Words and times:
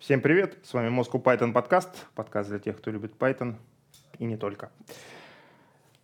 Всем 0.00 0.22
привет, 0.22 0.56
с 0.62 0.72
вами 0.72 0.88
Moscow 0.88 1.22
Python 1.22 1.52
подкаст, 1.52 2.06
подкаст 2.14 2.48
для 2.48 2.58
тех, 2.58 2.78
кто 2.78 2.90
любит 2.90 3.12
Python 3.18 3.56
и 4.18 4.24
не 4.24 4.38
только. 4.38 4.70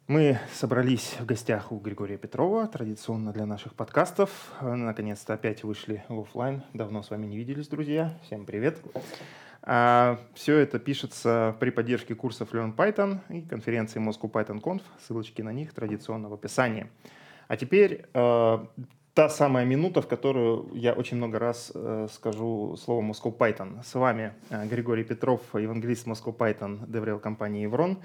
Мы 0.07 0.39
собрались 0.53 1.17
в 1.19 1.25
гостях 1.25 1.73
у 1.73 1.79
Григория 1.79 2.19
Петрова, 2.19 2.67
традиционно 2.67 3.33
для 3.33 3.47
наших 3.47 3.75
подкастов. 3.75 4.53
Наконец-то 4.61 5.33
опять 5.33 5.65
вышли 5.65 6.05
в 6.11 6.21
офлайн. 6.21 6.63
Давно 6.75 7.03
с 7.03 7.09
вами 7.09 7.25
не 7.25 7.39
виделись, 7.39 7.69
друзья. 7.69 8.13
Всем 8.25 8.45
привет. 8.45 8.83
А, 9.63 10.21
все 10.35 10.59
это 10.59 10.79
пишется 10.79 11.57
при 11.59 11.71
поддержке 11.71 12.15
курсов 12.15 12.53
Learn 12.53 12.77
Python 12.77 13.21
и 13.31 13.41
конференции 13.41 13.99
Moscow 13.99 14.31
Python 14.31 14.61
Conf. 14.61 14.83
Ссылочки 15.01 15.41
на 15.41 15.55
них 15.55 15.73
традиционно 15.73 16.29
в 16.29 16.35
описании. 16.35 16.91
А 17.49 17.57
теперь 17.57 18.05
э, 18.13 18.67
та 19.17 19.31
самая 19.31 19.65
минута, 19.65 20.01
в 20.03 20.07
которую 20.07 20.69
я 20.75 20.93
очень 20.93 21.17
много 21.17 21.39
раз 21.39 21.73
э, 21.75 22.09
скажу 22.13 22.77
слово 22.77 23.01
Moscow 23.03 23.35
Python. 23.35 23.83
С 23.83 23.95
вами 23.95 24.33
э, 24.51 24.67
Григорий 24.67 25.05
Петров, 25.05 25.41
евангелист 25.55 26.07
Moscow 26.07 26.37
Python, 26.37 26.87
DevRel 26.87 27.19
компании 27.19 27.63
Еврон. 27.63 27.97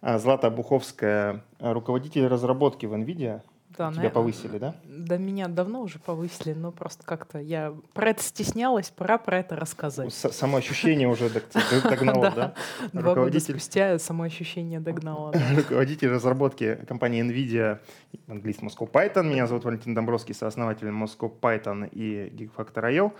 Э, 0.00 0.16
Злата 0.18 0.50
Буховская, 0.50 1.42
руководитель 1.58 2.28
разработки 2.28 2.86
в 2.86 2.94
NVIDIA. 2.94 3.40
Да, 3.76 3.90
Тебя 3.90 3.96
наверное, 3.96 4.10
повысили, 4.10 4.58
да? 4.58 4.74
Да, 4.84 5.16
меня 5.16 5.48
давно 5.48 5.82
уже 5.82 5.98
повысили, 5.98 6.52
но 6.52 6.70
просто 6.70 7.04
как-то 7.04 7.38
я 7.38 7.74
про 7.92 8.10
это 8.10 8.22
стеснялась, 8.22 8.90
пора 8.90 9.18
про 9.18 9.38
это 9.40 9.56
рассказать. 9.56 10.12
С 10.12 10.30
само 10.32 10.58
ощущение 10.58 11.08
уже 11.08 11.28
догнало, 11.82 12.30
да? 12.30 12.54
Два 12.92 13.14
года 13.14 13.40
спустя 13.40 13.98
само 13.98 14.24
ощущение 14.24 14.80
догнало. 14.80 15.32
Руководитель 15.56 16.08
разработки 16.08 16.78
компании 16.86 17.22
NVIDIA, 17.22 17.80
английский 18.28 18.66
Moscow 18.66 18.90
Python. 18.90 19.24
Меня 19.24 19.46
зовут 19.46 19.64
Валентин 19.64 19.94
Домбровский, 19.94 20.34
сооснователь 20.34 20.88
Moscow 20.88 21.32
Python 21.40 21.88
и 21.90 22.28
Gigfactor.io. 22.28 23.12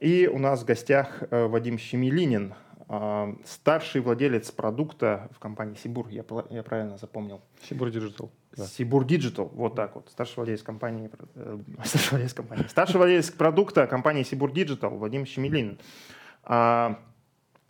И 0.00 0.26
у 0.26 0.38
нас 0.38 0.62
в 0.62 0.64
гостях 0.64 1.22
э, 1.30 1.46
Вадим 1.46 1.78
Щемилинин, 1.78 2.54
э, 2.88 3.34
старший 3.44 4.00
владелец 4.00 4.50
продукта 4.50 5.28
в 5.32 5.38
компании 5.38 5.76
Сибур, 5.76 6.08
я, 6.08 6.24
я 6.50 6.62
правильно 6.62 6.98
запомнил. 6.98 7.40
Сибур 7.62 7.88
Digital. 7.88 8.28
Да. 8.56 8.66
Сибур 8.66 9.04
Digital, 9.04 9.50
вот 9.52 9.74
так 9.74 9.94
вот, 9.96 10.08
старший 10.10 10.36
владелец 10.36 10.62
компании, 10.62 11.10
э, 11.34 11.58
старший 11.84 12.10
владелец 12.10 12.34
компании, 12.34 12.66
старший 12.68 12.96
владелец 12.96 13.30
продукта 13.30 13.86
компании 13.86 14.22
Сибур 14.22 14.50
Digital 14.50 14.96
Вадим 14.96 15.26
Щемелин. 15.26 15.78
А, 16.44 16.98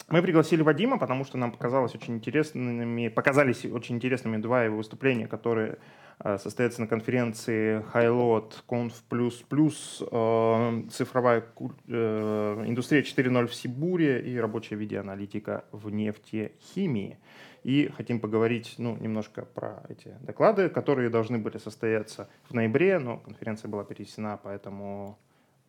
мы 0.08 0.20
пригласили 0.20 0.60
Вадима, 0.62 0.98
потому 0.98 1.24
что 1.24 1.38
нам 1.38 1.50
показалось 1.50 1.94
очень 1.94 2.16
интересными, 2.16 3.08
показались 3.08 3.64
очень 3.64 3.96
интересными 3.96 4.36
два 4.36 4.64
его 4.64 4.76
выступления, 4.76 5.26
которые 5.26 5.78
э, 6.18 6.36
состоятся 6.36 6.82
на 6.82 6.86
конференции 6.86 7.82
HighLoad 7.94 8.52
Conf++, 8.68 8.92
э, 9.10 10.90
цифровая 10.90 11.44
э, 11.88 12.64
индустрия 12.66 13.02
4.0 13.02 13.46
в 13.46 13.54
Сибуре 13.54 14.20
и 14.20 14.36
рабочая 14.36 14.76
видеоаналитика 14.76 15.64
в 15.72 15.88
нефтехимии. 15.88 17.18
И 17.64 17.88
хотим 17.88 18.20
поговорить 18.20 18.74
ну, 18.76 18.96
немножко 18.98 19.46
про 19.46 19.82
эти 19.88 20.14
доклады, 20.20 20.68
которые 20.68 21.08
должны 21.08 21.38
были 21.38 21.56
состояться 21.56 22.28
в 22.48 22.52
ноябре, 22.52 22.98
но 22.98 23.16
конференция 23.16 23.70
была 23.70 23.84
перенесена, 23.84 24.38
поэтому 24.42 25.18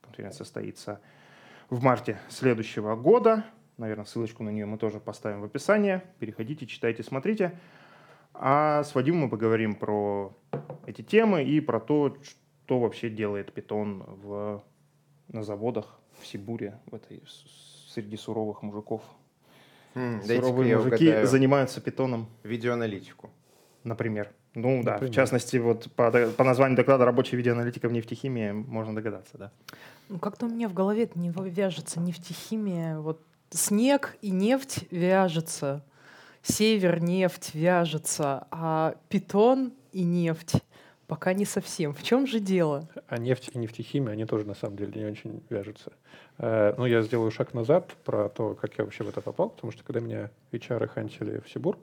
конференция 0.02 0.44
состоится 0.44 1.00
в 1.70 1.82
марте 1.82 2.20
следующего 2.28 2.98
года. 2.98 3.46
Наверное, 3.78 4.06
ссылочку 4.06 4.44
на 4.44 4.50
нее 4.50 4.66
мы 4.66 4.78
тоже 4.78 5.00
поставим 5.00 5.40
в 5.40 5.46
описании. 5.46 6.02
Переходите, 6.20 6.68
читайте, 6.68 7.02
смотрите. 7.02 7.58
А 8.34 8.84
с 8.84 8.94
Вадимом 8.94 9.22
мы 9.22 9.30
поговорим 9.30 9.74
про 9.76 10.36
эти 10.86 11.02
темы 11.02 11.46
и 11.46 11.62
про 11.62 11.80
то, 11.80 12.18
что 12.22 12.80
вообще 12.80 13.10
делает 13.10 13.54
питон 13.54 14.04
в, 14.06 14.64
на 15.30 15.44
заводах 15.44 15.98
в 16.20 16.28
Сибуре, 16.28 16.78
в 16.88 16.96
этой, 16.96 17.24
среди 17.88 18.18
суровых 18.18 18.64
мужиков. 18.64 19.02
М, 19.96 20.22
Суровые 20.24 20.78
мужики 20.78 21.06
угадаю. 21.08 21.28
занимаются 21.28 21.82
питоном. 21.82 22.28
Видеоаналитику. 22.44 23.30
Например. 23.84 24.32
Ну 24.54 24.84
да, 24.84 24.98
в 25.00 25.10
частности, 25.12 25.58
вот 25.58 25.92
по, 25.96 26.10
по 26.12 26.44
названию 26.44 26.78
доклада 26.78 27.04
«Рабочая 27.06 27.36
видеоаналитика 27.38 27.90
в 27.90 27.92
нефтехимии» 27.92 28.52
можно 28.52 28.96
догадаться, 28.96 29.38
да. 29.38 29.52
Ну 30.10 30.18
как-то 30.20 30.46
у 30.46 30.50
меня 30.50 30.70
в 30.70 30.74
голове 30.74 31.04
это 31.04 31.20
не 31.20 31.30
вяжется 31.30 32.00
нефтехимия. 32.00 33.00
Вот 33.00 33.20
снег 33.50 34.16
и 34.22 34.32
нефть 34.32 34.86
вяжется, 34.92 35.84
север, 36.42 37.02
нефть 37.02 37.52
вяжется, 37.54 38.48
а 38.52 38.96
питон 39.10 39.74
и 39.92 40.04
нефть 40.04 40.54
Пока 41.08 41.34
не 41.34 41.46
совсем. 41.46 41.94
В 41.94 42.02
чем 42.02 42.26
же 42.26 42.40
дело? 42.40 42.90
А 43.08 43.18
нефть 43.18 43.52
и 43.54 43.58
нефтехимия, 43.58 44.14
они 44.14 44.26
тоже 44.26 44.46
на 44.46 44.56
самом 44.56 44.78
деле 44.78 44.92
не 45.00 45.06
очень 45.06 45.44
вяжутся. 45.50 45.92
Э, 46.40 46.74
ну, 46.78 46.86
я 46.86 47.04
сделаю 47.04 47.30
шаг 47.30 47.54
назад 47.54 47.96
про 48.04 48.30
то, 48.30 48.56
как 48.56 48.78
я 48.78 48.84
вообще 48.84 49.04
в 49.04 49.10
это 49.10 49.22
попал, 49.22 49.50
потому 49.50 49.72
что 49.72 49.84
когда 49.84 50.00
меня 50.00 50.32
HR 50.52 50.88
хантили 50.88 51.42
в 51.46 51.50
Сибур, 51.50 51.78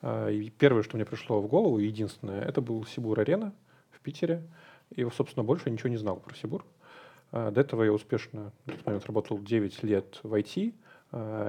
э, 0.00 0.42
первое, 0.58 0.82
что 0.82 0.96
мне 0.96 1.04
пришло 1.04 1.40
в 1.40 1.48
голову, 1.48 1.78
единственное, 1.78 2.40
это 2.40 2.62
был 2.62 2.86
Сибур-арена 2.86 3.52
в 3.90 4.00
Питере. 4.00 4.42
И, 4.90 5.06
собственно, 5.14 5.44
больше 5.44 5.70
ничего 5.70 5.90
не 5.90 5.98
знал 5.98 6.16
про 6.16 6.34
Сибур. 6.34 6.64
Э, 7.32 7.50
до 7.50 7.60
этого 7.60 7.82
я 7.82 7.92
успешно 7.92 8.52
в 8.64 8.70
тот 8.70 8.86
момент 8.86 9.06
работал 9.06 9.38
9 9.38 9.82
лет 9.82 10.20
в 10.22 10.32
IT, 10.32 10.72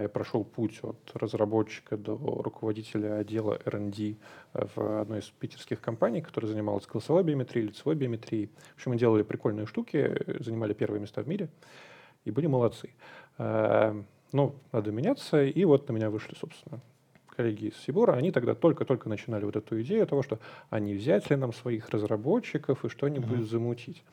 я 0.02 0.10
прошел 0.10 0.44
путь 0.44 0.80
от 0.84 0.98
разработчика 1.14 1.98
до 1.98 2.16
руководителя 2.16 3.18
отдела 3.18 3.60
R&D 3.66 4.16
в 4.54 5.02
одной 5.02 5.20
из 5.20 5.26
питерских 5.26 5.82
компаний, 5.82 6.22
которая 6.22 6.52
занималась 6.52 6.86
голосовой 6.86 7.24
биометрией, 7.24 7.68
лицевой 7.68 7.96
биометрией. 7.96 8.50
В 8.74 8.76
общем, 8.76 8.92
мы 8.92 8.98
делали 8.98 9.24
прикольные 9.24 9.66
штуки, 9.66 10.24
занимали 10.40 10.74
первые 10.74 11.02
места 11.02 11.22
в 11.22 11.28
мире 11.28 11.50
и 12.26 12.32
были 12.32 12.48
молодцы. 12.48 12.92
Э, 13.38 14.02
ну, 14.32 14.56
надо 14.72 14.92
меняться, 14.92 15.44
и 15.44 15.66
вот 15.66 15.88
на 15.88 15.94
меня 15.94 16.10
вышли, 16.10 16.36
собственно, 16.36 16.82
коллеги 17.36 17.68
из 17.68 17.78
Сибура, 17.78 18.14
они 18.14 18.32
тогда 18.32 18.56
только-только 18.56 19.10
начинали 19.10 19.46
вот 19.46 19.56
эту 19.56 19.82
идею 19.82 20.06
того, 20.08 20.24
что 20.24 20.40
не 20.72 20.96
взять 20.96 21.30
ли 21.30 21.36
нам 21.36 21.54
своих 21.54 21.90
разработчиков 21.90 22.84
и 22.84 22.90
что-нибудь 22.90 23.40
mm-hmm. 23.40 23.50
замутить. 23.50 24.04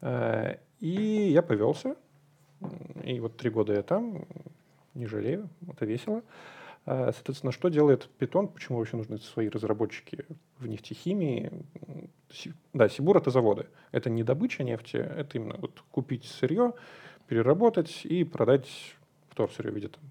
Э, 0.00 0.56
и 0.80 1.30
я 1.32 1.42
повелся, 1.42 1.96
и 3.04 3.20
вот 3.20 3.36
три 3.36 3.50
года 3.50 3.74
я 3.74 3.82
там, 3.82 4.24
не 4.94 5.06
жалею, 5.06 5.48
это 5.68 5.86
весело. 5.86 6.22
А, 6.86 7.12
соответственно, 7.12 7.52
что 7.52 7.68
делает 7.68 8.08
Python, 8.18 8.48
почему 8.48 8.78
вообще 8.78 8.96
нужны 8.96 9.18
свои 9.18 9.48
разработчики 9.48 10.24
в 10.58 10.66
нефтехимии? 10.66 11.52
Да, 12.72 12.88
Сибур— 12.88 13.16
это 13.18 13.30
заводы. 13.30 13.66
Это 13.92 14.08
не 14.10 14.22
добыча 14.22 14.64
нефти, 14.64 14.96
это 14.96 15.38
именно 15.38 15.56
вот 15.58 15.82
купить 15.90 16.24
сырье, 16.24 16.72
переработать 17.26 18.04
и 18.04 18.24
продать 18.24 18.68
вторсырье 19.28 19.72
в 19.72 19.74
виде 19.74 19.88
там, 19.88 20.02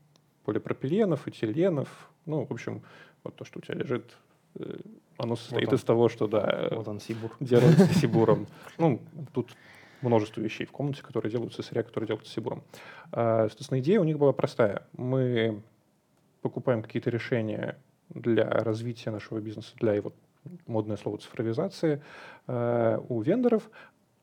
полипропиленов, 0.45 1.28
этиленов. 1.28 2.09
Ну, 2.25 2.45
в 2.45 2.51
общем, 2.51 2.84
вот 3.23 3.35
то, 3.35 3.45
что 3.45 3.59
у 3.59 3.62
тебя 3.62 3.75
лежит, 3.75 4.16
э, 4.56 4.78
оно 5.18 5.35
состоит 5.35 5.72
вот 5.72 5.79
из 5.79 5.84
того, 5.84 6.07
что, 6.07 6.28
да, 6.28 6.69
вот 6.72 6.88
он, 6.88 7.00
Сибур. 7.00 7.35
делается 7.39 7.85
Сибуром. 7.95 8.47
Ну, 8.78 9.01
тут 9.34 9.50
множество 10.01 10.41
вещей 10.41 10.65
в 10.65 10.71
комнате, 10.71 11.03
которые 11.03 11.31
делаются 11.31 11.61
сырья, 11.61 11.83
которые 11.83 12.07
делаются 12.07 12.33
Сибуром. 12.33 12.63
А, 13.11 13.47
соответственно, 13.47 13.79
идея 13.79 13.99
у 13.99 14.03
них 14.03 14.17
была 14.17 14.33
простая. 14.33 14.83
Мы 14.93 15.61
покупаем 16.41 16.81
какие-то 16.81 17.09
решения 17.09 17.77
для 18.09 18.49
развития 18.49 19.11
нашего 19.11 19.39
бизнеса, 19.39 19.71
для 19.75 19.93
его 19.93 20.13
модное 20.67 20.97
слово 20.97 21.17
цифровизации 21.17 22.01
э, 22.47 22.99
у 23.09 23.21
вендоров, 23.21 23.69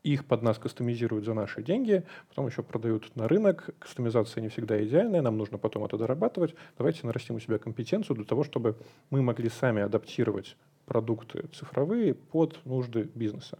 их 0.03 0.25
под 0.25 0.41
нас 0.41 0.57
кастомизируют 0.57 1.25
за 1.25 1.33
наши 1.33 1.61
деньги, 1.61 2.03
потом 2.29 2.47
еще 2.47 2.63
продают 2.63 3.13
на 3.15 3.27
рынок. 3.27 3.69
Кастомизация 3.79 4.41
не 4.41 4.49
всегда 4.49 4.81
идеальная, 4.83 5.21
нам 5.21 5.37
нужно 5.37 5.57
потом 5.57 5.83
это 5.83 5.97
дорабатывать. 5.97 6.55
Давайте 6.77 7.05
нарастим 7.05 7.35
у 7.35 7.39
себя 7.39 7.57
компетенцию 7.57 8.15
для 8.15 8.25
того, 8.25 8.43
чтобы 8.43 8.77
мы 9.09 9.21
могли 9.21 9.49
сами 9.49 9.81
адаптировать 9.81 10.55
продукты 10.85 11.47
цифровые 11.53 12.13
под 12.13 12.63
нужды 12.65 13.09
бизнеса. 13.13 13.59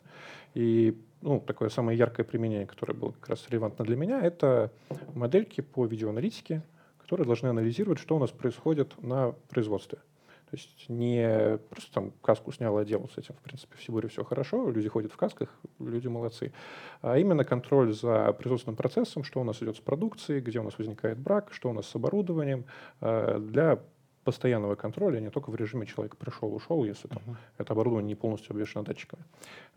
И 0.53 0.97
ну, 1.21 1.39
такое 1.39 1.69
самое 1.69 1.97
яркое 1.97 2.25
применение, 2.25 2.65
которое 2.65 2.93
было 2.93 3.11
как 3.11 3.29
раз 3.29 3.45
релевантно 3.49 3.85
для 3.85 3.95
меня, 3.95 4.21
это 4.21 4.71
модельки 5.13 5.61
по 5.61 5.85
видеоаналитике, 5.85 6.61
которые 6.99 7.25
должны 7.25 7.47
анализировать, 7.47 7.99
что 7.99 8.15
у 8.15 8.19
нас 8.19 8.31
происходит 8.31 9.01
на 9.01 9.33
производстве. 9.49 9.99
То 10.49 10.55
есть 10.55 10.85
не 10.87 11.59
просто 11.69 11.91
там 11.91 12.11
каску 12.21 12.53
снял 12.53 12.79
и 12.79 12.81
одел, 12.81 13.09
с 13.13 13.17
этим, 13.17 13.35
в 13.35 13.39
принципе, 13.39 13.75
в 13.77 13.83
Сибуре 13.83 14.07
все 14.07 14.23
хорошо, 14.23 14.69
люди 14.69 14.87
ходят 14.87 15.11
в 15.11 15.17
касках, 15.17 15.49
люди 15.79 16.07
молодцы. 16.07 16.53
А 17.01 17.17
именно 17.17 17.43
контроль 17.43 17.93
за 17.93 18.31
производственным 18.31 18.77
процессом, 18.77 19.25
что 19.25 19.41
у 19.41 19.43
нас 19.43 19.61
идет 19.61 19.75
с 19.75 19.81
продукцией, 19.81 20.39
где 20.39 20.59
у 20.59 20.63
нас 20.63 20.77
возникает 20.77 21.17
брак, 21.17 21.49
что 21.51 21.69
у 21.69 21.73
нас 21.73 21.87
с 21.87 21.95
оборудованием, 21.95 22.63
э, 23.01 23.39
для 23.39 23.79
постоянного 24.27 24.75
контроля, 24.75 25.21
не 25.21 25.29
только 25.29 25.51
в 25.51 25.55
режиме 25.55 25.85
человек 25.85 26.17
пришел, 26.17 26.53
ушел, 26.53 26.83
если 26.83 27.07
там, 27.07 27.21
uh-huh. 27.25 27.35
это 27.59 27.71
оборудование 27.71 28.09
не 28.09 28.15
полностью 28.15 28.51
обвешено 28.51 28.83
датчиками. 28.83 29.23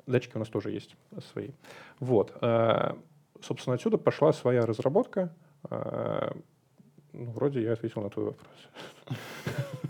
Датчики 0.09 0.35
у 0.35 0.41
нас 0.41 0.49
тоже 0.49 0.73
есть 0.73 0.97
свои. 1.33 1.51
Вот. 2.01 2.37
Э, 2.43 2.95
собственно, 3.41 3.75
отсюда 3.75 3.97
пошла 3.97 4.33
своя 4.33 4.67
разработка. 4.67 5.33
Ну, 7.13 7.31
вроде 7.33 7.63
я 7.63 7.73
ответил 7.73 8.03
на 8.03 8.11
твой 8.11 8.27
вопрос. 8.27 8.49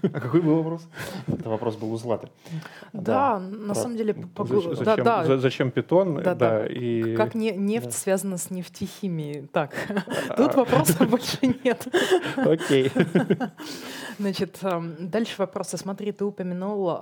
А 0.02 0.20
какой 0.20 0.40
был 0.40 0.56
вопрос? 0.62 0.88
Это 1.26 1.50
вопрос 1.50 1.76
был 1.76 1.92
у 1.92 1.96
Златы. 1.96 2.28
Да, 2.92 3.38
на 3.38 3.74
самом 3.74 3.96
деле... 3.96 4.14
Зачем, 4.38 5.40
зачем 5.40 5.70
питон? 5.70 6.22
Да, 6.22 6.66
и... 6.66 7.14
Как 7.16 7.34
нефть 7.34 7.92
связана 7.92 8.38
с 8.38 8.50
нефтехимией? 8.50 9.46
Так, 9.48 9.74
тут 10.36 10.54
вопросов 10.54 11.08
больше 11.08 11.38
нет. 11.64 11.86
Окей. 12.36 12.90
Значит, 14.18 14.58
дальше 14.98 15.34
вопросы. 15.38 15.76
Смотри, 15.76 16.12
ты 16.12 16.24
упомянул 16.24 16.98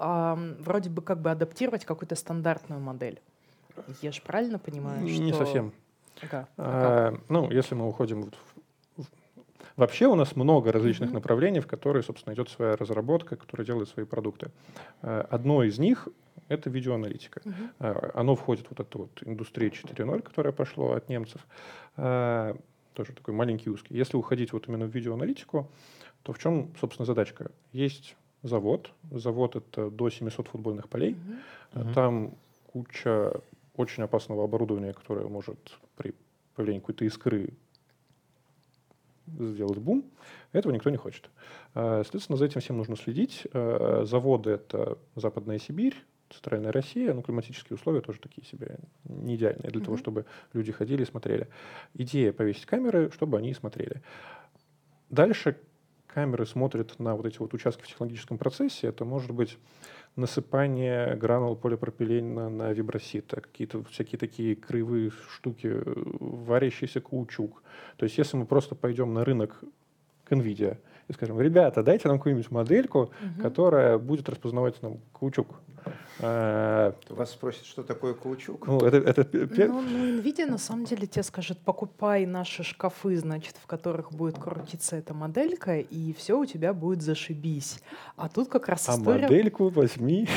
вроде 0.58 0.90
бы 0.90 1.02
как 1.02 1.20
бы 1.20 1.30
адаптировать 1.30 1.84
какую-то 1.84 2.16
стандартную 2.16 2.80
модель. 2.80 3.20
Я 4.02 4.10
же 4.10 4.20
правильно 4.22 4.58
понимаю, 4.58 5.06
что... 5.08 5.22
Не 5.22 5.32
совсем. 5.32 5.72
А, 6.30 6.46
а 6.56 7.14
ну, 7.28 7.48
если 7.50 7.76
мы 7.76 7.88
уходим 7.88 8.30
Вообще 9.78 10.08
у 10.08 10.16
нас 10.16 10.34
много 10.34 10.72
различных 10.72 11.10
mm-hmm. 11.10 11.14
направлений, 11.14 11.60
в 11.60 11.68
которые, 11.68 12.02
собственно, 12.02 12.34
идет 12.34 12.48
своя 12.48 12.74
разработка, 12.74 13.36
которая 13.36 13.64
делает 13.64 13.88
свои 13.88 14.04
продукты. 14.04 14.50
Э, 15.02 15.24
одно 15.30 15.62
из 15.62 15.78
них— 15.78 16.08
это 16.48 16.68
видеоаналитика. 16.68 17.42
Mm-hmm. 17.44 18.10
Оно 18.14 18.34
входит 18.34 18.66
в 18.66 18.70
вот 18.70 18.80
эту 18.80 18.98
вот 18.98 19.22
индустрию 19.24 19.70
4.0, 19.70 20.22
которая 20.22 20.52
пошло 20.52 20.94
от 20.94 21.08
немцев. 21.08 21.46
Э, 21.96 22.56
тоже 22.92 23.12
такой 23.12 23.34
маленький 23.34 23.70
узкий. 23.70 23.96
Если 23.96 24.16
уходить 24.16 24.52
вот 24.52 24.66
именно 24.66 24.86
в 24.86 24.90
видеоаналитику, 24.92 25.70
то 26.24 26.32
в 26.32 26.40
чем, 26.40 26.72
собственно, 26.80 27.06
задачка? 27.06 27.52
Есть 27.72 28.16
завод. 28.42 28.90
Завод— 29.12 29.54
это 29.56 29.90
до 29.90 30.10
700 30.10 30.48
футбольных 30.48 30.88
полей. 30.88 31.16
Mm-hmm. 31.74 31.94
Там 31.94 32.34
куча 32.72 33.32
очень 33.76 34.02
опасного 34.02 34.42
оборудования, 34.42 34.92
которое 34.92 35.28
может 35.28 35.78
при 35.96 36.14
появлении 36.56 36.80
какой-то 36.80 37.04
искры 37.04 37.50
сделать 39.38 39.78
бум. 39.78 40.04
Этого 40.52 40.72
никто 40.72 40.90
не 40.90 40.96
хочет. 40.96 41.30
А, 41.74 42.02
соответственно, 42.02 42.36
за 42.36 42.46
этим 42.46 42.60
всем 42.60 42.76
нужно 42.76 42.96
следить. 42.96 43.46
А, 43.52 44.04
заводы— 44.04 44.50
это 44.52 44.98
Западная 45.14 45.58
Сибирь, 45.58 45.94
Центральная 46.30 46.72
Россия, 46.72 47.14
ну, 47.14 47.22
климатические 47.22 47.76
условия 47.76 48.00
тоже 48.00 48.20
такие 48.20 48.46
себе 48.46 48.78
не 49.04 49.36
идеальные 49.36 49.70
для 49.70 49.80
mm-hmm. 49.80 49.84
того, 49.84 49.96
чтобы 49.96 50.26
люди 50.52 50.72
ходили 50.72 51.02
и 51.02 51.06
смотрели. 51.06 51.48
Идея 51.94 52.32
повесить 52.32 52.66
камеры, 52.66 53.10
чтобы 53.12 53.38
они 53.38 53.54
смотрели. 53.54 54.02
Дальше 55.08 55.58
камеры 56.06 56.46
смотрят 56.46 56.98
на 56.98 57.14
вот 57.14 57.26
эти 57.26 57.38
вот 57.38 57.54
участки 57.54 57.82
в 57.82 57.86
технологическом 57.86 58.38
процессе. 58.38 58.88
Это 58.88 59.04
может 59.04 59.30
быть 59.30 59.56
насыпание 60.18 61.14
гранул 61.16 61.56
полипропилена 61.56 62.50
на 62.50 62.72
вибросита, 62.72 63.40
какие-то 63.40 63.82
всякие 63.84 64.18
такие 64.18 64.54
кривые 64.54 65.10
штуки, 65.30 65.72
варящийся 65.84 67.00
каучук. 67.00 67.62
То 67.96 68.04
есть 68.04 68.18
если 68.18 68.36
мы 68.36 68.44
просто 68.44 68.74
пойдем 68.74 69.14
на 69.14 69.24
рынок 69.24 69.62
к 70.24 70.32
NVIDIA 70.32 70.76
и 71.08 71.12
скажем, 71.12 71.40
ребята, 71.40 71.82
дайте 71.82 72.08
нам 72.08 72.18
какую-нибудь 72.18 72.50
модельку, 72.50 73.00
угу. 73.00 73.42
которая 73.42 73.98
будет 73.98 74.28
распознавать 74.28 74.82
нам 74.82 74.98
каучук. 75.12 75.60
А, 76.20 76.94
Вас 77.08 77.30
спросят, 77.30 77.64
что 77.64 77.82
такое 77.82 78.14
каучук? 78.14 78.66
Ну, 78.66 78.80
это, 78.80 78.96
это... 78.96 79.66
Ну, 79.68 79.80
ну, 79.80 80.20
NVIDIA 80.20 80.46
на 80.46 80.58
самом 80.58 80.84
деле 80.84 81.06
тебе 81.06 81.22
скажет, 81.22 81.58
покупай 81.58 82.26
наши 82.26 82.64
шкафы, 82.64 83.16
значит, 83.16 83.54
в 83.62 83.66
которых 83.66 84.12
будет 84.12 84.36
крутиться 84.38 84.96
эта 84.96 85.14
моделька, 85.14 85.78
и 85.78 86.12
все 86.12 86.38
у 86.38 86.44
тебя 86.44 86.72
будет 86.72 87.02
зашибись. 87.02 87.80
А 88.16 88.28
тут 88.28 88.48
как 88.48 88.68
раз 88.68 88.88
а 88.88 88.96
история... 88.96 89.26
А 89.26 89.28
модельку 89.28 89.68
возьми. 89.68 90.28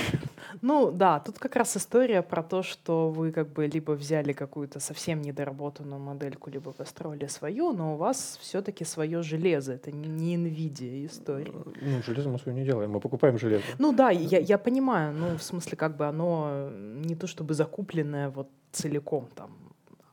Ну 0.62 0.92
да, 0.92 1.20
тут 1.20 1.40
как 1.40 1.56
раз 1.56 1.78
история 1.78 2.22
про 2.22 2.44
то, 2.44 2.64
что 2.64 3.10
вы 3.10 3.32
как 3.32 3.48
бы 3.54 3.68
либо 3.68 3.92
взяли 3.92 4.34
какую-то 4.34 4.80
совсем 4.80 5.22
недоработанную 5.22 6.00
модельку, 6.00 6.50
либо 6.50 6.72
построили 6.72 7.28
свою, 7.28 7.74
но 7.74 7.94
у 7.94 7.98
вас 7.98 8.38
все-таки 8.42 8.86
свое 8.86 9.22
железо. 9.22 9.74
Это 9.74 9.92
не 9.92 10.36
NVIDIA 10.36 11.06
история. 11.06 11.54
Ну, 11.82 12.02
железо 12.04 12.30
мы 12.30 12.40
свое 12.40 12.58
не 12.58 12.66
делаем, 12.66 12.92
мы 12.92 13.00
покупаем 13.00 13.38
железо. 13.38 13.64
Ну 13.80 13.94
да, 13.94 14.10
я, 14.10 14.40
я 14.40 14.58
понимаю, 14.58 15.14
ну 15.14 15.38
в 15.38 15.44
смысле 15.44 15.78
как 15.78 15.98
бы 15.98 16.06
оно 16.06 16.70
не 17.06 17.16
то 17.16 17.28
чтобы 17.28 17.54
закупленное 17.54 18.30
вот 18.30 18.50
целиком 18.72 19.28
там, 19.36 19.52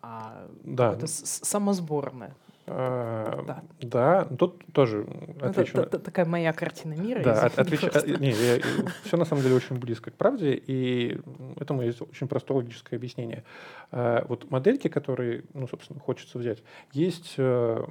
а 0.02 0.46
да. 0.64 0.90
какое-то 0.90 1.06
самосборное. 1.06 2.34
А, 2.70 3.44
да. 3.46 3.62
да, 3.80 4.24
тут 4.36 4.62
тоже 4.72 5.06
отвечу. 5.40 5.78
Это, 5.78 5.98
такая 5.98 6.26
моя 6.26 6.52
картина 6.52 6.94
мира. 6.94 7.22
Да, 7.22 7.46
от, 7.46 7.58
отвеч... 7.58 7.82
не, 8.20 8.30
я, 8.30 8.60
все 9.04 9.16
на 9.16 9.24
самом 9.24 9.42
деле 9.42 9.54
очень 9.54 9.78
близко 9.78 10.10
к 10.10 10.14
правде, 10.14 10.54
и 10.54 11.20
этому 11.56 11.82
есть 11.82 12.02
очень 12.02 12.28
простое 12.28 12.58
логическое 12.58 12.96
объяснение. 12.96 13.44
А, 13.90 14.24
вот 14.28 14.50
модельки, 14.50 14.88
которые, 14.88 15.44
ну, 15.54 15.66
собственно, 15.66 15.98
хочется 16.00 16.38
взять, 16.38 16.62
есть 16.92 17.34
э, 17.38 17.84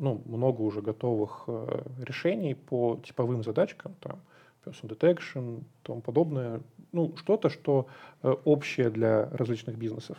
ну, 0.00 0.22
много 0.24 0.62
уже 0.62 0.82
готовых 0.82 1.44
э, 1.46 1.82
решений 2.04 2.54
по 2.54 3.00
типовым 3.04 3.44
задачкам, 3.44 3.94
там, 4.00 4.20
person 4.64 4.88
detection, 4.88 5.62
тому 5.82 6.00
подобное, 6.00 6.60
ну, 6.92 7.14
что-то, 7.16 7.50
что 7.50 7.86
э, 8.22 8.34
общее 8.44 8.90
для 8.90 9.28
различных 9.30 9.76
бизнесов. 9.76 10.18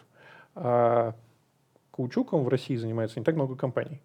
А 0.55 1.15
каучуком 1.95 2.43
в 2.43 2.49
России 2.49 2.75
занимается 2.75 3.19
не 3.19 3.23
так 3.23 3.35
много 3.35 3.55
компаний. 3.55 4.01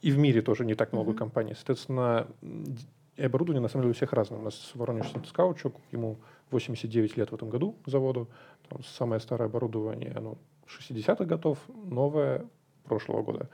И 0.00 0.10
в 0.10 0.18
мире 0.18 0.40
тоже 0.40 0.64
не 0.64 0.74
так 0.74 0.92
много 0.92 1.12
mm-hmm. 1.12 1.16
компаний. 1.16 1.54
Соответственно, 1.54 2.26
и 3.16 3.22
оборудование 3.22 3.60
на 3.60 3.68
самом 3.68 3.82
деле 3.82 3.90
у 3.90 3.94
всех 3.94 4.14
разное. 4.14 4.38
У 4.38 4.42
нас 4.42 4.70
Воронеж 4.74 5.12
Каучук, 5.32 5.76
ему 5.92 6.16
89 6.50 7.18
лет 7.18 7.30
в 7.30 7.34
этом 7.34 7.50
году 7.50 7.76
заводу. 7.84 8.30
Там 8.68 8.82
самое 8.82 9.20
старое 9.20 9.48
оборудование, 9.48 10.12
оно 10.12 10.38
60-х 10.66 11.24
готов, 11.26 11.58
новое 11.68 12.46
прошлого 12.84 13.22
года. 13.22 13.50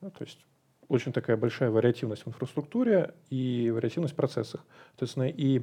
То 0.00 0.24
есть 0.24 0.44
очень 0.88 1.12
такая 1.12 1.38
большая 1.38 1.70
вариативность 1.70 2.24
в 2.24 2.28
инфраструктуре 2.28 3.14
и 3.30 3.70
вариативность 3.74 4.12
в 4.12 4.16
процессах. 4.16 4.64
Соответственно, 4.90 5.28
и 5.30 5.62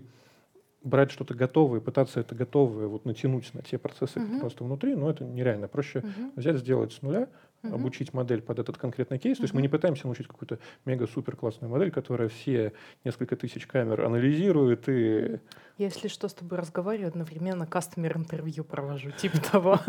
брать 0.83 1.11
что-то 1.11 1.33
готовое, 1.33 1.79
пытаться 1.79 2.19
это 2.19 2.35
готовое 2.35 2.87
вот 2.87 3.05
натянуть 3.05 3.53
на 3.53 3.61
те 3.61 3.77
процессы, 3.77 4.19
uh-huh. 4.19 4.39
просто 4.39 4.63
внутри, 4.63 4.95
ну, 4.95 5.09
это 5.09 5.23
нереально. 5.23 5.67
Проще 5.67 5.99
uh-huh. 5.99 6.31
взять, 6.35 6.57
сделать 6.57 6.93
с 6.93 7.01
нуля, 7.01 7.29
uh-huh. 7.63 7.73
обучить 7.73 8.13
модель 8.13 8.41
под 8.41 8.59
этот 8.59 8.77
конкретный 8.77 9.17
кейс. 9.17 9.37
То 9.37 9.43
есть 9.43 9.53
мы 9.53 9.61
не 9.61 9.69
пытаемся 9.69 10.05
научить 10.05 10.27
какую-то 10.27 10.59
мега-супер 10.85 11.35
классную 11.35 11.71
модель, 11.71 11.91
которая 11.91 12.29
все 12.29 12.73
несколько 13.03 13.35
тысяч 13.35 13.65
камер 13.65 14.01
анализирует 14.01 14.87
и... 14.87 15.39
Если 15.83 16.07
что, 16.07 16.29
с 16.29 16.33
тобой 16.33 16.59
разговариваю, 16.59 17.09
одновременно 17.09 17.67
кастомер-интервью 17.67 18.63
провожу, 18.63 19.11
типа 19.11 19.37
того. 19.51 19.81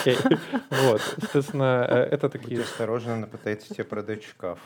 Окей. 0.00 0.16
Вот, 0.70 1.00
соответственно, 1.18 1.84
э, 1.88 1.94
это 2.12 2.28
такие... 2.28 2.58
Будь 2.58 2.66
осторожно, 2.66 3.14
она 3.14 3.26
пытается 3.26 3.74
тебе 3.74 3.82
продать 3.82 4.22
шкаф. 4.22 4.60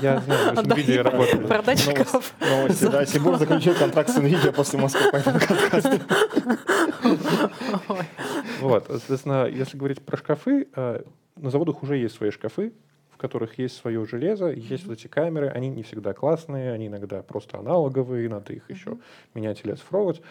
Я 0.00 0.20
знаю, 0.20 0.54
вы 0.54 0.62
с 0.62 0.64
NVIDIA 0.64 1.02
работали. 1.02 1.44
Продать 1.44 1.80
шкаф. 1.80 2.34
Новости, 2.38 2.84
да. 2.84 3.04
Сибур 3.04 3.36
заключил 3.36 3.74
контракт 3.74 4.10
с 4.10 4.16
NVIDIA 4.16 4.52
после 4.52 4.78
Москвы 4.78 5.10
подкаста. 5.10 6.00
Вот, 8.60 8.86
соответственно, 8.86 9.48
если 9.48 9.76
говорить 9.76 10.00
про 10.06 10.16
шкафы, 10.16 10.68
э, 10.72 11.02
на 11.34 11.50
заводах 11.50 11.82
уже 11.82 11.96
есть 11.96 12.14
свои 12.14 12.30
шкафы, 12.30 12.72
которых 13.18 13.58
есть 13.58 13.76
свое 13.76 14.06
железо, 14.06 14.50
есть 14.50 14.86
вот 14.86 14.94
эти 14.94 15.08
камеры, 15.08 15.48
они 15.48 15.68
не 15.68 15.82
всегда 15.82 16.14
классные, 16.14 16.72
они 16.72 16.86
иногда 16.86 17.22
просто 17.22 17.58
аналоговые, 17.58 18.28
надо 18.28 18.52
их 18.52 18.70
еще 18.70 18.98
менять 19.34 19.62
или 19.64 19.72
оцифровывать. 19.72 20.22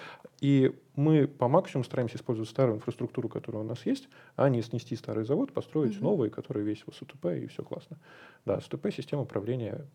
И 0.42 0.76
мы 0.96 1.28
по 1.28 1.48
максимуму 1.48 1.84
стараемся 1.84 2.18
использовать 2.18 2.50
старую 2.50 2.78
инфраструктуру, 2.78 3.30
которая 3.30 3.64
у 3.64 3.66
нас 3.66 3.86
есть, 3.86 4.10
а 4.36 4.50
не 4.50 4.62
снести 4.62 4.96
старый 4.96 5.26
завод, 5.26 5.54
построить 5.54 6.00
новый, 6.02 6.30
который 6.30 6.64
весь 6.64 6.84
в 6.88 6.94
СУТП, 6.94 7.26
и 7.26 7.48
все 7.48 7.64
классно. 7.64 7.98
Да, 8.46 8.60
СУТП— 8.62 8.92
система 8.96 9.24
управления 9.24 9.86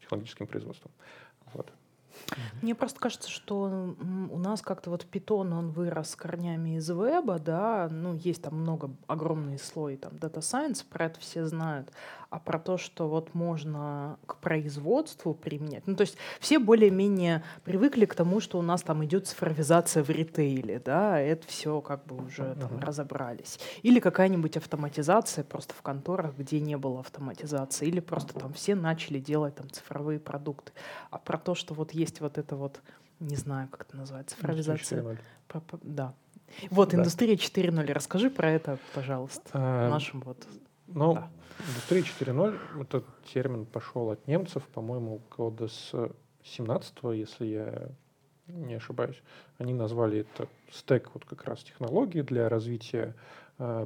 технологическим 0.00 0.46
производством. 0.46 0.90
Вот. 1.52 1.70
Мне 2.62 2.74
просто 2.74 3.00
кажется, 3.00 3.30
что 3.30 3.94
у 4.30 4.38
нас 4.38 4.62
как-то 4.62 4.90
вот 4.90 5.04
питон, 5.04 5.52
он 5.52 5.70
вырос 5.70 6.16
корнями 6.16 6.76
из 6.76 6.88
веба, 6.88 7.38
да, 7.38 7.88
ну, 7.90 8.14
есть 8.14 8.42
там 8.42 8.60
много, 8.60 8.90
огромный 9.06 9.58
слой 9.58 9.96
там 9.96 10.12
Data 10.12 10.40
Science, 10.40 10.84
про 10.88 11.06
это 11.06 11.20
все 11.20 11.46
знают, 11.46 11.90
а 12.30 12.38
про 12.38 12.58
то, 12.58 12.76
что 12.76 13.08
вот 13.08 13.34
можно 13.34 14.18
к 14.26 14.36
производству 14.36 15.32
применять. 15.32 15.86
Ну, 15.86 15.96
то 15.96 16.02
есть 16.02 16.16
все 16.40 16.58
более-менее 16.58 17.42
привыкли 17.64 18.04
к 18.04 18.14
тому, 18.14 18.40
что 18.40 18.58
у 18.58 18.62
нас 18.62 18.82
там 18.82 19.04
идет 19.04 19.26
цифровизация 19.26 20.02
в 20.02 20.10
ритейле, 20.10 20.80
да, 20.84 21.18
это 21.18 21.46
все 21.46 21.80
как 21.80 22.04
бы 22.04 22.16
уже 22.16 22.54
там 22.60 22.72
uh-huh. 22.72 22.84
разобрались. 22.84 23.58
Или 23.82 24.00
какая-нибудь 24.00 24.56
автоматизация 24.56 25.44
просто 25.44 25.74
в 25.74 25.82
конторах, 25.82 26.36
где 26.36 26.60
не 26.60 26.76
было 26.76 27.00
автоматизации, 27.00 27.88
или 27.88 28.00
просто 28.00 28.34
там 28.34 28.52
все 28.52 28.74
начали 28.74 29.18
делать 29.18 29.54
там 29.54 29.70
цифровые 29.70 30.20
продукты. 30.20 30.72
А 31.10 31.18
про 31.18 31.38
то, 31.38 31.54
что 31.54 31.72
вот 31.72 31.92
есть 31.98 32.20
вот 32.20 32.38
это 32.38 32.56
вот, 32.56 32.80
не 33.20 33.36
знаю, 33.36 33.68
как 33.68 33.82
это 33.82 33.96
называется, 33.96 34.36
цифровизация. 34.36 35.18
Да. 35.82 36.14
Вот, 36.70 36.90
да. 36.90 36.96
индустрия 36.98 37.34
4.0. 37.36 37.92
Расскажи 37.92 38.30
про 38.30 38.50
это, 38.50 38.78
пожалуйста, 38.94 39.50
а, 39.52 39.90
нашим 39.90 40.20
вот. 40.20 40.46
Ну, 40.86 41.14
да. 41.14 41.30
Индустрия 41.68 42.02
4.0, 42.02 42.82
этот 42.82 43.04
термин 43.32 43.66
пошел 43.66 44.10
от 44.10 44.26
немцев, 44.26 44.62
по-моему, 44.68 45.20
года 45.36 45.68
с 45.68 45.92
17 46.44 46.94
если 47.14 47.46
я 47.46 47.88
не 48.46 48.74
ошибаюсь. 48.74 49.20
Они 49.58 49.74
назвали 49.74 50.20
это 50.20 50.48
стек 50.70 51.10
вот 51.14 51.24
как 51.24 51.44
раз 51.44 51.62
технологий 51.62 52.22
для 52.22 52.48
развития 52.48 53.14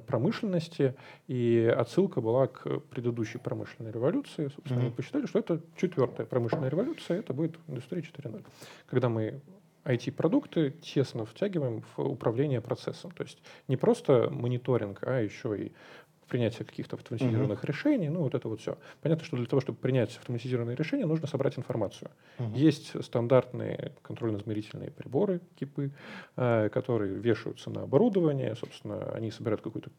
промышленности, 0.06 0.94
и 1.28 1.74
отсылка 1.76 2.20
была 2.20 2.46
к 2.46 2.80
предыдущей 2.90 3.38
промышленной 3.38 3.90
революции. 3.90 4.48
Собственно, 4.48 4.78
mm-hmm. 4.78 4.82
они 4.82 4.90
посчитали, 4.90 5.26
что 5.26 5.38
это 5.38 5.60
четвертая 5.76 6.26
промышленная 6.26 6.68
революция, 6.68 7.18
это 7.18 7.32
будет 7.32 7.58
индустрия 7.68 8.02
4.0. 8.02 8.44
Когда 8.86 9.08
мы 9.08 9.40
IT-продукты 9.84 10.70
тесно 10.70 11.24
втягиваем 11.24 11.82
в 11.96 12.00
управление 12.00 12.60
процессом. 12.60 13.10
То 13.10 13.24
есть 13.24 13.38
не 13.68 13.76
просто 13.76 14.28
мониторинг, 14.30 15.00
а 15.02 15.20
еще 15.20 15.58
и 15.58 15.72
принятие 16.32 16.64
каких-то 16.64 16.96
автоматизированных 16.96 17.62
uh-huh. 17.62 17.66
решений, 17.66 18.08
ну 18.08 18.20
вот 18.20 18.34
это 18.34 18.48
вот 18.48 18.60
все. 18.60 18.78
Понятно, 19.02 19.22
что 19.26 19.36
для 19.36 19.44
того, 19.44 19.60
чтобы 19.60 19.76
принять 19.78 20.16
автоматизированные 20.16 20.74
решения, 20.74 21.04
нужно 21.04 21.26
собрать 21.26 21.58
информацию. 21.58 22.10
Uh-huh. 22.38 22.56
Есть 22.56 23.04
стандартные 23.04 23.92
контрольно-измерительные 24.00 24.90
приборы, 24.90 25.42
кипы, 25.56 25.90
э, 26.36 26.70
которые 26.70 27.16
вешаются 27.16 27.68
на 27.68 27.82
оборудование, 27.82 28.56
собственно, 28.56 29.12
они 29.12 29.30
собирают 29.30 29.60
какую-то 29.60 29.90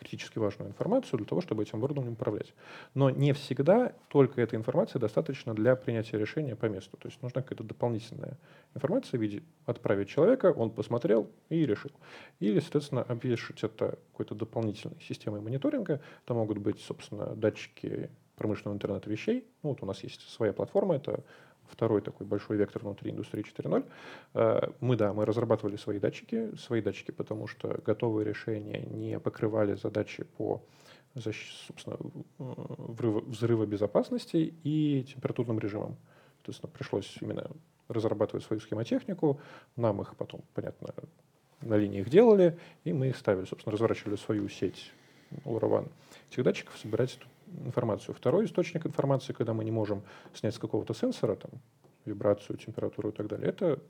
критически 0.00 0.38
важную 0.38 0.70
информацию 0.70 1.18
для 1.18 1.26
того, 1.26 1.40
чтобы 1.40 1.62
этим 1.62 1.78
оборудованием 1.78 2.14
управлять. 2.14 2.54
Но 2.94 3.10
не 3.10 3.32
всегда 3.32 3.92
только 4.08 4.40
эта 4.40 4.56
информация 4.56 4.98
достаточно 4.98 5.54
для 5.54 5.76
принятия 5.76 6.18
решения 6.18 6.56
по 6.56 6.66
месту. 6.66 6.96
То 6.96 7.08
есть 7.08 7.22
нужна 7.22 7.42
какая-то 7.42 7.64
дополнительная 7.64 8.38
информация 8.74 9.18
в 9.18 9.22
виде 9.22 9.42
отправить 9.66 10.08
человека, 10.08 10.52
он 10.56 10.70
посмотрел 10.70 11.30
и 11.50 11.66
решил. 11.66 11.92
Или, 12.40 12.60
соответственно, 12.60 13.02
обвешать 13.02 13.62
это 13.62 13.98
какой-то 14.12 14.34
дополнительной 14.34 15.00
системой 15.00 15.40
мониторинга. 15.40 16.00
Это 16.24 16.34
могут 16.34 16.58
быть, 16.58 16.80
собственно, 16.80 17.36
датчики 17.36 18.10
промышленного 18.36 18.76
интернета 18.76 19.10
вещей. 19.10 19.46
Ну, 19.62 19.70
вот 19.70 19.82
у 19.82 19.86
нас 19.86 20.02
есть 20.02 20.26
своя 20.30 20.54
платформа, 20.54 20.96
это 20.96 21.22
второй 21.70 22.00
такой 22.00 22.26
большой 22.26 22.56
вектор 22.56 22.82
внутри 22.82 23.10
индустрии 23.10 23.44
4.0. 23.44 23.84
Э, 24.34 24.70
мы, 24.80 24.96
да, 24.96 25.12
мы 25.12 25.24
разрабатывали 25.24 25.76
свои 25.76 25.98
датчики, 25.98 26.54
свои 26.56 26.82
датчики, 26.82 27.10
потому 27.10 27.46
что 27.46 27.80
готовые 27.84 28.24
решения 28.24 28.80
не 28.80 29.18
покрывали 29.18 29.74
задачи 29.74 30.24
по 30.24 30.62
собственно, 31.14 31.96
взрыва, 32.38 33.66
безопасности 33.66 34.54
и 34.62 35.04
температурным 35.04 35.58
режимам. 35.58 35.96
То 36.42 36.52
есть 36.52 36.60
пришлось 36.72 37.16
именно 37.20 37.50
разрабатывать 37.88 38.44
свою 38.44 38.60
схемотехнику, 38.60 39.40
нам 39.76 40.00
их 40.00 40.14
потом, 40.16 40.42
понятно, 40.54 40.94
на 41.60 41.76
линиях 41.76 42.08
делали, 42.08 42.58
и 42.84 42.92
мы 42.92 43.08
их 43.08 43.16
ставили, 43.16 43.44
собственно, 43.44 43.72
разворачивали 43.72 44.16
свою 44.16 44.48
сеть 44.48 44.92
LoRaWAN 45.44 45.90
этих 46.30 46.44
датчиков, 46.44 46.78
собирать 46.78 47.18
информацию. 47.64 48.14
Второй 48.14 48.46
источник 48.46 48.86
информации, 48.86 49.32
когда 49.32 49.54
мы 49.54 49.64
не 49.64 49.70
можем 49.70 50.02
снять 50.34 50.54
с 50.54 50.58
какого-то 50.58 50.94
сенсора, 50.94 51.36
там, 51.36 51.50
вибрацию, 52.04 52.56
температуру 52.56 53.10
и 53.10 53.12
так 53.12 53.26
далее, 53.26 53.48
это 53.48 53.80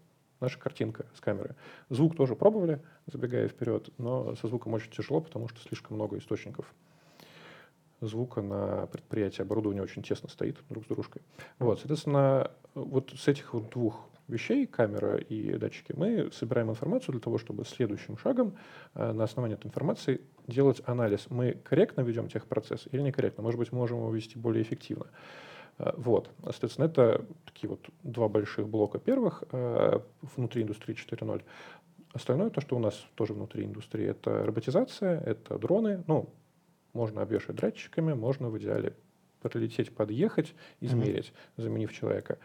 наша 0.41 0.59
картинка 0.59 1.07
с 1.15 1.21
камеры. 1.21 1.55
Звук 1.89 2.17
тоже 2.17 2.35
пробовали, 2.35 2.83
забегая 3.07 3.49
вперед, 3.49 3.91
но 3.99 4.35
со 4.37 4.49
звуком 4.49 4.75
очень 4.75 4.91
тяжело, 4.91 5.21
потому 5.21 5.49
что 5.49 5.61
слишком 5.61 5.97
много 5.97 6.19
источников 6.19 6.75
звука 8.01 8.43
на 8.43 8.87
предприятии. 8.87 9.43
Оборудование 9.43 9.83
очень 9.83 10.03
тесно 10.03 10.29
стоит 10.29 10.59
друг 10.69 10.85
с 10.85 10.89
дружкой. 10.89 11.23
Вот, 11.59 11.79
соответственно, 11.79 12.51
вот 12.75 13.13
с 13.17 13.29
этих 13.29 13.53
вот 13.55 13.71
двух 13.71 14.10
вещей, 14.31 14.67
камера 14.67 15.17
и 15.17 15.57
датчики, 15.59 15.93
мы 15.97 16.31
собираем 16.33 16.71
информацию 16.71 17.13
для 17.13 17.21
того, 17.21 17.39
чтобы 17.39 17.65
следующим 17.65 18.17
шагом 18.17 18.55
э, 18.95 19.13
на 19.13 19.25
основании 19.25 19.57
этой 19.57 19.67
информации 19.67 20.21
делать 20.47 20.81
анализ. 20.87 21.27
Мы 21.31 21.53
корректно 21.53 22.03
ведем 22.03 22.29
техпроцесс 22.29 22.89
или 22.91 23.03
некорректно? 23.03 23.43
Может 23.43 23.59
быть, 23.59 23.73
можем 23.73 23.99
его 23.99 24.11
вести 24.13 24.39
более 24.39 24.63
эффективно. 24.63 25.07
Э, 25.79 25.93
вот, 25.97 26.31
соответственно, 26.43 26.87
это 26.87 27.27
такие 27.45 27.69
вот 27.69 27.87
два 28.03 28.29
больших 28.29 28.69
блока 28.69 28.99
первых 28.99 29.45
э, 29.53 30.01
внутри 30.37 30.63
индустрии 30.63 30.97
4.0. 30.97 31.43
Остальное, 32.13 32.51
то, 32.51 32.61
что 32.61 32.77
у 32.77 32.81
нас 32.81 33.07
тоже 33.15 33.35
внутри 33.35 33.65
индустрии, 33.65 34.07
это 34.07 34.45
роботизация, 34.45 35.21
это 35.21 35.59
дроны. 35.59 36.03
Ну, 36.07 36.29
можно 36.93 37.23
обвешать 37.23 37.57
датчиками, 37.57 38.15
можно 38.15 38.49
в 38.49 38.59
идеале 38.59 38.97
пролететь, 39.41 39.95
подъехать, 39.95 40.55
измерить, 40.81 41.29
mm-hmm. 41.29 41.63
заменив 41.63 41.93
человека. 41.93 42.39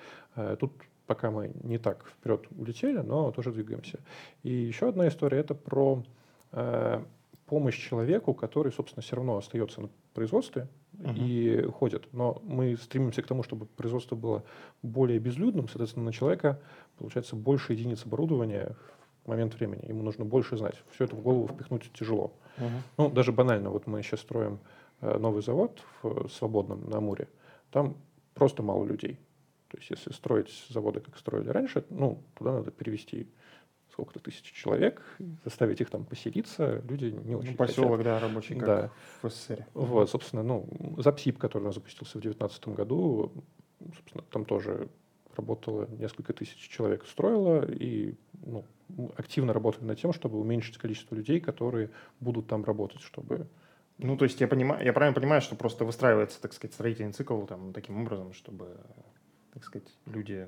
Тут 0.60 0.72
пока 1.08 1.32
мы 1.32 1.52
не 1.64 1.78
так 1.78 2.06
вперед 2.08 2.46
улетели, 2.58 2.98
но 2.98 3.32
тоже 3.32 3.52
двигаемся. 3.52 4.00
И 4.44 4.52
еще 4.52 4.90
одна 4.90 5.08
история 5.08 5.40
это 5.40 5.54
про 5.54 6.04
э, 6.52 7.04
помощь 7.46 7.78
человеку, 7.78 8.34
который, 8.34 8.72
собственно, 8.72 9.04
все 9.04 9.16
равно 9.16 9.38
остается 9.38 9.82
на 9.82 9.90
производстве 10.14 10.68
uh-huh. 10.94 11.16
и 11.18 11.62
ходит. 11.72 12.08
Но 12.12 12.42
мы 12.44 12.76
стремимся 12.78 13.22
к 13.22 13.28
тому, 13.28 13.44
чтобы 13.44 13.66
производство 13.66 14.16
было 14.16 14.44
более 14.82 15.20
безлюдным, 15.20 15.68
соответственно, 15.68 16.06
на 16.06 16.14
человека 16.14 16.60
получается 16.98 17.36
больше 17.36 17.74
единиц 17.74 18.06
оборудования 18.06 18.76
в 19.24 19.28
момент 19.28 19.56
времени. 19.56 19.86
Ему 19.88 20.04
нужно 20.04 20.26
больше 20.26 20.58
знать. 20.58 20.76
Все 20.92 21.06
это 21.06 21.16
в 21.16 21.22
голову 21.22 21.48
впихнуть 21.48 21.92
тяжело. 21.94 22.34
Uh-huh. 22.58 22.70
Ну, 22.98 23.10
даже 23.10 23.32
банально, 23.32 23.70
вот 23.70 23.86
мы 23.88 24.02
сейчас 24.02 24.22
строим 24.22 24.60
э, 25.02 25.18
новый 25.18 25.44
завод 25.44 25.84
в 26.02 26.30
Свободном 26.30 26.90
на 26.90 26.98
Амуре. 26.98 27.28
Там 27.72 27.98
просто 28.34 28.64
мало 28.64 28.86
людей. 28.86 29.20
То 29.75 29.82
есть 29.82 29.91
если 29.91 30.13
строить 30.13 30.65
заводы, 30.70 31.01
как 31.01 31.17
строили 31.17 31.50
раньше, 31.50 31.84
ну, 31.89 32.24
туда 32.36 32.53
надо 32.53 32.72
перевести 32.72 33.27
сколько-то 33.91 34.22
тысяч 34.22 34.53
человек, 34.53 35.01
заставить 35.44 35.82
их 35.82 35.89
там 35.89 36.05
поселиться, 36.05 36.82
люди 36.88 37.08
не 37.08 37.36
очень 37.36 37.51
ну, 37.51 37.58
поселок, 37.58 37.98
хотят. 37.98 38.05
да, 38.05 38.20
рабочий, 38.20 38.55
как 38.55 38.65
да. 38.65 38.91
в 39.22 39.29
СССР. 39.29 39.65
Вот, 39.74 40.10
собственно, 40.10 40.44
ну, 40.44 40.65
Запсип, 40.98 41.38
который 41.38 41.63
у 41.63 41.65
нас 41.65 41.75
запустился 41.75 42.17
в 42.17 42.22
2019 42.22 42.67
году, 42.70 43.34
собственно, 43.98 44.24
там 44.32 44.46
тоже 44.46 44.88
работало 45.36 45.89
несколько 46.00 46.32
тысяч 46.32 46.70
человек 46.70 47.05
строило, 47.05 47.70
и 47.70 48.15
ну, 48.46 48.63
активно 49.17 49.51
работали 49.51 49.84
над 49.84 50.00
тем, 50.00 50.13
чтобы 50.13 50.39
уменьшить 50.39 50.77
количество 50.77 51.15
людей, 51.15 51.41
которые 51.41 51.89
будут 52.22 52.48
там 52.48 52.63
работать, 52.63 53.01
чтобы 53.01 53.48
ну, 53.98 54.17
то 54.17 54.25
есть 54.25 54.41
я 54.41 54.48
понимаю, 54.48 54.84
я 54.84 54.91
правильно 54.91 55.15
понимаю, 55.15 55.41
что 55.41 55.55
просто 55.55 55.86
выстраивается, 55.86 56.41
так 56.41 56.53
сказать, 56.53 56.74
строительный 56.74 57.13
цикл 57.13 57.41
там 57.44 57.72
таким 57.72 58.01
образом, 58.01 58.34
чтобы 58.34 58.77
так 59.56 59.64
сказать, 59.64 59.88
люди 60.06 60.48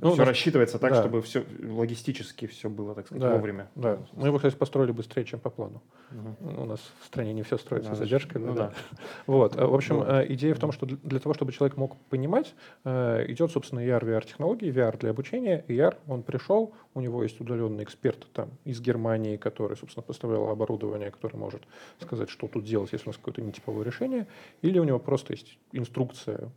ну, 0.00 0.12
все 0.12 0.24
рассчитывается 0.24 0.78
так, 0.78 0.92
да. 0.92 1.00
чтобы 1.00 1.22
все 1.22 1.44
логистически 1.62 2.46
все 2.46 2.68
было, 2.68 2.94
так 2.94 3.06
сказать, 3.06 3.22
да, 3.22 3.34
вовремя. 3.34 3.70
Да. 3.74 3.98
Мы 4.12 4.26
его, 4.26 4.36
кстати, 4.36 4.54
построили 4.54 4.92
быстрее, 4.92 5.24
чем 5.24 5.40
по 5.40 5.48
плану. 5.48 5.82
Угу. 6.10 6.62
У 6.62 6.64
нас 6.66 6.80
в 7.00 7.06
стране 7.06 7.32
не 7.32 7.42
все 7.42 7.56
строится 7.56 7.90
да, 7.90 7.96
задержкой. 7.96 8.40
Ну, 8.42 8.54
да. 8.54 8.72
Вот. 9.26 9.56
В 9.56 9.74
общем, 9.74 9.98
ну, 9.98 10.24
идея 10.34 10.54
в 10.54 10.58
том, 10.58 10.72
что 10.72 10.86
для 10.86 11.18
того, 11.20 11.34
чтобы 11.34 11.52
человек 11.52 11.76
мог 11.78 11.96
понимать, 12.10 12.54
э, 12.84 13.24
идет, 13.28 13.50
собственно, 13.50 13.80
ER, 13.80 14.02
VR-технологии, 14.02 14.70
VR 14.70 14.98
для 14.98 15.10
обучения. 15.10 15.64
ER, 15.68 15.96
он 16.06 16.22
пришел, 16.22 16.74
у 16.94 17.00
него 17.00 17.22
есть 17.22 17.40
удаленный 17.40 17.84
эксперт 17.84 18.26
там 18.32 18.50
из 18.64 18.80
Германии, 18.80 19.36
который, 19.36 19.76
собственно, 19.76 20.02
поставлял 20.02 20.50
оборудование, 20.50 21.10
который 21.10 21.36
может 21.36 21.62
сказать, 21.98 22.28
что 22.28 22.46
тут 22.46 22.64
делать, 22.64 22.92
если 22.92 23.06
у 23.06 23.10
нас 23.10 23.16
какое-то 23.16 23.40
нетиповое 23.40 23.84
решение. 23.84 24.26
Или 24.60 24.78
у 24.78 24.84
него 24.84 24.98
просто 24.98 25.32
есть 25.32 25.58
инструкция 25.72 26.50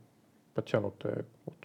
подтянутая 0.55 1.25
вот, 1.45 1.55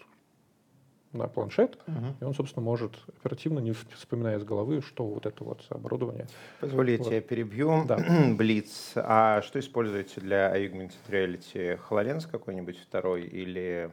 на 1.12 1.26
планшет, 1.26 1.78
uh-huh. 1.86 2.14
и 2.20 2.24
он, 2.24 2.34
собственно, 2.34 2.64
может 2.64 2.92
оперативно, 3.18 3.60
не 3.60 3.72
вспоминая 3.72 4.36
из 4.36 4.44
головы, 4.44 4.82
что 4.82 5.06
вот 5.06 5.26
это 5.26 5.42
вот 5.42 5.64
оборудование. 5.70 6.26
Позволите, 6.60 7.04
вот. 7.04 7.12
я 7.12 7.20
перебью. 7.20 7.84
Да. 7.86 7.98
Блиц. 8.36 8.92
А 8.96 9.42
что 9.42 9.58
используете 9.58 10.20
для 10.20 10.56
Augmented 10.56 10.92
Reality? 11.08 11.78
HoloLens 11.88 12.28
какой-нибудь 12.30 12.78
второй 12.78 13.22
или... 13.22 13.90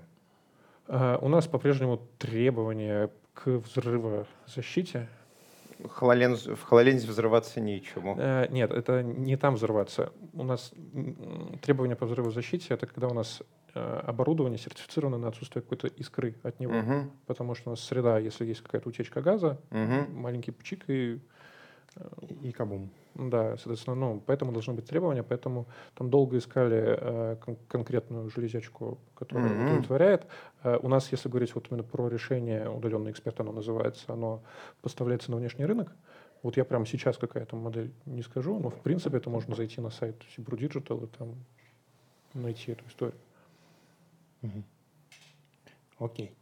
Uh, 0.88 1.18
у 1.22 1.28
нас 1.28 1.48
по-прежнему 1.48 1.98
требования 2.18 3.10
к 3.34 3.48
взрывозащите. 3.48 5.10
HoloLens, 5.80 6.56
в 6.56 6.72
HoloLens 6.72 7.06
взрываться 7.06 7.60
нечему. 7.60 8.16
Uh, 8.16 8.52
нет, 8.52 8.72
это 8.72 9.04
не 9.04 9.38
там 9.38 9.56
взрываться. 9.56 10.14
У 10.34 10.44
нас 10.44 10.72
требования 11.62 11.96
по 11.96 12.06
взрывозащите— 12.06 12.68
это 12.74 12.86
когда 12.86 13.08
у 13.08 13.14
нас 13.14 13.42
оборудование 13.78 14.58
сертифицировано 14.58 15.18
на 15.18 15.28
отсутствие 15.30 15.62
какой-то 15.62 15.88
искры 15.88 16.36
от 16.44 16.60
него. 16.60 16.78
Угу. 16.78 17.12
Потому 17.26 17.56
что 17.56 17.70
у 17.70 17.72
нас 17.72 17.82
среда, 17.82 18.20
если 18.20 18.46
есть 18.46 18.62
какая-то 18.62 18.90
утечка 18.90 19.22
газа, 19.22 19.60
угу. 19.72 20.12
маленький 20.12 20.52
пучик 20.52 20.84
и... 20.88 21.20
Э, 21.98 22.10
и 22.42 22.52
кабум. 22.52 22.90
Да, 23.16 23.58
соответственно, 23.58 23.96
ну, 23.96 24.24
поэтому 24.24 24.52
должны 24.52 24.74
быть 24.74 24.86
требования, 24.86 25.24
поэтому 25.24 25.66
там 25.96 26.10
долго 26.10 26.38
искали 26.38 26.98
э, 27.00 27.36
кон- 27.44 27.58
конкретную 27.68 28.30
железячку, 28.30 29.00
которая 29.16 29.50
mm-hmm. 29.50 29.66
удовлетворяет. 29.66 30.28
Э, 30.64 30.78
у 30.82 30.88
нас, 30.88 31.12
если 31.12 31.28
говорить 31.28 31.56
вот 31.56 31.68
именно 31.72 31.84
про 31.84 32.10
решение, 32.10 32.70
удаленный 32.70 33.12
эксперт 33.12 33.40
оно 33.40 33.52
называется, 33.52 34.14
оно 34.14 34.44
поставляется 34.82 35.32
на 35.32 35.38
внешний 35.38 35.66
рынок. 35.66 35.96
Вот 36.44 36.58
я 36.58 36.66
прямо 36.66 36.86
сейчас 36.86 37.18
какая-то 37.18 37.56
модель 37.56 37.92
не 38.06 38.22
скажу, 38.22 38.60
но 38.60 38.70
в 38.70 38.80
принципе 38.82 39.18
это 39.18 39.32
можно 39.32 39.56
зайти 39.56 39.82
на 39.82 39.90
сайт 39.90 40.16
Сибру 40.36 40.56
Digital 40.56 41.04
и 41.04 41.08
там 41.18 41.36
найти 42.36 42.74
эту 42.74 42.86
историю. 42.88 43.18
Угу. 44.42 44.64
Окей. 46.00 46.36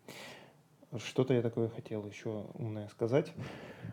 Что-то 0.97 1.33
я 1.33 1.41
такое 1.41 1.67
хотел 1.69 2.05
еще 2.05 2.45
умное 2.53 2.87
сказать. 2.89 3.33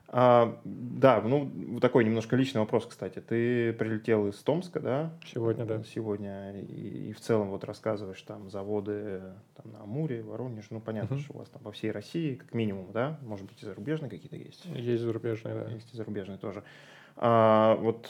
А, 0.08 0.60
да, 0.64 1.20
ну, 1.20 1.80
такой 1.80 2.04
немножко 2.04 2.36
личный 2.36 2.60
вопрос, 2.60 2.86
кстати. 2.86 3.20
Ты 3.20 3.72
прилетел 3.72 4.28
из 4.28 4.36
Томска, 4.36 4.78
да? 4.78 5.18
Сегодня, 5.26 5.64
да. 5.64 5.82
Сегодня. 5.82 6.60
И, 6.60 7.08
и 7.08 7.12
в 7.12 7.20
целом 7.20 7.50
вот 7.50 7.64
рассказываешь 7.64 8.22
там 8.22 8.50
заводы 8.50 9.22
там, 9.56 9.72
на 9.72 9.82
Амуре, 9.82 10.22
Воронеж. 10.22 10.66
Ну, 10.70 10.80
понятно, 10.80 11.16
угу. 11.16 11.22
что 11.22 11.34
у 11.34 11.38
вас 11.38 11.48
там 11.48 11.62
по 11.62 11.72
всей 11.72 11.90
России, 11.90 12.36
как 12.36 12.54
минимум, 12.54 12.92
да? 12.92 13.18
Может 13.22 13.46
быть, 13.46 13.62
и 13.62 13.66
зарубежные 13.66 14.10
какие-то 14.10 14.36
есть? 14.36 14.64
Есть 14.66 15.02
зарубежные, 15.02 15.54
да. 15.54 15.70
Есть 15.70 15.92
и 15.92 15.96
зарубежные 15.96 16.38
тоже. 16.38 16.62
А, 17.16 17.76
вот 17.76 18.08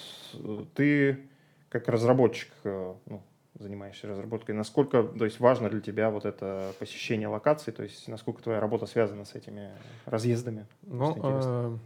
ты 0.75 1.31
как 1.71 1.89
разработчик, 1.89 2.51
э, 2.65 2.95
ну, 3.07 3.23
занимаешься 3.63 4.09
разработкой, 4.09 4.55
насколько 4.55 5.03
то 5.03 5.25
есть, 5.25 5.41
важно 5.41 5.71
для 5.71 5.81
тебя 5.81 6.11
вот 6.11 6.25
это 6.25 6.73
посещение 6.79 7.29
локаций, 7.29 7.73
то 7.73 7.83
есть 7.83 8.09
насколько 8.09 8.43
твоя 8.43 8.61
работа 8.61 8.87
связана 8.87 9.25
с 9.25 9.35
этими 9.35 9.71
разъездами? 10.05 10.67
Ну, 10.83 11.17
а, 11.23 11.79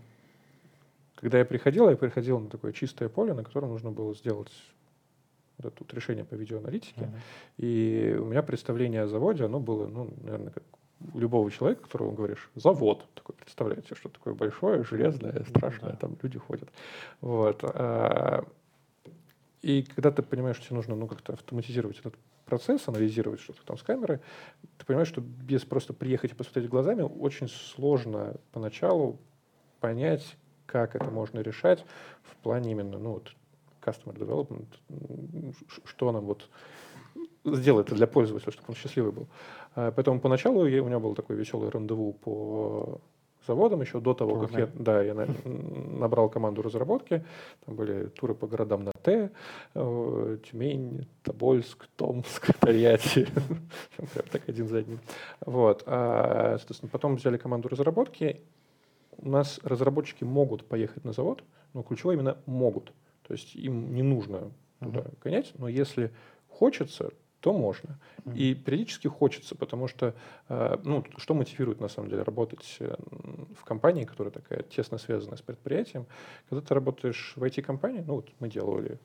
когда 1.16 1.38
я 1.38 1.44
приходил, 1.44 1.88
я 1.88 1.96
приходил 1.96 2.38
на 2.40 2.48
такое 2.48 2.72
чистое 2.72 3.08
поле, 3.08 3.34
на 3.34 3.44
котором 3.44 3.70
нужно 3.70 3.90
было 3.90 4.14
сделать 4.14 4.52
вот 5.58 5.72
это 5.72 5.76
вот 5.80 5.94
решение 5.94 6.24
по 6.24 6.34
видеоаналитике. 6.34 7.00
Uh-huh. 7.00 7.18
И 7.58 8.16
у 8.18 8.26
меня 8.26 8.42
представление 8.42 9.02
о 9.02 9.08
заводе, 9.08 9.44
оно 9.44 9.60
было, 9.60 9.86
ну, 9.86 10.10
наверное, 10.22 10.50
как 10.50 10.62
у 11.14 11.18
любого 11.18 11.50
человека, 11.50 11.82
которого 11.82 12.12
говоришь, 12.12 12.50
завод, 12.54 13.06
такой, 13.14 13.34
представляете, 13.36 13.94
что 13.94 14.08
такое 14.08 14.34
большое, 14.34 14.84
железное, 14.84 15.44
страшное, 15.48 15.92
uh-huh. 15.92 15.98
там 15.98 16.16
люди 16.22 16.38
ходят. 16.38 16.68
Вот. 17.20 17.62
И 19.66 19.82
когда 19.82 20.12
ты 20.12 20.22
понимаешь, 20.22 20.58
что 20.58 20.66
тебе 20.66 20.76
нужно 20.76 20.94
ну, 20.94 21.08
как-то 21.08 21.32
автоматизировать 21.32 21.98
этот 21.98 22.14
процесс, 22.44 22.86
анализировать 22.86 23.40
что-то 23.40 23.66
там 23.66 23.76
с 23.76 23.82
камеры, 23.82 24.20
ты 24.78 24.86
понимаешь, 24.86 25.08
что 25.08 25.20
без 25.20 25.64
просто 25.64 25.92
приехать 25.92 26.30
и 26.30 26.34
посмотреть 26.36 26.68
глазами 26.70 27.02
очень 27.02 27.48
сложно 27.48 28.36
поначалу 28.52 29.18
понять, 29.80 30.36
как 30.66 30.94
это 30.94 31.10
можно 31.10 31.40
решать 31.40 31.84
в 32.22 32.36
плане 32.36 32.70
именно 32.70 32.96
ну, 33.00 33.14
вот, 33.14 33.34
customer 33.82 34.16
development, 34.16 35.56
что 35.84 36.12
нам 36.12 36.26
вот 36.26 36.48
сделать 37.44 37.88
для 37.88 38.06
пользователя, 38.06 38.52
чтобы 38.52 38.66
он 38.68 38.76
счастливый 38.76 39.10
был. 39.10 39.26
А, 39.74 39.90
поэтому 39.90 40.20
поначалу 40.20 40.60
у 40.60 40.66
меня 40.68 41.00
был 41.00 41.16
такой 41.16 41.34
веселый 41.34 41.70
рандеву 41.70 42.12
по 42.12 43.00
заводом 43.46 43.80
еще 43.80 44.00
до 44.00 44.14
того, 44.14 44.40
как 44.40 44.52
я, 44.58 44.68
да, 44.74 45.02
я 45.02 45.14
набрал 45.14 46.28
команду 46.28 46.62
разработки. 46.62 47.24
Там 47.64 47.76
были 47.76 48.06
туры 48.06 48.34
по 48.34 48.46
городам 48.46 48.84
на 48.84 48.92
Т, 49.02 49.30
э, 49.74 50.38
Тюмень, 50.44 51.06
Тобольск, 51.22 51.86
Томск, 51.96 52.52
Тольятти. 52.60 53.26
Прям 53.96 54.26
так 54.30 54.48
один 54.48 54.68
за 54.68 54.78
одним. 54.78 55.00
Вот. 55.44 55.82
А, 55.86 56.56
соответственно, 56.58 56.90
потом 56.90 57.16
взяли 57.16 57.36
команду 57.36 57.68
разработки. 57.68 58.40
У 59.18 59.28
нас 59.28 59.60
разработчики 59.62 60.24
могут 60.24 60.66
поехать 60.66 61.04
на 61.04 61.12
завод, 61.12 61.42
но 61.72 61.82
ключевое 61.82 62.16
именно 62.16 62.36
могут. 62.46 62.92
То 63.26 63.32
есть 63.32 63.54
им 63.54 63.94
не 63.94 64.02
нужно 64.02 64.50
туда 64.80 65.04
гонять, 65.22 65.52
но 65.58 65.68
если 65.68 66.12
хочется, 66.48 67.10
то 67.46 67.52
можно. 67.52 67.96
Mm-hmm. 68.24 68.36
И 68.36 68.54
периодически 68.54 69.06
хочется, 69.06 69.54
потому 69.54 69.86
что, 69.86 70.16
э, 70.48 70.78
ну, 70.82 71.04
что 71.16 71.32
мотивирует 71.32 71.80
на 71.80 71.86
самом 71.86 72.10
деле 72.10 72.24
работать 72.24 72.76
э, 72.80 72.96
в 73.56 73.64
компании, 73.64 74.04
которая 74.04 74.32
такая 74.32 74.64
тесно 74.64 74.98
связана 74.98 75.36
с 75.36 75.42
предприятием, 75.42 76.06
когда 76.48 76.66
ты 76.66 76.74
работаешь 76.74 77.34
в 77.36 77.44
IT-компании, 77.44 78.02
ну, 78.04 78.14
вот 78.16 78.30
мы 78.40 78.48
делали 78.48 78.98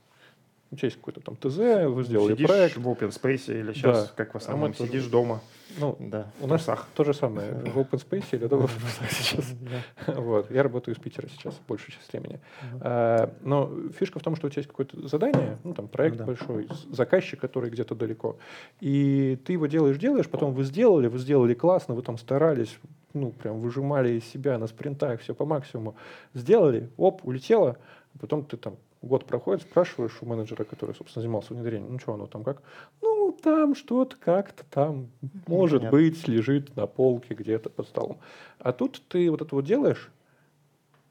у 0.71 0.75
тебя 0.77 0.87
есть 0.87 0.97
какой-то 0.97 1.19
там 1.19 1.35
ТЗ, 1.35 1.57
вы 1.87 2.03
сделали 2.03 2.33
сидишь 2.33 2.47
проект. 2.47 2.77
в 2.77 2.87
open 2.87 3.09
space 3.09 3.59
или 3.59 3.73
сейчас, 3.73 4.07
да. 4.07 4.13
как 4.15 4.33
в 4.33 4.37
основном, 4.37 4.71
а 4.71 4.73
сидишь 4.73 5.03
тоже... 5.03 5.09
дома. 5.09 5.41
Ну, 5.77 5.97
да, 5.99 6.31
у 6.39 6.47
нас 6.47 6.67
то 6.95 7.03
же 7.03 7.13
самое 7.13 7.51
в 7.73 7.77
open 7.77 8.01
space 8.01 8.25
или 8.31 8.47
дома 8.47 8.69
сейчас. 9.09 9.53
Вот. 10.07 10.49
Я 10.49 10.63
работаю 10.63 10.95
из 10.95 11.01
Питера 11.01 11.27
сейчас 11.27 11.59
большую 11.67 11.91
часть 11.91 12.11
времени. 12.13 12.39
А, 12.79 13.33
но 13.41 13.69
фишка 13.97 14.19
в 14.19 14.23
том, 14.23 14.37
что 14.37 14.47
у 14.47 14.49
тебя 14.49 14.61
есть 14.61 14.69
какое-то 14.69 15.07
задание, 15.07 15.57
ну 15.65 15.73
там 15.73 15.89
проект 15.89 16.21
большой, 16.21 16.69
заказчик, 16.89 17.39
который 17.39 17.69
где-то 17.69 17.93
далеко, 17.93 18.37
и 18.79 19.37
ты 19.45 19.53
его 19.53 19.67
делаешь, 19.67 19.97
делаешь, 19.97 20.29
потом 20.29 20.53
вы 20.53 20.63
сделали, 20.63 21.07
вы 21.07 21.19
сделали 21.19 21.53
классно, 21.53 21.95
вы 21.95 22.01
там 22.01 22.17
старались, 22.17 22.77
ну 23.13 23.31
прям 23.31 23.59
выжимали 23.59 24.13
из 24.13 24.25
себя 24.25 24.57
на 24.57 24.67
спринтах 24.67 25.19
все 25.19 25.35
по 25.35 25.45
максимуму, 25.45 25.95
сделали, 26.33 26.89
оп, 26.95 27.25
улетело, 27.25 27.77
а 28.15 28.19
потом 28.19 28.45
ты 28.45 28.55
там 28.55 28.77
Год 29.01 29.25
проходит, 29.25 29.63
спрашиваешь 29.63 30.17
у 30.21 30.27
менеджера, 30.27 30.63
который, 30.63 30.93
собственно, 30.93 31.23
занимался 31.23 31.53
внедрением, 31.53 31.93
ну 31.93 31.99
что 31.99 32.13
оно 32.13 32.27
там 32.27 32.43
как? 32.43 32.61
Ну, 33.01 33.35
там 33.41 33.73
что-то 33.73 34.15
как-то 34.17 34.63
там, 34.69 35.09
может 35.47 35.81
Нет. 35.81 35.91
быть, 35.91 36.27
лежит 36.27 36.75
на 36.75 36.85
полке 36.85 37.33
где-то 37.33 37.71
под 37.71 37.87
столом. 37.87 38.19
А 38.59 38.73
тут 38.73 39.01
ты 39.07 39.31
вот 39.31 39.41
это 39.41 39.55
вот 39.55 39.65
делаешь, 39.65 40.11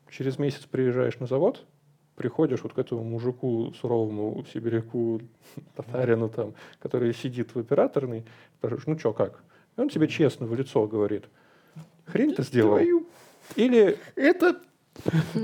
через 0.09 0.39
месяц 0.39 0.67
приезжаешь 0.67 1.19
на 1.19 1.27
завод, 1.27 1.67
приходишь 2.15 2.63
вот 2.63 2.75
к 2.75 2.79
этому 2.79 3.03
мужику 3.03 3.73
суровому 3.81 4.45
сибиряку, 4.53 5.21
татарину 5.75 6.29
там, 6.29 6.55
который 6.79 7.13
сидит 7.13 7.55
в 7.55 7.59
операторной, 7.59 8.25
спрашиваешь, 8.59 8.87
ну 8.87 8.99
что, 8.99 9.13
как? 9.13 9.43
И 9.77 9.81
он 9.81 9.89
тебе 9.89 10.07
честно 10.07 10.47
в 10.47 10.55
лицо 10.55 10.87
говорит, 10.87 11.25
хрень 12.05 12.35
ты 12.35 12.45
сделал. 12.45 12.79
Или 13.57 13.99
это 14.15 14.61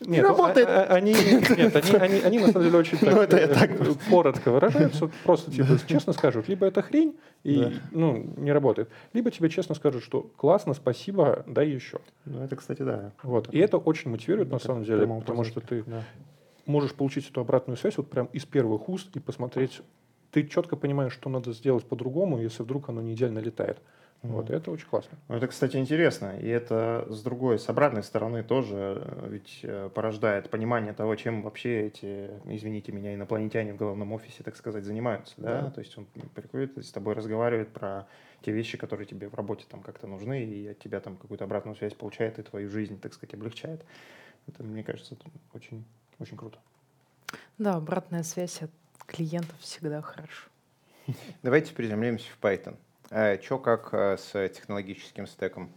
нет, 0.00 0.22
ну, 0.22 0.28
работает. 0.28 0.68
А, 0.68 0.84
а, 0.84 0.94
они, 0.94 1.12
нет, 1.12 1.74
они, 1.74 1.96
они, 1.96 2.20
они 2.20 2.38
на 2.38 2.48
самом 2.48 2.66
деле 2.66 2.78
очень 2.78 2.98
так, 3.00 3.14
ну, 3.14 3.20
это 3.22 3.38
я 3.38 3.48
так 3.48 3.80
э, 3.80 3.94
коротко 4.10 4.50
выражаются, 4.50 5.10
просто 5.24 5.50
типа 5.50 5.78
честно 5.86 6.12
скажут, 6.12 6.48
либо 6.48 6.66
это 6.66 6.82
хрень 6.82 7.16
и 7.44 7.56
да. 7.56 7.72
ну, 7.92 8.34
не 8.36 8.52
работает, 8.52 8.90
либо 9.14 9.30
тебе 9.30 9.48
честно 9.48 9.74
скажут, 9.74 10.02
что 10.02 10.22
классно, 10.36 10.74
спасибо, 10.74 11.44
дай 11.46 11.68
еще. 11.68 12.00
Ну 12.26 12.42
это, 12.42 12.56
кстати, 12.56 12.82
да. 12.82 13.12
Вот. 13.22 13.48
И 13.52 13.58
это 13.58 13.78
очень 13.78 14.10
мотивирует 14.10 14.50
на 14.50 14.58
самом 14.58 14.84
деле, 14.84 15.06
потому 15.06 15.44
что 15.44 15.60
ты 15.60 15.84
можешь 16.66 16.92
получить 16.92 17.30
эту 17.30 17.40
обратную 17.40 17.76
связь 17.76 17.96
вот 17.96 18.10
прям 18.10 18.26
из 18.32 18.44
первых 18.44 18.88
уст 18.88 19.08
и 19.16 19.20
посмотреть, 19.20 19.80
ты 20.30 20.46
четко 20.46 20.76
понимаешь, 20.76 21.12
что 21.12 21.30
надо 21.30 21.52
сделать 21.52 21.86
по-другому, 21.86 22.38
если 22.38 22.62
вдруг 22.62 22.90
оно 22.90 23.00
не 23.00 23.14
идеально 23.14 23.38
летает. 23.38 23.78
Вот, 24.22 24.50
это 24.50 24.70
очень 24.70 24.86
классно. 24.86 25.18
Ну, 25.28 25.36
это, 25.36 25.46
кстати, 25.46 25.76
интересно. 25.76 26.36
И 26.38 26.48
это 26.48 27.06
с 27.08 27.22
другой, 27.22 27.58
с 27.58 27.68
обратной 27.68 28.02
стороны 28.02 28.42
тоже 28.42 29.02
э, 29.04 29.28
ведь 29.30 29.60
э, 29.62 29.90
порождает 29.94 30.50
понимание 30.50 30.92
того, 30.92 31.14
чем 31.16 31.42
вообще 31.42 31.86
эти, 31.86 32.30
извините 32.46 32.92
меня, 32.92 33.14
инопланетяне 33.14 33.72
в 33.72 33.76
головном 33.76 34.12
офисе, 34.12 34.42
так 34.42 34.56
сказать, 34.56 34.84
занимаются. 34.84 35.34
Да? 35.36 35.62
Да? 35.62 35.70
То 35.70 35.80
есть 35.80 35.96
он 35.96 36.06
приходит 36.34 36.76
с 36.84 36.90
тобой 36.90 37.14
разговаривает 37.14 37.68
про 37.68 38.06
те 38.42 38.52
вещи, 38.52 38.76
которые 38.76 39.06
тебе 39.06 39.28
в 39.28 39.34
работе 39.34 39.64
там 39.68 39.80
как-то 39.80 40.06
нужны, 40.06 40.44
и 40.44 40.68
от 40.68 40.78
тебя 40.78 41.00
там 41.00 41.16
какую-то 41.16 41.44
обратную 41.44 41.76
связь 41.76 41.94
получает 41.94 42.38
и 42.38 42.42
твою 42.42 42.68
жизнь, 42.68 42.98
так 43.00 43.14
сказать, 43.14 43.34
облегчает. 43.34 43.84
Это, 44.46 44.62
мне 44.62 44.82
кажется, 44.82 45.16
очень, 45.52 45.84
очень 46.18 46.36
круто. 46.36 46.58
Да, 47.58 47.74
обратная 47.74 48.22
связь 48.22 48.62
от 48.62 48.70
клиентов 49.06 49.58
всегда 49.60 50.02
хорошо. 50.02 50.48
Давайте 51.42 51.74
приземлимся 51.74 52.28
в 52.30 52.44
Python. 52.44 52.76
А, 53.10 53.36
Че 53.36 53.58
как 53.58 53.94
а, 53.94 54.16
с 54.16 54.48
технологическим 54.48 55.26
стеком? 55.26 55.70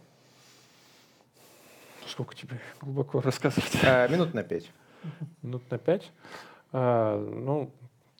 Сколько 2.06 2.34
тебе 2.34 2.58
глубоко 2.80 3.20
рассказывать? 3.20 3.78
А, 3.84 4.08
минут 4.08 4.34
на 4.34 4.42
пять. 4.42 4.70
Минут 5.42 5.70
на 5.70 5.78
пять? 5.78 6.10
А, 6.72 7.18
ну, 7.18 7.70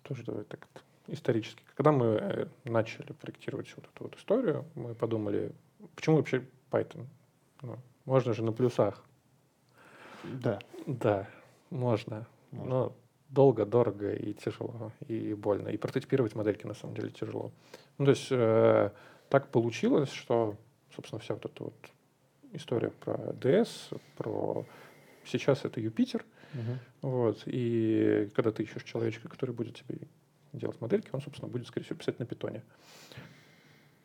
тоже 0.02 0.22
давай 0.24 0.44
так 0.44 0.66
исторически. 1.08 1.62
Когда 1.74 1.90
мы 1.90 2.06
э, 2.06 2.46
начали 2.64 3.12
проектировать 3.12 3.72
вот 3.76 3.86
эту 3.86 4.04
вот 4.04 4.16
историю, 4.16 4.64
мы 4.76 4.94
подумали, 4.94 5.52
почему 5.96 6.16
вообще 6.16 6.44
Python? 6.70 7.06
Ну, 7.62 7.78
можно 8.04 8.32
же 8.32 8.44
на 8.44 8.52
плюсах. 8.52 9.02
Да. 10.22 10.60
Да, 10.86 11.26
можно. 11.70 12.26
можно. 12.52 12.68
Но 12.68 12.92
долго, 13.30 13.64
дорого 13.64 14.12
и 14.12 14.34
тяжело, 14.34 14.92
и 15.06 15.34
больно. 15.34 15.68
И 15.68 15.76
прототипировать 15.76 16.34
модельки 16.34 16.66
на 16.66 16.74
самом 16.74 16.94
деле 16.94 17.10
тяжело. 17.10 17.52
Ну, 17.98 18.04
то 18.04 18.10
есть 18.10 18.28
э, 18.30 18.90
так 19.28 19.48
получилось, 19.48 20.10
что, 20.10 20.56
собственно, 20.94 21.20
вся 21.20 21.34
вот 21.34 21.44
эта 21.46 21.64
вот 21.64 21.74
история 22.52 22.90
про 22.90 23.14
DS, 23.32 24.00
про 24.16 24.66
сейчас 25.24 25.64
это 25.64 25.80
Юпитер, 25.80 26.24
uh-huh. 26.54 26.76
вот, 27.02 27.42
и 27.46 28.28
когда 28.34 28.50
ты 28.50 28.64
ищешь 28.64 28.82
человечка, 28.82 29.28
который 29.28 29.54
будет 29.54 29.76
тебе 29.76 29.98
делать 30.52 30.80
модельки, 30.80 31.10
он, 31.12 31.20
собственно, 31.20 31.48
будет, 31.48 31.68
скорее 31.68 31.84
всего, 31.84 31.98
писать 31.98 32.18
на 32.18 32.26
питоне. 32.26 32.62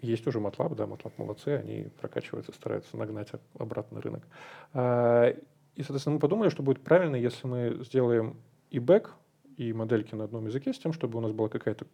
Есть 0.02 0.28
уже 0.28 0.40
MATLAB, 0.40 0.76
да, 0.76 0.84
MATLAB 0.84 1.14
молодцы, 1.18 1.48
они 1.48 1.88
прокачиваются, 2.00 2.52
стараются 2.52 2.96
нагнать 2.96 3.30
обратно 3.58 4.02
рынок. 4.02 4.24
А, 4.74 5.30
и, 5.76 5.82
соответственно, 5.82 6.16
мы 6.16 6.20
подумали, 6.20 6.50
что 6.50 6.62
будет 6.62 6.84
правильно, 6.84 7.16
если 7.16 7.48
мы 7.48 7.84
сделаем 7.84 8.38
и 8.70 8.80
бэк, 8.80 9.12
и 9.58 9.74
модельки 9.74 10.16
на 10.16 10.26
одном 10.26 10.48
языке 10.48 10.74
с 10.74 10.80
тем, 10.80 10.94
чтобы 10.94 11.18
у 11.18 11.22
нас 11.22 11.32
была 11.32 11.50
какая-то 11.50 11.86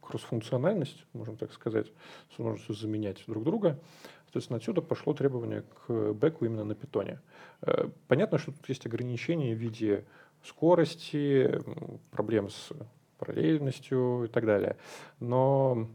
кроссфункциональность, 0.00 1.04
можем 1.12 1.36
так 1.36 1.52
сказать, 1.52 1.86
с 2.34 2.38
возможностью 2.38 2.74
заменять 2.74 3.22
друг 3.26 3.44
друга. 3.44 3.80
Соответственно, 4.24 4.58
отсюда 4.58 4.82
пошло 4.82 5.14
требование 5.14 5.62
к 5.62 6.12
бэку 6.12 6.44
именно 6.44 6.64
на 6.64 6.74
питоне. 6.74 7.20
Э, 7.62 7.88
понятно, 8.08 8.38
что 8.38 8.52
тут 8.52 8.68
есть 8.68 8.86
ограничения 8.86 9.54
в 9.54 9.58
виде 9.58 10.04
скорости, 10.42 11.62
проблем 12.10 12.50
с 12.50 12.70
параллельностью 13.18 14.24
и 14.24 14.28
так 14.28 14.44
далее. 14.44 14.76
Но 15.20 15.88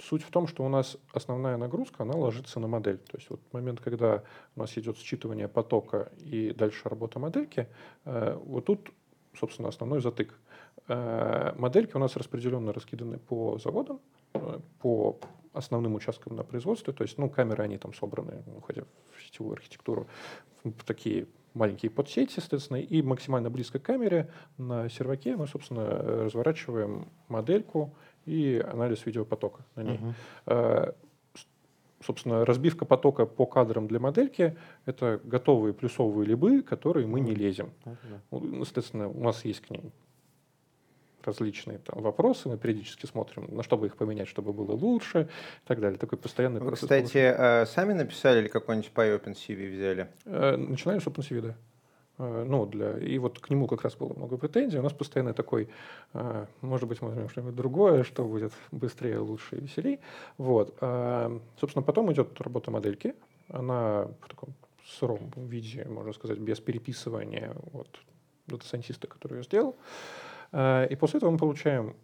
суть 0.00 0.22
в 0.22 0.30
том, 0.30 0.46
что 0.46 0.64
у 0.64 0.68
нас 0.68 0.96
основная 1.12 1.56
нагрузка, 1.56 2.02
она 2.02 2.14
ложится 2.14 2.60
на 2.60 2.68
модель. 2.68 2.98
То 2.98 3.16
есть 3.16 3.30
вот 3.30 3.40
момент, 3.52 3.80
когда 3.80 4.22
у 4.56 4.60
нас 4.60 4.76
идет 4.78 4.96
считывание 4.96 5.48
потока 5.48 6.12
и 6.18 6.52
дальше 6.52 6.88
работа 6.88 7.18
модельки, 7.18 7.68
э, 8.04 8.38
вот 8.44 8.66
тут, 8.66 8.90
собственно, 9.38 9.68
основной 9.68 10.00
затык. 10.00 10.34
Э, 10.88 11.52
модельки 11.56 11.96
у 11.96 11.98
нас 11.98 12.16
распределенно 12.16 12.72
раскиданы 12.72 13.18
по 13.18 13.58
заводам, 13.58 14.00
э, 14.34 14.58
по 14.80 15.18
основным 15.52 15.94
участкам 15.94 16.36
на 16.36 16.44
производстве. 16.44 16.92
То 16.92 17.02
есть, 17.02 17.18
ну, 17.18 17.28
камеры, 17.30 17.64
они 17.64 17.78
там 17.78 17.94
собраны, 17.94 18.42
уходя 18.56 18.82
в 19.16 19.22
сетевую 19.22 19.54
архитектуру, 19.54 20.06
в 20.64 20.84
такие 20.84 21.26
маленькие 21.54 21.90
подсети, 21.90 22.40
соответственно, 22.40 22.78
и 22.78 23.02
максимально 23.02 23.50
близко 23.50 23.78
к 23.78 23.82
камере 23.82 24.30
на 24.58 24.88
серваке 24.88 25.36
мы, 25.36 25.46
собственно, 25.46 25.86
разворачиваем 26.24 27.08
модельку 27.28 27.94
и 28.26 28.62
анализ 28.72 29.06
видеопотока 29.06 29.64
на 29.74 29.82
ней. 29.82 30.00
Uh-huh. 30.46 30.94
Собственно, 32.04 32.44
разбивка 32.44 32.84
потока 32.84 33.26
по 33.26 33.44
кадрам 33.44 33.88
для 33.88 33.98
модельки— 33.98 34.56
это 34.86 35.20
готовые 35.24 35.74
плюсовые 35.74 36.26
либы, 36.26 36.62
которые 36.62 37.06
мы 37.06 37.20
не 37.20 37.34
лезем. 37.34 37.72
Uh-huh. 37.84 38.64
Соответственно, 38.64 39.08
у 39.08 39.24
нас 39.24 39.44
есть 39.44 39.60
к 39.62 39.70
ним 39.70 39.92
различные 41.28 41.78
там, 41.78 42.02
вопросы, 42.02 42.48
мы 42.48 42.56
периодически 42.56 43.06
смотрим, 43.06 43.54
на 43.54 43.62
что 43.62 43.76
бы 43.76 43.86
их 43.86 43.96
поменять, 43.96 44.28
чтобы 44.28 44.52
было 44.52 44.72
лучше 44.72 45.28
и 45.64 45.68
так 45.68 45.80
далее. 45.80 45.98
Такой 45.98 46.18
постоянный 46.18 46.60
Вы, 46.60 46.68
процесс. 46.68 46.84
Кстати, 46.84 47.18
э, 47.18 47.66
сами 47.66 47.92
написали 47.92 48.40
или 48.40 48.48
какой-нибудь 48.48 48.90
по 48.90 49.06
OpenCV 49.06 49.70
взяли? 49.70 50.08
Э, 50.24 50.56
начинали 50.56 50.98
с 50.98 51.06
OpenCV, 51.06 51.40
да. 51.40 51.56
Э, 52.18 52.44
ну, 52.46 52.66
для... 52.66 52.98
И 52.98 53.18
вот 53.18 53.38
к 53.38 53.50
нему 53.50 53.66
как 53.66 53.82
раз 53.82 53.96
было 53.96 54.12
много 54.14 54.36
претензий. 54.36 54.78
У 54.78 54.82
нас 54.82 54.92
постоянно 54.92 55.34
такой, 55.34 55.68
может 56.60 56.88
быть, 56.88 57.02
мы 57.02 57.08
возьмем 57.08 57.28
что-нибудь 57.28 57.54
другое, 57.54 58.04
что 58.04 58.24
будет 58.24 58.52
быстрее, 58.72 59.18
лучше 59.18 59.56
и 59.56 59.60
веселее. 59.60 59.98
Вот. 60.36 60.74
Собственно, 61.60 61.82
потом 61.82 62.12
идет 62.12 62.40
работа 62.40 62.70
модельки. 62.70 63.14
Она 63.48 64.08
в 64.20 64.28
таком 64.28 64.54
сыром 64.84 65.30
виде, 65.36 65.84
можно 65.84 66.12
сказать, 66.12 66.38
без 66.38 66.60
переписывания 66.60 67.54
вот, 67.72 67.88
дата-сайентиста, 68.46 69.06
который 69.06 69.38
ее 69.38 69.42
сделал. 69.44 69.76
Э, 70.52 70.86
и 70.88 70.96
после 70.96 71.18
этого 71.18 71.30
мы 71.30 71.38
получаем 71.38 71.94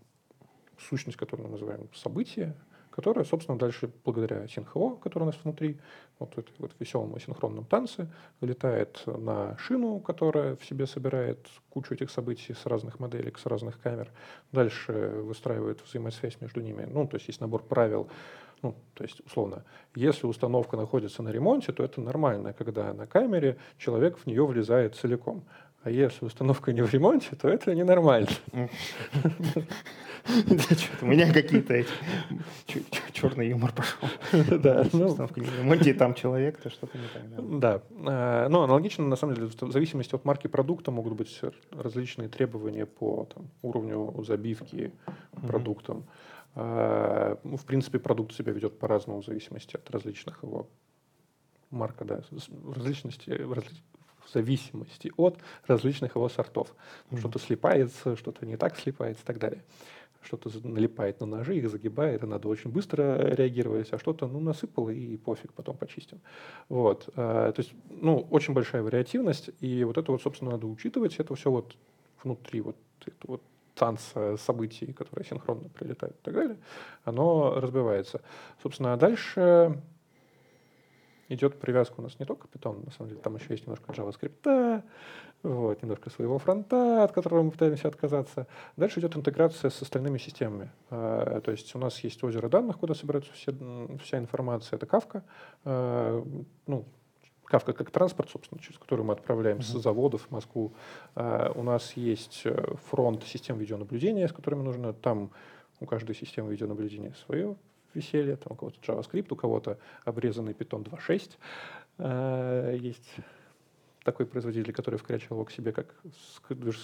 сущность, 0.79 1.17
которую 1.17 1.47
мы 1.47 1.53
называем 1.53 1.89
событие, 1.95 2.55
которая, 2.95 3.25
собственно, 3.25 3.59
дальше 3.59 3.91
благодаря 4.05 4.47
синхро, 4.47 4.91
который 5.03 5.25
у 5.25 5.27
нас 5.27 5.37
внутри, 5.43 5.79
вот 6.21 6.39
этой 6.39 6.55
вот 6.59 6.71
веселом 6.79 7.19
синхронном 7.19 7.65
танце, 7.65 8.09
летает 8.41 9.03
на 9.05 9.59
шину, 9.59 9.99
которая 9.99 10.55
в 10.55 10.65
себе 10.65 10.87
собирает 10.87 11.49
кучу 11.71 11.95
этих 11.95 12.09
событий 12.09 12.55
с 12.55 12.67
разных 12.67 13.01
моделей, 13.01 13.33
с 13.37 13.47
разных 13.47 13.81
камер. 13.81 14.13
Дальше 14.53 14.93
выстраивает 14.93 15.81
взаимосвязь 15.85 16.41
между 16.41 16.61
ними. 16.61 16.87
Ну, 16.89 17.09
то 17.09 17.17
есть 17.17 17.27
есть 17.27 17.41
набор 17.41 17.65
правил, 17.65 18.09
ну, 18.63 18.75
то 18.95 19.05
есть, 19.05 19.21
условно, 19.27 19.65
если 19.95 20.27
установка 20.27 20.77
находится 20.77 21.23
на 21.23 21.29
ремонте, 21.29 21.73
то 21.73 21.83
это 21.83 22.01
нормально, 22.01 22.55
когда 22.55 22.95
на 22.95 23.07
камере 23.07 23.59
человек 23.77 24.17
в 24.17 24.27
нее 24.27 24.47
влезает 24.47 24.95
целиком. 24.95 25.45
А 25.85 25.91
если 25.91 26.25
установка 26.25 26.73
не 26.73 26.83
в 26.83 26.91
ремонте, 26.93 27.37
то 27.37 27.47
это 27.47 27.75
ненормально. 27.75 28.29
У 31.03 31.07
меня 31.07 31.31
какие-то 31.31 31.85
черный 33.13 33.51
юмор 33.51 33.73
пошел. 33.73 34.09
Да, 34.61 34.87
ну. 34.95 35.09
установка 35.09 35.41
не 35.41 35.47
в 35.47 35.59
ремонте, 35.59 35.91
и 35.91 35.93
там 35.93 36.15
человек, 36.15 36.59
то 36.59 36.71
что-то 36.71 36.97
не 36.97 37.05
так. 37.13 37.59
Да. 37.59 37.83
Э, 37.91 38.49
ну, 38.49 38.63
аналогично, 38.63 39.05
на 39.05 39.17
самом 39.17 39.35
деле, 39.35 39.49
в 39.49 39.73
зависимости 39.73 40.15
от 40.15 40.25
марки 40.25 40.47
продукта 40.47 40.91
могут 40.91 41.13
быть 41.13 41.39
различные 41.71 42.31
требования 42.31 42.87
по 42.87 43.29
уровню 43.61 44.25
забивки 44.27 44.91
продуктом. 45.47 46.07
Э, 46.55 47.37
ну, 47.45 47.59
в 47.59 47.65
принципе, 47.67 47.99
продукт 47.99 48.33
себя 48.33 48.53
ведет 48.53 48.79
по-разному 48.79 49.21
в 49.21 49.27
зависимости 49.27 49.77
от 49.77 49.91
различных 49.91 50.43
его 50.43 50.67
марка, 51.71 52.07
да, 52.07 52.23
различности, 52.75 53.31
в 54.25 54.33
зависимости 54.33 55.13
от 55.17 55.39
различных 55.67 56.17
его 56.17 56.29
сортов. 56.29 56.75
Mm-hmm. 57.11 57.19
Что-то 57.19 57.39
слипается, 57.39 58.17
что-то 58.17 58.47
не 58.47 58.57
так 58.57 58.77
слипается 58.77 59.23
и 59.23 59.27
так 59.27 59.39
далее. 59.39 59.63
Что-то 60.23 60.51
налипает 60.67 61.21
на 61.21 61.27
ножи, 61.27 61.57
их 61.57 61.69
загибает, 61.69 62.23
и 62.23 62.27
надо 62.27 62.49
очень 62.49 62.71
быстро 62.71 63.19
реагировать, 63.35 63.93
а 63.93 63.99
что-то 63.99 64.27
ну, 64.27 64.41
насыпало 64.41 64.89
и 64.89 65.19
пофиг, 65.19 65.53
потом 65.53 65.77
почистим. 65.77 66.21
Вот. 66.71 67.11
А, 67.15 67.53
то 67.53 67.61
есть, 67.61 67.75
ну, 67.91 68.27
очень 68.31 68.55
большая 68.55 68.83
вариативность, 68.83 69.51
и 69.61 69.85
вот 69.85 69.99
это 69.99 70.13
вот, 70.13 70.23
собственно, 70.23 70.53
надо 70.53 70.67
учитывать. 70.67 71.17
Это 71.17 71.35
все 71.35 71.51
вот 71.51 71.77
внутри 72.23 72.63
вот, 72.63 72.77
это 73.05 73.17
вот 73.25 73.43
танца 73.75 74.37
событий, 74.39 74.93
которые 74.93 75.27
синхронно 75.27 75.69
прилетают 75.69 76.17
и 76.17 76.25
так 76.25 76.35
далее, 76.35 76.57
оно 77.05 77.61
разбивается. 77.61 78.23
Собственно, 78.63 78.95
а 78.95 78.97
дальше 78.97 79.83
идет 81.35 81.59
привязка 81.59 81.95
у 81.99 82.03
нас 82.03 82.19
не 82.19 82.27
только 82.27 82.49
Python, 82.49 82.85
на 82.85 82.91
самом 82.93 83.11
деле, 83.11 83.21
там 83.21 83.37
еще 83.37 83.47
есть 83.51 83.67
немножко 83.67 83.93
JavaScript, 83.93 84.83
вот, 85.43 85.83
немножко 85.83 86.11
своего 86.11 86.39
фронта, 86.39 87.05
от 87.05 87.13
которого 87.13 87.43
мы 87.43 87.51
пытаемся 87.51 87.89
отказаться. 87.89 88.47
Дальше 88.77 89.01
идет 89.01 89.17
интеграция 89.17 89.71
с 89.71 89.83
остальными 89.83 90.19
системами. 90.19 90.71
А, 90.91 91.41
то 91.43 91.51
есть 91.51 91.75
у 91.75 91.79
нас 91.79 92.01
есть 92.01 92.25
озеро 92.25 92.49
данных, 92.49 92.79
куда 92.79 92.95
собирается 92.95 93.31
все, 93.35 93.53
вся 94.03 94.19
информация. 94.19 94.79
Это 94.79 94.87
Kafka. 94.87 95.23
А, 95.65 96.25
ну, 96.67 96.87
Kafka 97.51 97.75
как 97.75 97.91
транспорт, 97.91 98.31
собственно, 98.31 98.61
через 98.61 98.79
который 98.79 99.05
мы 99.05 99.13
отправляем 99.13 99.59
uh-huh. 99.59 99.63
с 99.63 99.83
заводов 99.83 100.23
в 100.23 100.31
Москву. 100.31 100.73
А, 101.15 101.53
у 101.55 101.63
нас 101.63 101.93
есть 101.93 102.43
э, 102.45 102.75
фронт 102.89 103.23
систем 103.25 103.59
видеонаблюдения, 103.59 104.27
с 104.29 104.33
которыми 104.33 104.63
нужно 104.63 104.95
там 104.95 105.31
у 105.81 105.87
каждой 105.87 106.15
системы 106.15 106.53
видеонаблюдения 106.53 107.13
свое 107.27 107.57
веселье, 107.95 108.37
там 108.37 108.53
у 108.53 108.57
кого-то 108.57 108.79
JavaScript, 108.81 109.27
у 109.31 109.37
кого-то 109.37 109.79
обрезанный 110.05 110.53
Python 110.53 110.85
2.6. 110.85 111.33
Э, 111.99 112.77
есть 112.79 113.17
такой 114.05 114.27
производитель, 114.27 114.73
который 114.73 114.99
вкрячивал 114.99 115.37
его 115.37 115.45
к 115.45 115.51
себе 115.51 115.73
как 115.73 115.95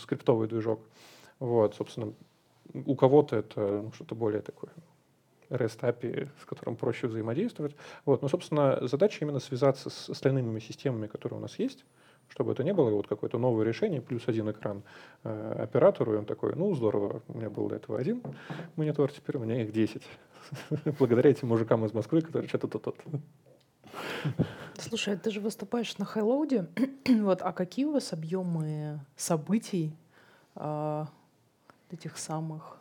скриптовый 0.02 0.48
движок. 0.48 0.80
Вот, 1.38 1.74
собственно, 1.74 2.12
у 2.74 2.94
кого-то 2.94 3.36
это 3.36 3.82
ну, 3.82 3.92
что-то 3.92 4.14
более 4.14 4.42
такое 4.42 4.72
REST 5.50 5.80
API, 5.80 6.28
с 6.40 6.44
которым 6.46 6.76
проще 6.76 7.08
взаимодействовать. 7.08 7.74
Вот. 8.04 8.22
Но, 8.22 8.28
собственно, 8.28 8.86
задача 8.86 9.24
именно 9.24 9.40
связаться 9.40 9.90
с 9.90 10.08
остальными 10.08 10.58
системами, 10.60 11.06
которые 11.06 11.38
у 11.38 11.42
нас 11.42 11.58
есть, 11.58 11.84
чтобы 12.30 12.52
это 12.52 12.64
не 12.64 12.72
было 12.72 12.90
вот 12.90 13.06
какое-то 13.06 13.38
новое 13.38 13.64
решение, 13.64 14.00
плюс 14.00 14.22
один 14.26 14.50
экран 14.50 14.82
э, 15.24 15.62
оператору, 15.62 16.14
и 16.14 16.16
он 16.16 16.24
такой, 16.24 16.54
ну, 16.54 16.74
здорово, 16.74 17.22
у 17.28 17.38
меня 17.38 17.50
был 17.50 17.68
до 17.68 17.76
этого 17.76 17.98
один 17.98 18.22
монитор, 18.76 19.12
теперь 19.12 19.36
у 19.36 19.40
меня 19.40 19.62
их 19.62 19.72
10. 19.72 20.02
Благодаря 20.98 21.30
этим 21.30 21.48
мужикам 21.48 21.84
из 21.84 21.92
Москвы, 21.92 22.22
которые 22.22 22.48
что-то 22.48 22.78
тут. 22.78 22.96
Слушай, 24.78 25.16
ты 25.16 25.30
же 25.30 25.40
выступаешь 25.40 25.98
на 25.98 26.04
Хайлоуде, 26.04 26.68
вот, 27.08 27.42
а 27.42 27.52
какие 27.52 27.84
у 27.84 27.92
вас 27.92 28.12
объемы 28.12 29.00
событий 29.16 29.94
э, 30.56 31.04
этих 31.90 32.16
самых 32.16 32.79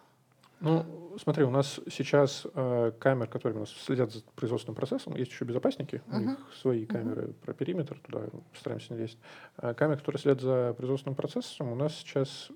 ну, 0.62 1.18
смотри, 1.18 1.44
у 1.44 1.50
нас 1.50 1.80
сейчас 1.90 2.46
э, 2.54 2.92
камер, 3.00 3.28
которые 3.28 3.58
у 3.58 3.60
нас 3.62 3.70
следят 3.72 4.12
за 4.12 4.22
производственным 4.36 4.76
процессом, 4.76 5.16
есть 5.16 5.32
еще 5.32 5.46
безопасники, 5.46 6.02
uh-huh. 6.08 6.16
у 6.16 6.20
них 6.20 6.38
свои 6.54 6.86
камеры 6.86 7.28
uh-huh. 7.28 7.34
про 7.34 7.54
периметр, 7.54 8.00
туда 8.00 8.28
стараемся 8.54 8.94
не 8.94 9.00
лезть. 9.00 9.18
А 9.58 9.74
камеры, 9.74 10.00
которые 10.00 10.20
следят 10.20 10.42
за 10.42 10.74
производственным 10.76 11.16
процессом, 11.16 11.72
у 11.72 11.76
нас 11.76 11.96
сейчас 11.96 12.52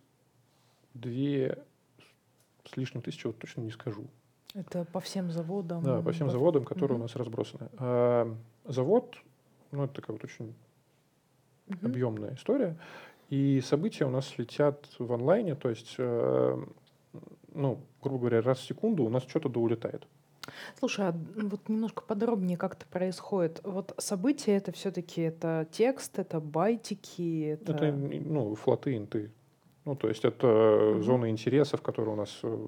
две 0.93 1.63
с 2.65 2.75
лишним 2.77 3.01
тысячи, 3.01 3.25
вот 3.25 3.37
точно 3.39 3.61
не 3.61 3.71
скажу. 3.71 4.05
Это 4.53 4.85
по 4.85 4.99
всем 4.99 5.31
заводам? 5.31 5.83
Да, 5.83 6.01
по 6.01 6.11
всем 6.11 6.29
заводам, 6.29 6.65
которые 6.65 6.97
uh-huh. 6.97 6.99
у 6.99 7.03
нас 7.03 7.15
разбросаны. 7.15 7.69
А, 7.77 8.35
завод, 8.65 9.15
ну, 9.71 9.85
это 9.85 9.93
такая 9.93 10.15
вот 10.15 10.23
очень 10.23 10.53
uh-huh. 11.67 11.85
объемная 11.85 12.35
история. 12.35 12.77
И 13.29 13.61
события 13.61 14.05
у 14.05 14.09
нас 14.09 14.37
летят 14.37 14.87
в 14.99 15.11
онлайне, 15.11 15.55
то 15.55 15.69
есть 15.69 15.95
э, 15.97 16.65
ну, 17.53 17.79
грубо 18.03 18.19
говоря, 18.19 18.41
раз 18.41 18.59
в 18.59 18.67
секунду 18.67 19.03
у 19.03 19.09
нас 19.09 19.23
что-то 19.23 19.49
да 19.49 19.59
улетает. 19.59 20.07
Слушай, 20.77 21.09
а 21.09 21.15
вот 21.35 21.69
немножко 21.69 22.03
подробнее 22.03 22.57
как 22.57 22.75
это 22.75 22.85
происходит. 22.85 23.61
Вот 23.63 23.93
события 23.97 24.57
это 24.57 24.71
все-таки 24.71 25.21
это 25.21 25.67
текст, 25.71 26.19
это 26.19 26.39
байтики, 26.39 27.51
это... 27.53 27.73
Это, 27.73 27.91
ну, 27.91 28.55
флоты, 28.55 28.97
инты. 28.97 29.31
Ну, 29.85 29.95
то 29.95 30.07
есть 30.07 30.23
это 30.23 30.47
mm-hmm. 30.47 31.01
зоны 31.01 31.29
интересов, 31.29 31.81
которые 31.81 32.13
у 32.13 32.17
нас 32.17 32.39
э, 32.41 32.67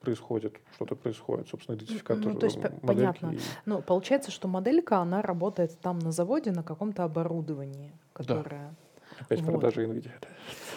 происходят, 0.00 0.54
что-то 0.74 0.96
происходит, 0.96 1.48
собственно, 1.48 1.76
идентификатор 1.76 2.24
Ну, 2.24 2.38
то 2.38 2.46
есть, 2.46 2.58
понятно. 2.82 3.32
И... 3.32 3.38
Ну, 3.66 3.82
получается, 3.82 4.30
что 4.30 4.48
моделька, 4.48 4.98
она 4.98 5.20
работает 5.20 5.78
там 5.80 5.98
на 5.98 6.10
заводе 6.10 6.50
на 6.52 6.62
каком-то 6.62 7.04
оборудовании, 7.04 7.92
которое... 8.14 8.70
Да. 8.70 9.24
Опять 9.24 9.42
вот. 9.42 9.52
продажи 9.52 9.84
NVIDIA. 9.84 10.12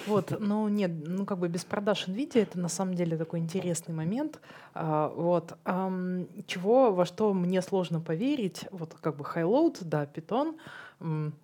Вот, 0.08 0.36
ну 0.40 0.68
нет, 0.68 0.92
ну 1.06 1.26
как 1.26 1.38
бы 1.38 1.48
без 1.48 1.64
продаж 1.64 2.08
NVIDIA 2.08 2.42
это 2.42 2.60
на 2.60 2.70
самом 2.70 2.96
деле 2.96 3.18
такой 3.18 3.40
интересный 3.40 3.94
момент. 3.94 4.40
А, 4.74 5.10
вот. 5.10 5.58
чего, 6.48 6.92
во 6.92 7.06
что 7.06 7.34
мне 7.34 7.62
сложно 7.62 8.00
поверить, 8.00 8.66
вот 8.72 8.96
как 9.00 9.18
бы 9.18 9.24
Highload, 9.24 9.78
да, 9.82 10.06
Python, 10.06 10.56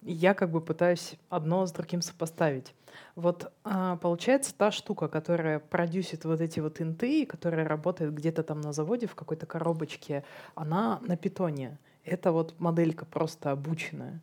я 0.04 0.34
как 0.34 0.52
бы 0.52 0.62
пытаюсь 0.62 1.16
одно 1.30 1.66
с 1.66 1.72
другим 1.72 2.02
сопоставить. 2.02 2.74
Вот 3.16 3.52
а, 3.64 3.98
получается 3.98 4.54
та 4.56 4.72
штука, 4.72 5.08
которая 5.08 5.60
продюсит 5.60 6.26
вот 6.26 6.42
эти 6.42 6.60
вот 6.60 6.82
инты, 6.82 7.26
которая 7.26 7.68
работает 7.68 8.14
где-то 8.14 8.44
там 8.44 8.62
на 8.62 8.74
заводе 8.74 9.08
в 9.08 9.16
какой-то 9.16 9.46
коробочке, 9.46 10.24
она 10.56 11.00
на 11.02 11.18
питоне. 11.18 11.78
Это 12.04 12.32
вот 12.32 12.56
моделька 12.60 13.06
просто 13.06 13.52
обученная. 13.52 14.22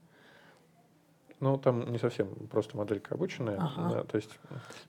Ну, 1.40 1.58
там 1.58 1.90
не 1.90 1.98
совсем 1.98 2.28
просто 2.50 2.76
моделька 2.76 3.14
обученная. 3.14 3.58
Ага. 3.58 3.94
Да, 3.94 4.04
то 4.04 4.16
есть, 4.16 4.30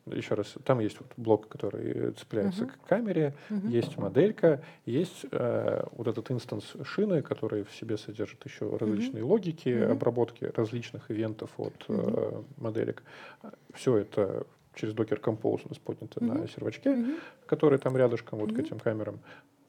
еще 0.06 0.36
раз, 0.36 0.56
там 0.64 0.80
есть 0.80 1.00
вот 1.00 1.12
блок, 1.18 1.48
который 1.48 2.12
цепляется 2.12 2.64
угу. 2.64 2.72
к 2.72 2.88
камере, 2.88 3.36
угу. 3.50 3.68
есть 3.68 3.98
моделька, 3.98 4.62
есть 4.86 5.26
э, 5.32 5.84
вот 5.92 6.08
этот 6.08 6.32
инстанс 6.32 6.74
шины, 6.84 7.22
который 7.22 7.64
в 7.64 7.72
себе 7.74 7.98
содержит 7.98 8.46
еще 8.46 8.78
различные 8.78 9.24
угу. 9.24 9.34
логики 9.34 9.84
угу. 9.84 9.94
обработки 9.94 10.46
различных 10.56 11.12
ивентов 11.12 11.50
от 11.58 11.90
угу. 11.90 12.02
э, 12.02 12.44
моделек. 12.58 13.04
Все 13.74 13.98
это 13.98 14.46
через 14.76 14.94
Docker 14.94 15.20
Compose 15.20 15.62
у 15.66 15.70
нас 15.70 15.78
поднято 15.78 16.24
угу. 16.24 16.34
на 16.34 16.48
сервачке, 16.48 16.92
угу. 16.92 17.12
который 17.46 17.80
там 17.80 17.98
рядышком 17.98 18.40
вот 18.40 18.52
угу. 18.52 18.58
к 18.58 18.60
этим 18.60 18.80
камерам 18.80 19.20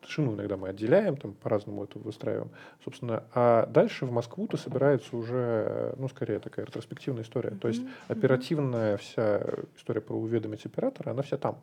шину 0.07 0.35
иногда 0.35 0.57
мы 0.57 0.69
отделяем, 0.69 1.17
там 1.17 1.35
по-разному 1.35 1.85
это 1.85 1.99
выстраиваем. 1.99 2.51
Собственно, 2.85 3.25
а 3.35 3.67
дальше 3.67 4.07
в 4.07 4.13
Москву-то 4.13 4.57
собирается 4.57 5.17
уже, 5.17 5.95
ну, 5.99 6.09
скорее 6.09 6.39
такая 6.39 6.67
ретроспективная 6.67 7.23
история. 7.23 7.51
Mm-hmm. 7.51 7.59
То 7.59 7.69
есть 7.69 7.83
оперативная 8.09 8.97
вся 8.97 9.43
история 9.77 10.01
про 10.01 10.17
уведомить 10.17 10.67
оператора, 10.67 11.11
она 11.11 11.23
вся 11.23 11.37
там. 11.37 11.59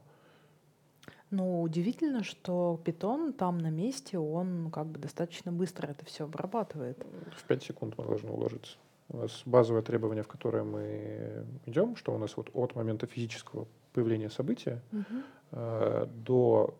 Ну, 1.31 1.63
удивительно, 1.63 2.23
что 2.23 2.79
питон 2.85 3.33
там 3.33 3.57
на 3.57 3.71
месте, 3.71 4.19
он 4.19 4.69
как 4.71 4.85
бы 4.85 4.99
достаточно 4.99 5.51
быстро 5.51 5.87
это 5.87 6.05
все 6.05 6.25
обрабатывает. 6.25 7.03
В 7.35 7.43
5 7.45 7.63
секунд 7.63 7.95
мы 7.97 8.05
должны 8.05 8.29
уложиться. 8.29 8.77
У 9.09 9.17
нас 9.17 9.41
базовое 9.45 9.81
требование, 9.81 10.23
в 10.23 10.27
которое 10.27 10.63
мы 10.63 11.45
идем, 11.65 11.95
что 11.95 12.13
у 12.13 12.19
нас 12.19 12.37
вот 12.37 12.51
от 12.53 12.75
момента 12.75 13.07
физического 13.07 13.67
появления 13.93 14.29
события 14.29 14.81
угу. 14.91 15.23
э, 15.51 16.07
до 16.25 16.75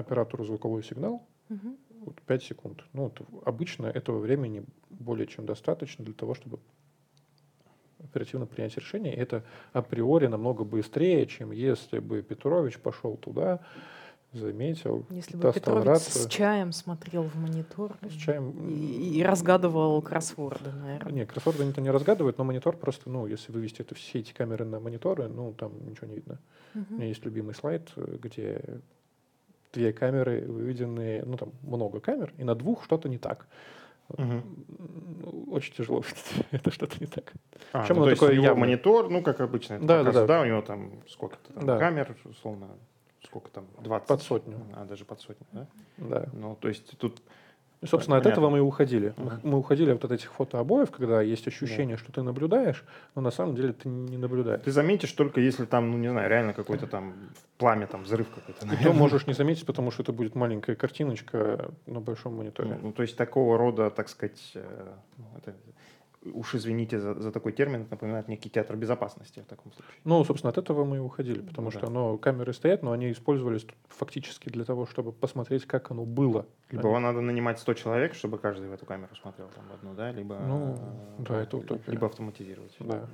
оператору 0.00 0.44
звуковой 0.44 0.82
сигнал, 0.82 1.26
угу. 1.48 1.76
вот 2.06 2.20
5 2.22 2.42
секунд. 2.42 2.84
Ну, 2.92 3.04
вот 3.04 3.20
обычно 3.44 3.86
этого 3.86 4.18
времени 4.18 4.64
более 4.88 5.26
чем 5.26 5.46
достаточно 5.46 6.04
для 6.04 6.14
того, 6.14 6.34
чтобы 6.34 6.58
оперативно 8.02 8.46
принять 8.46 8.76
решение. 8.76 9.14
Это 9.14 9.44
априори 9.72 10.26
намного 10.26 10.64
быстрее, 10.64 11.26
чем 11.26 11.52
если 11.52 11.98
бы 11.98 12.22
Петрович 12.22 12.78
пошел 12.78 13.16
туда, 13.16 13.60
заметил, 14.32 15.06
Если 15.10 15.36
бы 15.36 15.52
Петрович 15.52 15.86
рацию. 15.86 16.24
с 16.24 16.28
чаем 16.28 16.72
смотрел 16.72 17.24
в 17.24 17.34
монитор 17.34 17.96
с 18.08 18.12
чаем... 18.12 18.68
и, 18.68 19.18
и 19.18 19.22
разгадывал 19.24 20.00
кроссворды, 20.02 20.70
наверное. 20.70 21.12
Не, 21.12 21.26
кроссворды 21.26 21.64
никто 21.64 21.80
не 21.80 21.90
разгадывает, 21.90 22.38
но 22.38 22.44
монитор 22.44 22.76
просто, 22.76 23.10
ну, 23.10 23.26
если 23.26 23.50
вывести 23.50 23.82
это, 23.82 23.94
все 23.96 24.20
эти 24.20 24.32
камеры 24.32 24.64
на 24.64 24.78
мониторы, 24.78 25.28
ну, 25.28 25.52
там 25.52 25.72
ничего 25.84 26.06
не 26.06 26.14
видно. 26.14 26.38
Угу. 26.74 26.84
У 26.90 26.94
меня 26.94 27.06
есть 27.06 27.24
любимый 27.24 27.54
слайд, 27.54 27.90
где 27.96 28.62
две 29.72 29.92
камеры 29.92 30.44
выведенные, 30.46 31.22
ну 31.24 31.36
там 31.36 31.52
много 31.62 32.00
камер, 32.00 32.32
и 32.38 32.44
на 32.44 32.54
двух 32.54 32.84
что-то 32.84 33.08
не 33.08 33.18
так. 33.18 33.46
Угу. 34.08 35.52
Очень 35.52 35.74
тяжело 35.74 36.02
это 36.50 36.70
что-то 36.70 36.96
не 37.00 37.06
так. 37.06 37.32
А, 37.72 37.82
Причем 37.82 37.96
ну, 37.96 38.04
то 38.04 38.10
есть 38.10 38.20
такое 38.20 38.38
у 38.38 38.42
него 38.42 38.56
монитор, 38.56 39.08
ну, 39.08 39.22
как 39.22 39.40
обычно, 39.40 39.74
это 39.74 39.84
да, 39.84 40.02
да, 40.02 40.12
да. 40.12 40.26
да, 40.26 40.40
у 40.42 40.44
него 40.44 40.62
там 40.62 41.02
сколько-то 41.08 41.52
там 41.52 41.66
да. 41.66 41.78
камер, 41.78 42.16
условно, 42.24 42.68
сколько 43.22 43.50
там, 43.50 43.66
20? 43.82 44.08
Под 44.08 44.22
сотню. 44.22 44.66
А, 44.74 44.84
даже 44.84 45.04
под 45.04 45.20
сотню, 45.20 45.46
да? 45.52 45.66
Да. 45.98 46.28
Ну, 46.32 46.56
то 46.56 46.68
есть 46.68 46.98
тут 46.98 47.22
и, 47.82 47.86
собственно, 47.86 48.16
Понятно. 48.16 48.30
от 48.30 48.32
этого 48.32 48.50
мы 48.50 48.58
и 48.58 48.60
уходили. 48.60 49.14
Uh-huh. 49.16 49.40
Мы 49.42 49.58
уходили 49.58 49.90
от 49.90 50.04
этих 50.04 50.32
фотообоев, 50.32 50.90
когда 50.90 51.22
есть 51.22 51.46
ощущение, 51.48 51.96
yeah. 51.96 51.98
что 51.98 52.12
ты 52.12 52.22
наблюдаешь, 52.22 52.84
но 53.14 53.22
на 53.22 53.30
самом 53.30 53.54
деле 53.54 53.72
ты 53.72 53.88
не 53.88 54.18
наблюдаешь. 54.18 54.60
Ты 54.62 54.70
заметишь 54.70 55.12
только 55.12 55.40
если 55.40 55.64
там, 55.64 55.90
ну 55.90 55.96
не 55.96 56.10
знаю, 56.10 56.28
реально 56.28 56.52
какой-то 56.52 56.86
там 56.86 57.14
пламя, 57.56 57.86
там 57.86 58.02
взрыв 58.02 58.28
какой-то. 58.28 58.66
И 58.66 58.84
то 58.84 58.92
можешь 58.92 59.26
не 59.26 59.32
заметить, 59.32 59.64
потому 59.64 59.90
что 59.90 60.02
это 60.02 60.12
будет 60.12 60.34
маленькая 60.34 60.76
картиночка 60.76 61.70
на 61.86 62.00
большом 62.00 62.36
мониторе. 62.36 62.78
Ну, 62.82 62.88
ну 62.88 62.92
то 62.92 63.02
есть 63.02 63.16
такого 63.16 63.56
рода, 63.56 63.90
так 63.90 64.10
сказать, 64.10 64.52
э, 64.54 64.92
ну, 65.16 65.24
это 65.38 65.54
уж 66.24 66.54
извините 66.54 67.00
за, 67.00 67.14
за 67.14 67.32
такой 67.32 67.52
термин, 67.52 67.86
напоминает 67.90 68.28
некий 68.28 68.50
театр 68.50 68.76
безопасности 68.76 69.40
в 69.40 69.46
таком 69.46 69.72
случае. 69.72 69.94
Ну, 70.04 70.22
собственно, 70.24 70.50
от 70.50 70.58
этого 70.58 70.84
мы 70.84 70.96
и 70.96 71.00
уходили, 71.00 71.40
потому 71.40 71.66
ну, 71.66 71.70
что 71.70 71.80
да. 71.80 71.86
оно, 71.86 72.18
камеры 72.18 72.52
стоят, 72.52 72.82
но 72.82 72.92
они 72.92 73.10
использовались 73.10 73.66
фактически 73.88 74.48
для 74.48 74.64
того, 74.64 74.86
чтобы 74.86 75.12
посмотреть, 75.12 75.66
как 75.66 75.90
оно 75.90 76.04
было. 76.04 76.46
Либо 76.70 76.90
они... 76.90 77.00
надо 77.00 77.20
нанимать 77.20 77.58
100 77.58 77.74
человек, 77.74 78.14
чтобы 78.14 78.38
каждый 78.38 78.68
в 78.68 78.72
эту 78.72 78.86
камеру 78.86 79.14
смотрел 79.16 79.48
там 79.48 79.66
в 79.68 79.72
одну, 79.72 79.94
да, 79.94 80.12
либо, 80.12 80.38
ну, 80.38 80.78
да, 81.18 81.42
это 81.42 81.56
утопия. 81.56 81.90
либо 81.90 82.06
автоматизировать. 82.06 82.76
Да. 82.80 83.08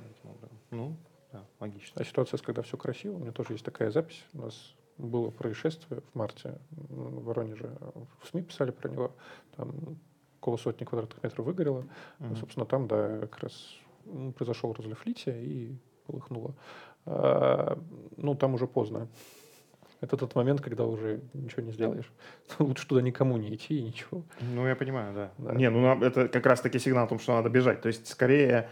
Ну, 0.71 0.97
да, 1.31 1.45
логично. 1.59 2.01
А 2.01 2.03
ситуация, 2.03 2.37
когда 2.39 2.61
все 2.61 2.77
красиво, 2.77 3.15
у 3.15 3.19
меня 3.19 3.31
тоже 3.31 3.53
есть 3.53 3.65
такая 3.65 3.91
запись, 3.91 4.25
у 4.33 4.41
нас 4.41 4.75
было 4.97 5.29
происшествие 5.29 6.01
в 6.01 6.15
марте 6.15 6.57
в 6.71 7.23
Воронеже, 7.23 7.77
в 8.21 8.27
СМИ 8.27 8.43
писали 8.43 8.71
про 8.71 8.89
него, 8.89 9.15
там 9.55 9.97
около 10.47 10.57
сотни 10.57 10.85
квадратных 10.85 11.21
метров 11.23 11.45
выгорело. 11.45 11.81
Mm-hmm. 11.81 12.27
Ну, 12.29 12.35
собственно, 12.37 12.65
там, 12.65 12.87
да, 12.87 13.19
как 13.19 13.39
раз 13.39 13.75
произошел 14.37 14.73
разлив 14.73 15.05
лития 15.05 15.35
и 15.35 15.75
полыхнуло. 16.05 16.55
А, 17.05 17.77
ну, 18.15 18.33
там 18.35 18.53
уже 18.53 18.65
поздно. 18.65 19.09
Это 19.99 20.15
тот 20.15 20.35
момент, 20.35 20.61
когда 20.61 20.85
уже 20.85 21.19
ничего 21.33 21.63
не 21.63 21.71
сделаешь. 21.71 22.09
Лучше 22.59 22.87
туда 22.87 23.01
никому 23.01 23.37
не 23.37 23.53
идти 23.53 23.79
и 23.79 23.83
ничего. 23.83 24.23
Ну, 24.39 24.65
я 24.65 24.75
понимаю, 24.75 25.13
да. 25.13 25.31
да. 25.37 25.53
Не, 25.53 25.69
ну 25.69 26.01
это 26.01 26.29
как 26.29 26.45
раз-таки 26.45 26.79
сигнал 26.79 27.05
о 27.05 27.09
том, 27.09 27.19
что 27.19 27.33
надо 27.33 27.49
бежать. 27.49 27.81
То 27.81 27.87
есть, 27.87 28.07
скорее, 28.07 28.69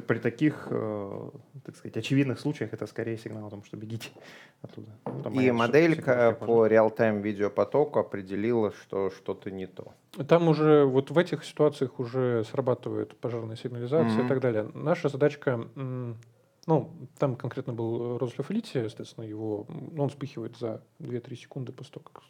при 0.00 0.18
таких, 0.18 0.68
э, 0.70 1.30
так 1.64 1.76
сказать, 1.76 1.96
очевидных 1.96 2.40
случаях 2.40 2.72
это 2.72 2.86
скорее 2.86 3.18
сигнал 3.18 3.46
о 3.46 3.50
том, 3.50 3.62
что 3.64 3.76
бегите 3.76 4.10
оттуда. 4.62 4.88
Ну, 5.04 5.40
и 5.40 5.50
моделька 5.50 6.36
по 6.40 6.66
реал-тайм 6.66 7.20
видеопотоку 7.20 7.98
определила, 7.98 8.72
что 8.72 9.10
что-то 9.10 9.50
не 9.50 9.66
то. 9.66 9.92
Там 10.28 10.48
уже 10.48 10.84
вот 10.84 11.10
в 11.10 11.18
этих 11.18 11.44
ситуациях 11.44 11.98
уже 11.98 12.44
срабатывает 12.44 13.16
пожарная 13.18 13.56
сигнализация 13.56 14.22
mm-hmm. 14.22 14.26
и 14.26 14.28
так 14.28 14.40
далее. 14.40 14.70
Наша 14.74 15.08
задачка, 15.08 15.68
ну, 15.74 16.90
там 17.18 17.36
конкретно 17.36 17.72
был 17.72 18.18
розлив 18.18 18.48
лития, 18.50 18.84
естественно, 18.84 19.24
его, 19.24 19.66
ну, 19.68 20.04
он 20.04 20.08
вспыхивает 20.08 20.56
за 20.56 20.82
2-3 21.00 21.36
секунды 21.36 21.72
после 21.72 21.94
того, 21.94 22.04
как 22.12 22.22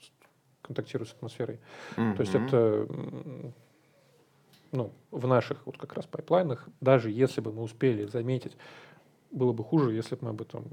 контактирует 0.63 1.11
с 1.11 1.13
атмосферой. 1.13 1.61
Mm-hmm. 1.97 2.17
То 2.17 2.23
есть 2.23 2.35
это 2.35 3.53
ну, 4.73 4.93
в 5.11 5.27
наших 5.27 5.65
вот 5.67 5.77
как 5.77 5.93
раз 5.95 6.07
пайплайнах, 6.07 6.69
даже 6.81 7.11
если 7.11 7.41
бы 7.41 7.53
мы 7.53 7.63
успели 7.63 8.07
заметить, 8.07 8.57
было 9.31 9.53
бы 9.53 9.63
хуже, 9.63 9.93
если 9.93 10.17
бы 10.17 10.25
мы 10.25 10.31
об 10.31 10.43
этом 10.43 10.65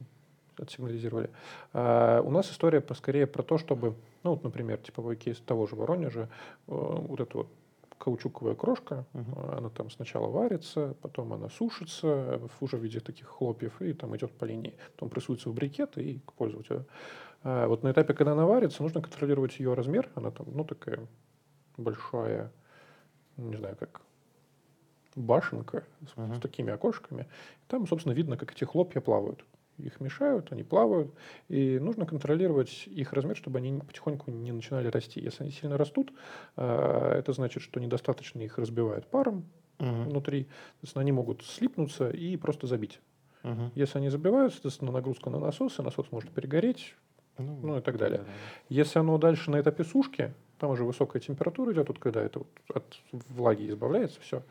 отсигнализировали. 0.58 1.30
А 1.74 2.22
у 2.22 2.32
нас 2.32 2.52
история 2.52 2.84
скорее 2.96 3.28
про 3.28 3.44
то, 3.44 3.58
чтобы, 3.58 3.96
ну, 4.24 4.32
вот, 4.32 4.44
например, 4.44 4.78
типовой 4.78 5.16
кейс 5.16 5.40
того 5.40 5.68
же 5.68 5.76
Воронежа, 5.76 6.24
э, 6.24 6.28
вот 6.68 7.20
эта 7.20 7.38
вот 7.38 7.48
каучуковая 7.98 8.56
крошка, 8.56 9.06
uh-huh. 9.14 9.58
она 9.58 9.70
там 9.70 9.90
сначала 9.90 10.28
варится, 10.28 10.96
потом 11.02 11.34
она 11.34 11.50
сушится 11.50 12.42
уже 12.62 12.78
в 12.78 12.84
виде 12.84 13.02
таких 13.02 13.28
хлопьев, 13.28 13.82
и 13.82 13.94
там 13.94 14.16
идет 14.16 14.32
по 14.32 14.46
линии. 14.46 14.74
Потом 14.94 15.10
прессуется 15.10 15.50
в 15.50 15.54
брикеты 15.54 16.02
и 16.02 16.20
к 16.20 16.34
пользователю. 16.34 16.86
А 17.44 17.68
вот 17.68 17.84
на 17.84 17.92
этапе, 17.92 18.14
когда 18.14 18.32
она 18.32 18.46
варится, 18.46 18.84
нужно 18.84 19.02
контролировать 19.02 19.60
ее 19.60 19.74
размер. 19.74 20.10
Она 20.16 20.32
там, 20.32 20.48
ну, 20.52 20.64
такая 20.64 21.00
большая, 21.78 22.52
не 23.40 23.58
знаю, 23.58 23.76
как 23.78 24.02
башенка 25.16 25.84
с, 26.08 26.18
uh-huh. 26.18 26.38
с 26.38 26.40
такими 26.40 26.72
окошками. 26.72 27.28
Там, 27.68 27.88
собственно, 27.88 28.14
видно, 28.14 28.38
как 28.38 28.52
эти 28.52 28.64
хлопья 28.64 29.02
плавают. 29.02 29.46
Их 29.78 30.02
мешают, 30.02 30.52
они 30.52 30.64
плавают, 30.64 31.14
и 31.48 31.80
нужно 31.80 32.06
контролировать 32.06 32.86
их 32.88 33.14
размер, 33.14 33.38
чтобы 33.38 33.60
они 33.60 33.80
потихоньку 33.80 34.30
не 34.30 34.52
начинали 34.52 34.90
расти. 34.90 35.22
Если 35.22 35.44
они 35.44 35.54
сильно 35.54 35.78
растут, 35.78 36.12
а, 36.58 37.18
это 37.18 37.32
значит, 37.32 37.64
что 37.64 37.80
недостаточно 37.80 38.42
их 38.42 38.58
разбивает 38.58 39.08
паром 39.08 39.46
uh-huh. 39.78 40.10
внутри, 40.10 40.50
соответственно, 40.74 41.02
они 41.02 41.14
могут 41.14 41.44
слипнуться 41.46 42.10
и 42.10 42.36
просто 42.36 42.68
забить. 42.68 43.00
Uh-huh. 43.44 43.72
Если 43.76 44.00
они 44.00 44.10
забивают, 44.10 44.52
соответственно, 44.52 44.92
нагрузка 44.92 45.30
на 45.30 45.40
насос, 45.40 45.80
и 45.80 45.82
насос 45.82 46.12
может 46.12 46.30
перегореть, 46.32 46.96
ну, 47.38 47.58
ну 47.64 47.78
и 47.78 47.82
так 47.82 47.98
далее. 47.98 48.20
Да, 48.20 48.26
да. 48.26 48.32
Если 48.68 49.00
оно 49.00 49.18
дальше 49.18 49.50
на 49.50 49.62
этапе 49.62 49.86
сушки, 49.86 50.34
там 50.60 50.72
уже 50.72 50.84
высокая 50.84 51.22
температура 51.22 51.74
идет, 51.74 51.88
вот 51.88 52.00
когда 52.00 52.22
это 52.22 52.40
вот 52.40 52.48
от 52.74 53.02
влаги 53.30 53.70
избавляется, 53.70 54.20
все. 54.22 54.44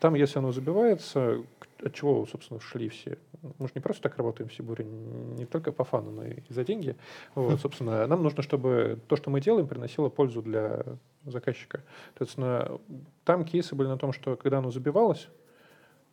Там, 0.00 0.14
если 0.14 0.38
оно 0.38 0.50
забивается, 0.50 1.42
от 1.82 1.94
чего, 1.94 2.26
собственно, 2.26 2.58
шли 2.60 2.88
все? 2.88 3.18
Мы 3.58 3.66
же 3.68 3.72
не 3.74 3.80
просто 3.80 4.02
так 4.02 4.16
работаем 4.16 4.48
в 4.48 4.54
Сибуре, 4.54 4.84
не 4.84 5.44
только 5.44 5.72
по 5.72 5.84
фану, 5.84 6.10
но 6.10 6.24
и 6.24 6.42
за 6.48 6.64
деньги. 6.64 6.96
Вот, 7.34 7.60
собственно, 7.62 8.06
нам 8.06 8.22
нужно, 8.22 8.42
чтобы 8.42 8.98
то, 9.08 9.16
что 9.16 9.30
мы 9.30 9.40
делаем, 9.40 9.66
приносило 9.66 10.08
пользу 10.08 10.42
для 10.42 10.84
заказчика. 11.24 11.82
Соответственно, 12.10 12.80
там 13.24 13.44
кейсы 13.44 13.74
были 13.74 13.88
на 13.88 13.98
том, 13.98 14.12
что 14.12 14.36
когда 14.36 14.58
оно 14.58 14.70
забивалось, 14.70 15.28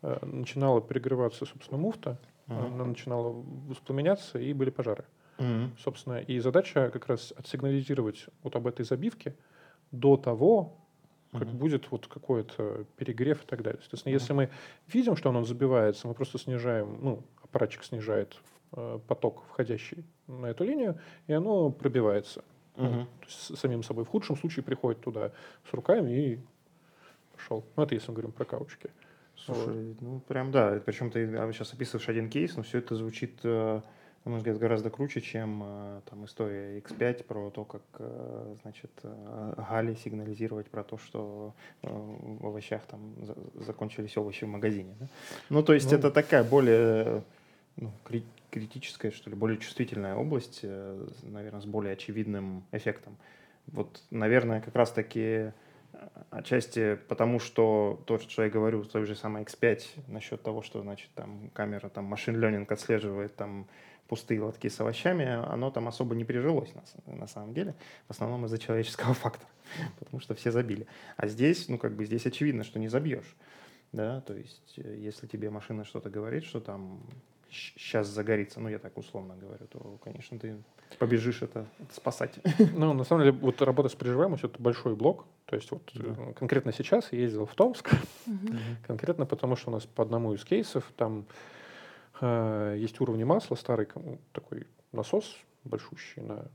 э, 0.02 0.18
начинала 0.26 0.82
перегреваться, 0.82 1.46
собственно, 1.46 1.80
муфта, 1.80 2.18
uh-huh. 2.48 2.74
она 2.74 2.86
начинала 2.86 3.34
воспламеняться, 3.68 4.38
и 4.38 4.52
были 4.54 4.70
пожары. 4.70 5.06
Uh-huh. 5.38 5.70
Собственно, 5.80 6.20
и 6.20 6.40
задача 6.40 6.90
как 6.90 7.08
раз 7.08 7.34
отсигнализировать 7.38 8.26
вот 8.44 8.56
об 8.56 8.68
этой 8.68 8.84
забивке, 8.86 9.36
до 9.92 10.18
того, 10.18 10.78
как 11.32 11.44
mm-hmm. 11.44 11.54
будет 11.54 11.92
вот 11.92 12.08
какой-то 12.08 12.86
перегрев 12.96 13.44
и 13.44 13.48
так 13.48 13.62
далее. 13.62 13.80
Соответственно, 13.82 14.14
mm-hmm. 14.14 14.20
если 14.20 14.34
мы 14.34 14.50
видим, 14.88 15.16
что 15.16 15.30
он 15.30 15.46
забивается, 15.46 16.08
мы 16.08 16.14
просто 16.14 16.38
снижаем, 16.38 16.98
ну, 17.02 17.24
аппаратчик 17.44 17.84
снижает 17.84 18.38
э, 18.74 19.00
поток 19.08 19.44
входящий 19.50 20.06
на 20.28 20.48
эту 20.48 20.64
линию, 20.64 21.00
и 21.28 21.34
оно 21.34 21.70
пробивается. 21.70 22.44
Mm-hmm. 22.76 22.96
Ну, 22.96 23.06
то 23.06 23.26
есть 23.26 23.58
самим 23.58 23.84
собой. 23.84 24.06
В 24.06 24.08
худшем 24.08 24.38
случае 24.38 24.64
приходит 24.64 25.02
туда 25.02 25.32
с 25.70 25.74
руками 25.74 26.12
и 26.12 26.40
пошел. 27.34 27.66
Ну, 27.76 27.84
это 27.84 27.96
если 27.96 28.10
мы 28.10 28.16
говорим 28.16 28.32
про 28.32 28.46
каучки. 28.46 28.90
Слушай, 29.36 29.90
вот. 29.90 30.02
ну 30.02 30.20
прям 30.22 30.52
да. 30.52 30.82
Причем 30.86 31.12
ты 31.12 31.28
сейчас 31.54 31.74
описываешь 31.74 32.10
один 32.10 32.30
кейс, 32.30 32.56
но 32.56 32.64
все 32.64 32.80
это 32.80 32.96
звучит 32.96 33.40
э, 33.44 33.82
на 34.28 34.32
мой 34.32 34.40
взгляд, 34.40 34.60
гораздо 34.60 34.90
круче, 34.90 35.22
чем 35.22 35.64
э, 35.64 36.02
там 36.10 36.26
история 36.26 36.80
X5 36.80 37.24
про 37.24 37.50
то, 37.50 37.64
как, 37.64 37.82
э, 38.00 38.56
значит, 38.62 38.92
э, 39.04 39.54
Гали 39.70 39.96
сигнализировать 39.96 40.68
про 40.68 40.84
то, 40.84 40.98
что 40.98 41.54
в 41.82 42.46
овощах 42.46 42.82
там 42.92 43.16
закончились 43.56 44.18
овощи 44.18 44.44
в 44.44 44.50
магазине. 44.50 44.96
Да? 45.00 45.08
Ну, 45.50 45.64
то 45.64 45.74
есть 45.74 45.90
ну, 45.92 45.98
это 45.98 46.12
такая 46.12 46.44
более 46.44 47.24
ну, 47.78 47.92
критическая, 48.52 49.12
что 49.12 49.30
ли, 49.30 49.36
более 49.38 49.60
чувствительная 49.60 50.16
область, 50.16 50.66
наверное, 51.24 51.62
с 51.62 51.66
более 51.66 51.94
очевидным 51.94 52.66
эффектом. 52.74 53.16
Вот, 53.68 54.02
наверное, 54.12 54.60
как 54.60 54.76
раз-таки 54.76 55.54
отчасти 56.32 57.00
потому, 57.08 57.40
что 57.40 58.02
то, 58.06 58.20
что 58.20 58.44
я 58.44 58.50
говорю, 58.50 58.84
той 58.84 59.06
же 59.06 59.16
самой 59.16 59.44
X5 59.44 59.84
насчет 60.08 60.42
того, 60.44 60.62
что, 60.64 60.82
значит, 60.82 61.10
там 61.16 61.50
камера, 61.54 61.88
там, 61.88 62.04
машин 62.06 62.38
ленинг 62.38 62.70
отслеживает 62.70 63.36
там 63.38 63.68
пустые 64.08 64.42
лотки 64.42 64.68
с 64.70 64.80
овощами, 64.80 65.26
оно 65.26 65.72
там 65.72 65.88
особо 65.88 66.16
не 66.16 66.24
прижилось 66.24 66.74
на, 66.74 67.16
на 67.16 67.28
самом 67.28 67.54
деле, 67.54 67.76
в 68.08 68.12
основном 68.12 68.46
из-за 68.46 68.58
человеческого 68.58 69.14
фактора, 69.16 69.50
потому 70.00 70.20
что 70.20 70.36
все 70.36 70.52
забили. 70.52 70.88
А 71.18 71.28
здесь, 71.28 71.68
ну 71.70 71.78
как 71.78 71.96
бы 71.96 72.06
здесь 72.06 72.26
очевидно, 72.26 72.64
что 72.64 72.80
не 72.80 72.88
забьешь, 72.88 73.36
да, 73.92 74.22
то 74.22 74.34
есть 74.34 74.74
э, 74.78 74.96
если 74.98 75.28
тебе 75.28 75.50
машина 75.50 75.84
что-то 75.84 76.10
говорит, 76.10 76.44
что 76.44 76.60
там 76.60 77.02
сейчас 77.52 78.08
загорится, 78.08 78.60
ну 78.60 78.70
я 78.70 78.80
так 78.80 78.98
условно 78.98 79.36
говорю, 79.36 79.66
то, 79.68 80.00
конечно, 80.04 80.38
ты 80.40 80.58
побежишь 81.00 81.42
это, 81.42 81.66
это 81.80 81.94
спасать. 81.94 82.36
Ну, 82.74 82.94
на 82.94 83.04
самом 83.04 83.24
деле, 83.24 83.38
вот 83.38 83.62
работа 83.62 83.90
с 83.90 83.96
приживаемостью— 83.96 84.50
это 84.54 84.62
большой 84.62 84.96
блок. 84.96 85.26
То 85.46 85.56
есть 85.56 85.72
вот 85.72 85.90
да. 85.94 86.16
Э, 86.18 86.34
конкретно 86.34 86.72
сейчас 86.74 87.12
я 87.12 87.20
ездил 87.20 87.46
в 87.46 87.56
Томск, 87.56 87.92
угу. 88.26 88.56
конкретно 88.86 89.26
потому, 89.26 89.56
что 89.56 89.70
у 89.70 89.74
нас 89.74 89.86
по 89.86 90.04
одному 90.04 90.34
из 90.34 90.44
кейсов 90.44 90.92
там 90.98 91.26
есть 92.22 93.00
уровни 93.00 93.24
масла, 93.24 93.56
старый 93.56 93.88
такой 94.34 94.68
насос 94.92 95.38
большущий 95.68 96.22
на 96.22 96.50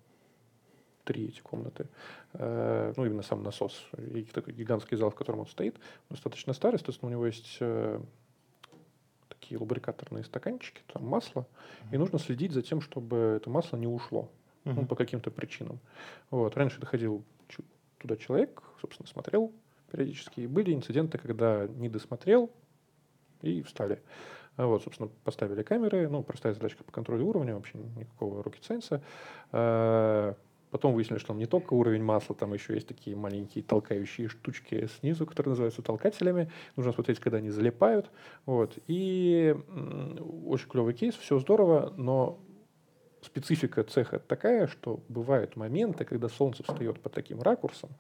три 1.05 1.29
эти 1.29 1.40
комнаты. 1.40 1.88
Э, 2.35 2.92
ну, 2.96 3.05
именно 3.05 3.22
сам 3.22 3.42
насос. 3.42 3.88
И 3.98 4.22
такой 4.25 4.55
гигантский 4.55 4.96
зал, 4.96 5.11
в 5.11 5.14
котором 5.14 5.40
он 5.40 5.46
стоит, 5.46 5.77
достаточно 6.09 6.53
старый, 6.53 6.79
соответственно, 6.79 7.11
у 7.11 7.12
него 7.12 7.27
есть 7.27 7.57
э, 7.61 8.01
такие 9.29 9.59
лубрикаторные 9.59 10.25
стаканчики, 10.25 10.83
там 10.92 11.07
масло, 11.07 11.46
и 11.90 11.98
нужно 11.98 12.18
следить 12.18 12.53
за 12.53 12.62
тем, 12.62 12.81
чтобы 12.81 13.16
это 13.16 13.51
масло 13.51 13.77
не 13.77 13.87
ушло 13.87 14.31
ну, 14.64 14.87
по 14.87 14.94
каким-то 14.94 15.31
причинам. 15.31 15.81
Вот. 16.31 16.57
Раньше 16.57 16.81
доходил 16.81 17.25
туда 17.98 18.16
человек, 18.16 18.62
собственно, 18.81 19.09
смотрел 19.09 19.53
периодически, 19.90 20.40
и 20.40 20.46
были 20.46 20.72
инциденты, 20.72 21.18
когда 21.18 21.66
не 21.66 21.88
досмотрел 21.88 22.51
и 23.42 23.62
встали. 23.62 24.01
А 24.57 24.67
вот, 24.67 24.83
собственно, 24.83 25.09
поставили 25.25 25.62
камеры, 25.62 26.09
ну, 26.09 26.23
простая 26.23 26.53
задачка 26.53 26.85
по 26.85 26.93
контролю 26.93 27.27
уровня, 27.27 27.55
вообще 27.55 27.79
никакого 27.97 28.43
rocket 28.43 28.61
science. 28.61 29.03
А, 29.51 30.37
потом 30.71 30.95
выяснили, 30.95 31.19
что 31.19 31.29
там 31.29 31.38
не 31.38 31.47
только 31.47 31.73
уровень 31.75 32.03
масла, 32.03 32.37
там 32.37 32.53
еще 32.53 32.75
есть 32.75 32.87
такие 32.87 33.17
маленькие 33.17 33.65
толкающие 33.65 34.29
штучки 34.29 34.88
снизу, 34.99 35.27
которые 35.27 35.51
называются 35.53 35.83
толкателями. 35.83 36.51
Нужно 36.77 36.93
смотреть, 36.93 37.19
когда 37.19 37.38
они 37.38 37.51
залипают. 37.51 38.11
Вот. 38.45 38.79
И 38.88 39.57
очень 40.47 40.69
клевый 40.69 40.95
кейс, 40.95 41.15
все 41.15 41.38
здорово, 41.38 41.93
но 41.97 42.38
специфика 43.23 43.85
цеха 43.85 44.19
такая, 44.19 44.67
что 44.67 45.01
бывают 45.09 45.57
моменты, 45.57 46.05
когда 46.05 46.29
солнце 46.29 46.62
встает 46.62 47.01
под 47.01 47.12
таким 47.12 47.41
ракурсом, 47.41 47.91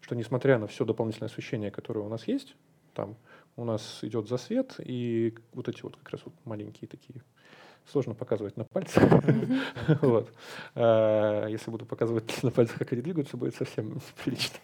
что 0.00 0.14
несмотря 0.14 0.58
на 0.58 0.66
все 0.66 0.84
дополнительное 0.84 1.28
освещение, 1.28 1.70
которое 1.70 2.00
у 2.00 2.08
нас 2.08 2.26
есть, 2.26 2.56
там 2.94 3.16
у 3.58 3.64
нас 3.64 3.98
идет 4.02 4.28
засвет, 4.28 4.76
и 4.78 5.34
вот 5.52 5.68
эти 5.68 5.82
вот 5.82 5.96
как 5.96 6.10
раз 6.10 6.20
вот 6.24 6.34
маленькие 6.44 6.88
такие 6.88 7.22
сложно 7.90 8.14
показывать 8.14 8.56
на 8.56 8.64
пальцах. 8.64 9.02
вот. 10.02 10.32
а, 10.76 11.46
если 11.46 11.70
буду 11.70 11.84
показывать 11.84 12.42
на 12.42 12.50
пальцах, 12.50 12.78
как 12.78 12.92
они 12.92 13.02
двигаются, 13.02 13.36
будет 13.36 13.56
совсем 13.56 13.94
неприлично. 14.18 14.58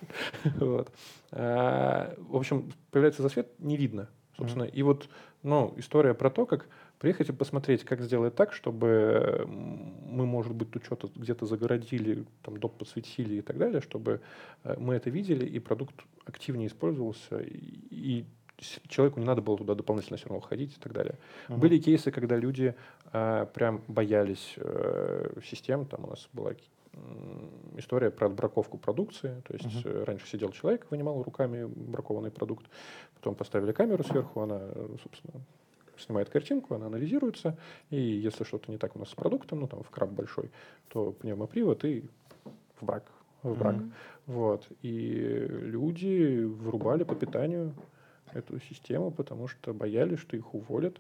вот. 0.45 0.93
а, 1.33 2.15
в 2.19 2.37
общем, 2.37 2.73
появляется 2.93 3.23
засвет, 3.23 3.49
не 3.59 3.77
видно. 3.77 4.09
Собственно, 4.37 4.65
и 4.65 4.83
вот 4.83 5.09
ну, 5.43 5.75
история 5.77 6.15
про 6.15 6.31
то, 6.31 6.47
как 6.47 6.69
приехать 6.99 7.29
и 7.29 7.33
посмотреть, 7.33 7.85
как 7.85 8.01
сделать 8.01 8.35
так, 8.35 8.53
чтобы 8.53 9.45
мы, 9.47 10.27
может 10.27 10.55
быть, 10.55 10.71
тут 10.71 10.85
что-то 10.85 11.09
где-то 11.15 11.47
загородили, 11.47 12.25
там, 12.43 12.59
доп. 12.59 12.79
подсветили 12.79 13.37
и 13.37 13.41
так 13.43 13.59
далее, 13.59 13.81
чтобы 13.81 14.21
э, 14.65 14.75
мы 14.79 14.95
это 14.95 15.11
видели, 15.11 15.47
и 15.47 15.59
продукт 15.61 15.95
активнее 16.25 16.67
использовался, 16.67 17.39
и, 17.39 17.79
и 17.91 18.27
человеку 18.89 19.21
не 19.21 19.27
надо 19.27 19.43
было 19.43 19.59
туда 19.59 19.75
дополнительно 19.75 20.17
все 20.17 20.29
равно 20.29 20.41
ходить 20.41 20.77
и 20.77 20.81
так 20.81 20.93
далее. 20.93 21.17
Uh-huh. 21.49 21.57
Были 21.57 21.79
кейсы, 21.79 22.11
когда 22.11 22.37
люди 22.37 22.75
э, 23.13 23.47
прям 23.53 23.83
боялись 23.89 24.55
э, 24.57 25.41
систем. 25.45 25.87
Там 25.87 26.05
у 26.05 26.07
нас 26.09 26.29
была 26.33 26.53
история 27.77 28.11
про 28.11 28.27
отбраковку 28.27 28.79
продукции. 28.79 29.43
То 29.47 29.55
есть 29.55 29.85
uh-huh. 29.85 30.05
раньше 30.05 30.29
сидел 30.29 30.51
человек, 30.53 30.87
вынимал 30.91 31.23
руками 31.23 31.65
бракованный 31.65 32.31
продукт, 32.31 32.67
потом 33.15 33.35
поставили 33.35 33.73
камеру 33.73 34.05
сверху, 34.05 34.41
она, 34.41 34.61
собственно, 35.03 35.43
снимает 35.99 36.29
картинку, 36.29 36.75
она 36.75 36.87
анализируется, 36.87 37.57
и 37.91 38.01
если 38.01 38.45
что-то 38.45 38.71
не 38.71 38.79
так 38.79 38.97
у 38.97 38.99
нас 38.99 39.11
с 39.11 39.15
продуктом, 39.15 39.61
ну 39.61 39.69
там 39.69 39.83
в 39.83 39.91
краб 39.91 40.11
большой, 40.11 40.51
то 40.89 41.13
пневмопривод 41.13 41.85
и 41.85 42.05
в 42.81 42.85
брак. 42.85 43.05
В 43.43 43.59
брак. 43.59 43.77
Mm-hmm. 43.77 43.93
Вот. 44.27 44.67
И 44.83 45.47
люди 45.49 46.45
вырубали 46.45 47.05
по 47.05 47.15
питанию 47.15 47.75
эту 48.35 48.61
систему, 48.61 49.11
потому 49.11 49.49
что 49.49 49.73
боялись, 49.73 50.19
что 50.19 50.37
их 50.37 50.55
уволят, 50.55 50.99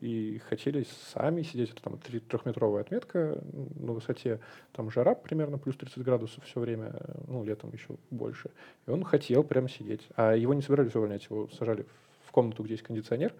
и 0.00 0.40
хотели 0.48 0.86
сами 1.12 1.42
сидеть. 1.42 1.70
Это 1.70 1.82
там 1.82 1.98
трехметровая 1.98 2.82
отметка 2.82 3.42
на 3.52 3.92
высоте, 3.92 4.40
там 4.72 4.90
жара 4.90 5.14
примерно 5.14 5.58
плюс 5.58 5.76
30 5.76 6.02
градусов 6.02 6.44
все 6.44 6.60
время, 6.60 6.94
ну, 7.26 7.44
летом 7.44 7.72
еще 7.72 7.96
больше. 8.10 8.50
И 8.86 8.90
он 8.90 9.04
хотел 9.04 9.42
прямо 9.42 9.68
сидеть. 9.68 10.08
А 10.16 10.34
его 10.34 10.54
не 10.54 10.62
собирались 10.62 10.94
увольнять, 10.94 11.24
его 11.28 11.48
сажали 11.48 11.84
в 12.24 12.32
комнату, 12.32 12.62
где 12.62 12.74
есть 12.74 12.84
кондиционер, 12.84 13.34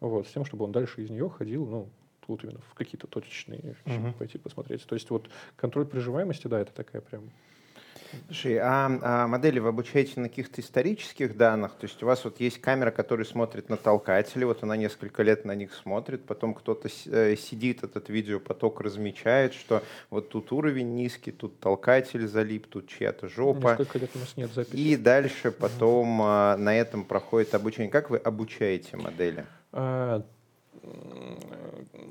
вот, 0.00 0.26
с 0.26 0.30
тем, 0.30 0.44
чтобы 0.44 0.64
он 0.64 0.72
дальше 0.72 1.02
из 1.02 1.10
нее 1.10 1.28
ходил, 1.28 1.66
ну, 1.66 1.88
тут 2.26 2.44
именно 2.44 2.60
в 2.60 2.74
какие-то 2.74 3.06
точечные 3.06 3.74
uh-huh. 3.84 4.12
пойти 4.14 4.38
посмотреть. 4.38 4.84
То 4.86 4.94
есть 4.94 5.10
вот 5.10 5.28
контроль 5.56 5.86
приживаемости, 5.86 6.46
да, 6.46 6.60
это 6.60 6.72
такая 6.72 7.02
прям 7.02 7.30
Слушай, 8.26 8.58
а, 8.58 8.98
а 9.02 9.26
модели 9.26 9.58
вы 9.58 9.68
обучаете 9.68 10.20
на 10.20 10.28
каких-то 10.28 10.60
исторических 10.60 11.36
данных? 11.36 11.72
То 11.72 11.86
есть 11.86 12.02
у 12.02 12.06
вас 12.06 12.24
вот 12.24 12.40
есть 12.40 12.60
камера, 12.60 12.90
которая 12.90 13.24
смотрит 13.24 13.68
на 13.68 13.76
толкатели, 13.76 14.44
вот 14.44 14.62
она 14.62 14.76
несколько 14.76 15.22
лет 15.22 15.44
на 15.44 15.54
них 15.54 15.74
смотрит, 15.74 16.24
потом 16.24 16.54
кто-то 16.54 16.88
э, 17.06 17.36
сидит, 17.36 17.84
этот 17.84 18.08
видеопоток 18.08 18.80
размечает, 18.80 19.54
что 19.54 19.82
вот 20.10 20.30
тут 20.30 20.52
уровень 20.52 20.94
низкий, 20.94 21.32
тут 21.32 21.60
толкатель 21.60 22.26
залип, 22.26 22.66
тут 22.66 22.88
чья-то 22.88 23.28
жопа. 23.28 23.76
Несколько 23.78 23.98
лет 23.98 24.10
у 24.14 24.18
нас 24.18 24.36
нет 24.36 24.52
записи. 24.52 24.76
И 24.76 24.96
дальше 24.96 25.50
потом 25.50 26.20
а, 26.22 26.56
на 26.56 26.74
этом 26.74 27.04
проходит 27.04 27.54
обучение. 27.54 27.90
Как 27.90 28.10
вы 28.10 28.16
обучаете 28.16 28.96
модели? 28.96 29.44
А, 29.72 30.24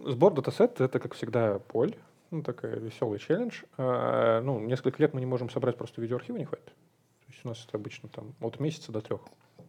сбор 0.05 0.33
датасет— 0.33 0.79
это, 0.81 0.99
как 0.99 1.13
всегда, 1.13 1.59
поль 1.59 1.95
ну, 2.31 2.43
такой 2.43 2.79
веселый 2.79 3.19
челлендж. 3.19 3.63
А, 3.77 4.41
ну, 4.41 4.59
несколько 4.59 5.01
лет 5.01 5.13
мы 5.13 5.19
не 5.19 5.25
можем 5.25 5.49
собрать 5.49 5.77
просто 5.77 6.01
видеоархивы, 6.01 6.39
не 6.39 6.45
хватит. 6.45 6.65
То 6.65 7.27
есть 7.29 7.39
у 7.43 7.47
нас 7.49 7.65
это 7.67 7.77
обычно 7.77 8.09
там 8.09 8.33
от 8.39 8.59
месяца 8.59 8.91
до 8.91 9.01
трех 9.01 9.21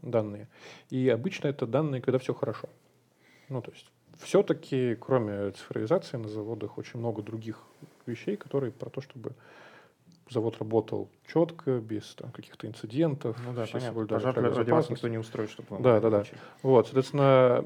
данные. 0.02 0.48
И 0.90 1.08
обычно 1.08 1.48
это 1.48 1.66
данные, 1.66 2.00
когда 2.00 2.18
все 2.18 2.34
хорошо. 2.34 2.68
Ну, 3.48 3.62
то 3.62 3.70
есть 3.70 3.90
все-таки, 4.18 4.96
кроме 4.96 5.52
цифровизации, 5.52 6.16
на 6.16 6.28
заводах 6.28 6.78
очень 6.78 6.98
много 6.98 7.22
других 7.22 7.62
вещей, 8.06 8.36
которые 8.36 8.72
про 8.72 8.90
то, 8.90 9.00
чтобы 9.00 9.32
завод 10.30 10.58
работал 10.58 11.10
четко, 11.26 11.78
без 11.78 12.14
там, 12.14 12.30
каких-то 12.30 12.66
инцидентов. 12.66 13.36
Ну 13.44 13.52
да, 13.52 13.66
понятно. 13.70 14.06
Пожар 14.06 14.34
ради 14.34 14.70
вас 14.70 14.90
никто 14.90 15.08
не 15.08 15.18
устроит, 15.18 15.50
чтобы 15.50 15.68
вам 15.70 15.82
Да, 15.82 16.00
да, 16.00 16.10
да. 16.10 16.24
Вот, 16.62 16.86
соответственно, 16.86 17.64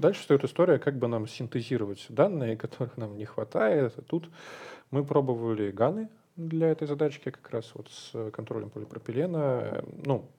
дальше 0.00 0.20
встает 0.20 0.44
история, 0.44 0.78
как 0.78 0.98
бы 0.98 1.08
нам 1.08 1.26
синтезировать 1.26 2.06
данные, 2.08 2.56
которых 2.56 2.96
нам 2.96 3.16
не 3.16 3.24
хватает. 3.24 3.94
Тут 4.06 4.30
мы 4.90 5.04
пробовали 5.04 5.70
ганы 5.70 6.08
для 6.36 6.68
этой 6.68 6.86
задачки, 6.86 7.30
как 7.30 7.50
раз 7.50 7.72
вот 7.74 7.88
с 7.90 8.30
контролем 8.30 8.70
полипропилена. 8.70 9.82
Ну, 10.04 10.30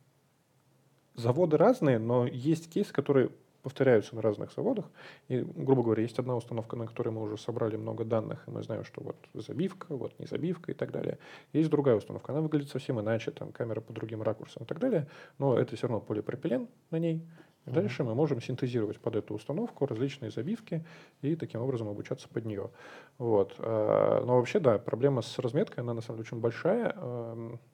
заводы 1.16 1.58
разные, 1.58 2.00
но 2.00 2.26
есть 2.28 2.72
кейсы, 2.72 2.94
которые 2.94 3.32
повторяются 3.68 4.16
на 4.16 4.22
разных 4.22 4.54
заводах. 4.54 4.86
И, 5.28 5.42
грубо 5.42 5.84
говоря, 5.84 6.02
есть 6.02 6.18
одна 6.20 6.38
установка, 6.38 6.78
на 6.78 6.88
которой 6.88 7.10
мы 7.10 7.22
уже 7.22 7.38
собрали 7.38 7.76
много 7.76 8.06
данных, 8.06 8.48
и 8.48 8.52
мы 8.52 8.64
знаем, 8.64 8.86
что 8.86 9.04
вот 9.04 9.18
забивка, 9.34 9.94
вот 9.94 10.18
не 10.20 10.26
забивка 10.26 10.72
и 10.72 10.74
так 10.74 10.92
далее. 10.92 11.18
Есть 11.52 11.70
другая 11.70 11.98
установка, 11.98 12.32
она 12.32 12.40
выглядит 12.40 12.70
совсем 12.70 13.02
иначе, 13.02 13.32
там 13.32 13.52
камера 13.52 13.82
по 13.82 13.92
другим 13.92 14.22
ракурсам 14.22 14.64
и 14.64 14.66
так 14.66 14.80
далее, 14.80 15.08
но 15.38 15.60
это 15.60 15.76
все 15.76 15.88
равно 15.88 16.00
полипропилен 16.00 16.70
на 16.92 17.00
ней, 17.00 17.28
и 17.66 17.72
дальше 17.72 18.06
мы 18.06 18.16
можем 18.16 18.42
синтезировать 18.42 19.02
под 19.02 19.18
эту 19.18 19.34
установку 19.34 19.86
различные 19.86 20.32
забивки 20.32 20.86
и 21.22 21.36
таким 21.36 21.62
образом 21.62 21.90
обучаться 21.90 22.30
под 22.30 22.46
нее. 22.46 22.70
Вот. 23.18 23.56
А, 23.60 24.24
но 24.24 24.38
вообще, 24.38 24.62
да, 24.62 24.78
проблема 24.78 25.22
с 25.22 25.40
разметкой, 25.40 25.84
она 25.84 25.94
на 25.94 26.00
самом 26.00 26.20
деле 26.20 26.28
очень 26.30 26.40
большая. 26.40 26.96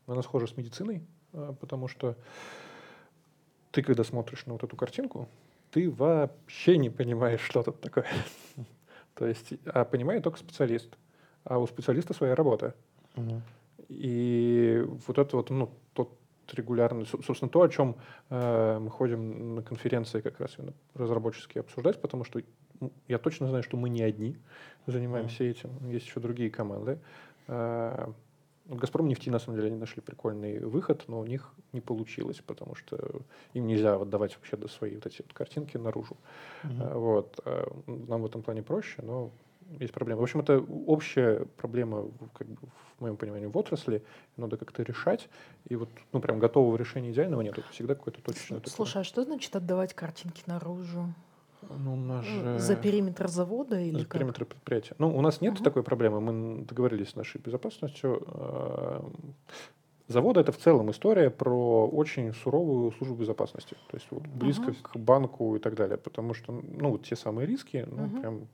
Она 0.07 0.21
схожа 0.23 0.47
с 0.47 0.57
медициной, 0.57 1.03
а, 1.33 1.53
потому 1.53 1.87
что 1.87 2.15
ты, 3.73 3.83
когда 3.83 4.03
смотришь 4.03 4.47
на 4.47 4.53
вот 4.53 4.63
эту 4.63 4.75
картинку, 4.75 5.27
ты 5.73 5.89
вообще 5.89 6.77
не 6.77 6.89
понимаешь, 6.89 7.41
что 7.41 7.63
тут 7.63 7.81
такое. 7.81 8.05
То 9.15 9.25
есть, 9.25 9.53
а 9.65 9.83
понимает 9.85 10.23
только 10.23 10.37
специалист. 10.37 10.97
А 11.43 11.57
у 11.57 11.67
специалиста 11.67 12.13
своя 12.13 12.35
работа. 12.35 12.75
И 13.89 14.83
вот 15.07 15.17
это 15.17 15.35
вот, 15.35 15.49
ну, 15.49 15.69
тот 15.93 16.17
регулярно, 16.51 17.05
собственно, 17.05 17.49
то, 17.49 17.61
о 17.61 17.69
чем 17.69 17.95
э, 18.29 18.79
мы 18.79 18.89
ходим 18.89 19.55
на 19.55 19.61
конференции 19.61 20.21
как 20.21 20.39
раз 20.39 20.57
разработческие 20.93 21.61
обсуждать, 21.61 22.01
потому 22.01 22.23
что 22.23 22.41
я 23.07 23.17
точно 23.17 23.47
знаю, 23.47 23.63
что 23.63 23.77
мы 23.77 23.89
не 23.89 24.01
одни 24.01 24.37
занимаемся 24.87 25.43
mm. 25.43 25.49
этим, 25.49 25.89
есть 25.89 26.05
еще 26.07 26.19
другие 26.19 26.49
команды. 26.49 26.99
Э, 27.47 28.11
Газпром 28.65 29.07
нефти, 29.07 29.29
на 29.29 29.39
самом 29.39 29.57
деле, 29.57 29.67
они 29.67 29.77
нашли 29.77 30.01
прикольный 30.01 30.59
выход, 30.59 31.03
но 31.07 31.19
у 31.19 31.25
них 31.25 31.53
не 31.73 31.81
получилось, 31.81 32.41
потому 32.45 32.75
что 32.75 33.21
им 33.53 33.67
нельзя 33.67 33.95
отдавать 33.95 34.35
вообще 34.35 34.55
до 34.55 34.67
свои 34.67 34.95
вот 34.95 35.05
эти 35.05 35.21
вот 35.21 35.33
картинки 35.33 35.75
наружу. 35.77 36.15
Mm-hmm. 36.63 36.97
Вот. 36.97 37.39
Э, 37.45 37.65
нам 37.87 38.21
в 38.21 38.25
этом 38.25 38.41
плане 38.41 38.63
проще, 38.63 39.01
но 39.01 39.31
есть 39.79 39.93
проблемы. 39.93 40.21
В 40.21 40.23
общем, 40.23 40.39
это 40.39 40.59
общая 40.59 41.45
проблема, 41.57 42.09
как 42.33 42.47
бы, 42.47 42.67
в 42.97 43.01
моем 43.01 43.17
понимании, 43.17 43.47
в 43.47 43.57
отрасли. 43.57 44.03
Надо 44.37 44.57
как-то 44.57 44.83
решать. 44.83 45.29
И 45.67 45.75
вот, 45.75 45.89
ну, 46.11 46.21
прям 46.21 46.39
готового 46.39 46.77
решения 46.77 47.11
идеального 47.11 47.41
нет. 47.41 47.57
Это 47.57 47.67
всегда 47.69 47.95
какое-то 47.95 48.21
точечное. 48.21 48.61
Слушай, 48.65 48.91
такое. 48.91 49.01
а 49.01 49.03
что 49.03 49.23
значит 49.23 49.55
отдавать 49.55 49.93
картинки 49.93 50.43
наружу? 50.45 51.13
Ну, 51.69 51.93
у 51.93 51.95
нас 51.95 52.25
же... 52.25 52.59
За 52.59 52.75
периметр 52.75 53.27
завода 53.27 53.79
или 53.79 53.99
За 53.99 54.05
как? 54.05 54.13
периметр 54.13 54.45
предприятия. 54.45 54.95
Ну, 54.99 55.15
у 55.15 55.21
нас 55.21 55.41
нет 55.41 55.55
угу. 55.55 55.63
такой 55.63 55.83
проблемы. 55.83 56.21
Мы 56.21 56.65
договорились 56.65 57.09
с 57.09 57.15
нашей 57.15 57.39
безопасностью. 57.41 58.23
А, 58.27 59.11
заводы 60.07 60.39
это 60.39 60.51
в 60.51 60.57
целом 60.57 60.91
история 60.91 61.29
про 61.29 61.87
очень 61.87 62.33
суровую 62.33 62.91
службу 62.91 63.15
безопасности. 63.15 63.75
То 63.89 63.97
есть 63.97 64.07
вот, 64.11 64.23
близко 64.27 64.69
угу. 64.69 64.77
к 64.81 64.97
банку 64.97 65.55
и 65.55 65.59
так 65.59 65.75
далее. 65.75 65.97
Потому 65.97 66.33
что, 66.33 66.51
ну, 66.51 66.91
вот 66.91 67.03
те 67.03 67.15
самые 67.15 67.47
риски, 67.47 67.85
ну, 67.89 68.05
угу. 68.05 68.19
прям 68.19 68.47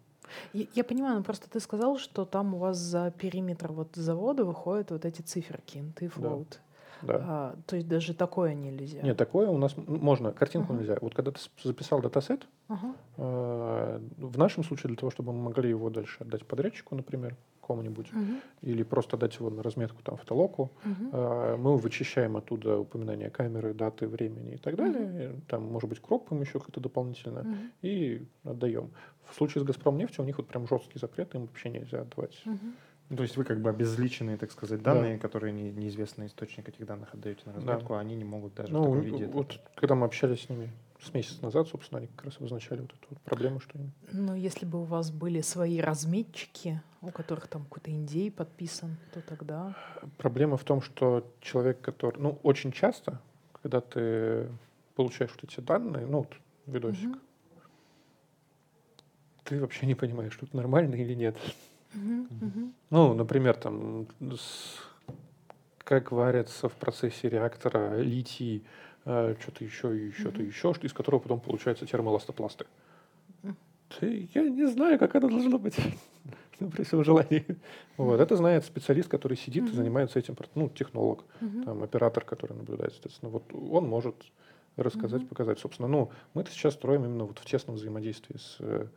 я, 0.54 0.66
я 0.74 0.84
понимаю, 0.84 1.18
но 1.18 1.24
просто 1.24 1.50
ты 1.50 1.60
сказал, 1.60 1.98
что 1.98 2.26
там 2.26 2.54
у 2.54 2.58
вас 2.58 2.78
за 2.78 3.12
периметр 3.12 3.72
вот 3.72 3.96
завода 3.96 4.46
выходят 4.46 4.92
вот 4.92 5.06
эти 5.06 5.22
циферки, 5.22 5.84
ты 5.96 6.06
float. 6.06 6.48
Да. 6.52 6.58
Да. 7.02 7.16
А, 7.22 7.56
то 7.66 7.76
есть 7.76 7.88
даже 7.88 8.14
такое 8.14 8.54
нельзя. 8.54 9.02
Нет, 9.02 9.18
такое 9.18 9.50
у 9.50 9.58
нас 9.58 9.76
можно, 9.78 10.32
картинку 10.32 10.74
uh-huh. 10.74 10.80
нельзя. 10.80 10.98
Вот 11.02 11.14
когда 11.16 11.32
ты 11.32 11.40
записал 11.64 12.02
датасет, 12.02 12.48
uh-huh. 12.68 12.96
э, 13.18 14.00
в 14.18 14.38
нашем 14.38 14.64
случае 14.64 14.90
для 14.90 14.98
того, 14.98 15.12
чтобы 15.12 15.34
мы 15.34 15.42
могли 15.44 15.70
его 15.70 15.90
дальше 15.90 16.18
отдать 16.20 16.46
подрядчику, 16.46 16.96
например, 16.96 17.36
кому-нибудь, 17.66 18.08
uh-huh. 18.08 18.42
или 18.64 18.84
просто 18.84 19.16
дать 19.16 19.36
его 19.36 19.50
на 19.50 19.62
разметку 19.62 20.02
там 20.02 20.18
фотолоку, 20.18 20.72
uh-huh. 20.84 21.54
э, 21.54 21.58
мы 21.58 21.78
вычищаем 21.78 22.36
оттуда 22.36 22.80
упоминания 22.80 23.30
камеры, 23.30 23.74
даты, 23.74 24.08
времени 24.08 24.54
и 24.54 24.58
так 24.58 24.76
далее. 24.76 25.04
Uh-huh. 25.04 25.42
Там, 25.48 25.72
может 25.72 25.88
быть, 25.88 26.00
кропаем 26.00 26.42
еще 26.42 26.60
как-то 26.60 26.80
дополнительно 26.80 27.40
uh-huh. 27.40 27.70
и 27.84 28.28
отдаем. 28.44 28.90
В 29.30 29.36
случае 29.36 29.62
с 29.62 29.66
Газпром 29.66 29.98
нефтью 29.98 30.24
у 30.24 30.28
них 30.28 30.38
вот 30.38 30.48
прям 30.48 30.68
жесткий 30.68 30.98
запрет, 30.98 31.36
им 31.36 31.46
вообще 31.46 31.70
нельзя 31.70 32.02
отдавать. 32.02 32.42
Uh-huh. 32.46 32.74
То 33.16 33.24
есть 33.24 33.38
вы 33.38 33.44
как 33.44 33.60
бы 33.60 33.70
обезличенные, 33.70 34.38
так 34.38 34.52
сказать, 34.52 34.84
данные, 34.84 35.16
да. 35.16 35.20
которые 35.20 35.52
не, 35.52 35.72
неизвестный 35.72 36.28
источник 36.28 36.70
этих 36.70 36.86
данных 36.86 37.14
отдаете 37.14 37.42
на 37.46 37.54
разметку, 37.54 37.94
да. 37.94 38.00
они 38.00 38.16
не 38.16 38.24
могут 38.24 38.54
даже 38.54 38.72
ну, 38.72 38.82
в 38.82 38.84
таком 38.84 39.02
виде. 39.02 39.26
Вот 39.26 39.56
это... 39.56 39.62
когда 39.76 39.96
мы 39.96 40.06
общались 40.06 40.44
с 40.44 40.50
ними 40.50 40.72
с 41.02 41.14
месяца 41.14 41.44
назад, 41.44 41.68
собственно, 41.68 42.00
они 42.00 42.08
как 42.08 42.26
раз 42.26 42.38
обозначали 42.38 42.82
вот 42.82 42.92
эту 42.92 43.08
вот 43.10 43.20
проблему, 43.22 43.60
что... 43.62 43.80
Ну, 44.12 44.36
если 44.36 44.66
бы 44.66 44.82
у 44.82 44.84
вас 44.84 45.12
были 45.12 45.42
свои 45.42 45.80
разметчики, 45.80 46.82
у 47.02 47.10
которых 47.10 47.48
там 47.48 47.64
какой-то 47.64 47.90
индей 47.90 48.30
подписан, 48.30 48.98
то 49.14 49.22
тогда... 49.22 49.76
Проблема 50.18 50.58
в 50.58 50.64
том, 50.64 50.82
что 50.82 51.26
человек, 51.40 51.82
который... 51.82 52.22
Ну, 52.22 52.40
очень 52.44 52.72
часто, 52.72 53.20
когда 53.54 53.82
ты 53.82 54.50
получаешь 54.96 55.32
вот 55.32 55.44
эти 55.50 55.62
данные, 55.62 56.06
ну, 56.06 56.20
вот 56.20 56.34
видосик, 56.68 57.10
угу. 57.10 57.20
ты 59.46 59.62
вообще 59.62 59.88
не 59.88 59.96
понимаешь, 59.96 60.34
что 60.34 60.46
это 60.46 60.56
нормально 60.56 60.94
или 60.96 61.16
нет. 61.16 61.38
Угу. 61.94 62.72
Ну, 62.90 63.14
например, 63.14 63.56
там, 63.56 64.08
с... 64.20 64.78
как 65.80 66.12
варятся 66.12 66.70
в 66.70 66.74
процессе 66.74 67.30
реактора 67.30 68.00
литий, 68.00 68.64
э, 69.06 69.36
что-то 69.40 69.64
еще 69.64 69.98
и 69.98 70.12
что-то 70.12 70.42
mm-hmm. 70.42 70.48
еще, 70.48 70.74
из 70.82 70.94
которого 70.94 71.20
потом 71.20 71.40
получаются 71.40 71.86
термоэластопласты. 71.86 72.66
Mm-hmm. 73.44 74.30
Я 74.34 74.44
не 74.44 74.68
знаю, 74.68 75.00
как 75.00 75.16
это 75.16 75.28
должно 75.28 75.58
быть. 75.58 75.78
ну, 76.60 76.70
при 76.70 76.84
всем 76.84 77.04
желании. 77.04 77.46
Вот. 77.98 78.20
Это 78.20 78.36
знает 78.36 78.66
специалист, 78.66 79.10
который 79.10 79.38
сидит 79.38 79.64
mm-hmm. 79.64 79.72
и 79.72 79.76
занимается 79.76 80.20
этим, 80.20 80.36
ну, 80.56 80.70
технолог, 80.70 81.24
mm-hmm. 81.42 81.64
там, 81.66 81.84
оператор, 81.84 82.24
который 82.24 82.56
наблюдает, 82.56 82.94
соответственно. 82.94 83.32
Вот 83.32 83.44
он 83.54 83.88
может 83.88 84.16
рассказать, 84.76 85.24
mm-hmm. 85.24 85.28
показать. 85.28 85.60
Собственно, 85.60 85.88
ну, 85.88 86.12
мы 86.34 86.44
это 86.44 86.52
сейчас 86.52 86.74
строим 86.76 87.06
именно 87.06 87.26
вот 87.26 87.40
в 87.40 87.46
тесном 87.46 87.76
взаимодействии 87.76 88.38
с 88.38 88.58
э, 88.60 88.88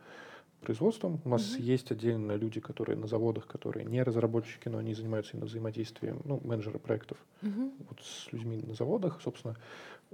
производством. 0.63 1.21
У 1.23 1.29
нас 1.29 1.41
mm-hmm. 1.41 1.61
есть 1.61 1.91
отдельно 1.91 2.31
люди, 2.33 2.59
которые 2.59 2.97
на 2.97 3.07
заводах, 3.07 3.45
которые 3.45 3.85
не 3.85 4.01
разработчики, 4.01 4.69
но 4.69 4.79
они 4.79 4.93
занимаются 4.93 5.33
именно 5.33 5.45
взаимодействием, 5.45 6.21
ну, 6.25 6.41
менеджеры 6.43 6.79
проектов 6.79 7.17
mm-hmm. 7.41 7.85
вот 7.89 8.01
с 8.01 8.31
людьми 8.31 8.63
на 8.65 8.73
заводах, 8.73 9.21
собственно, 9.21 9.55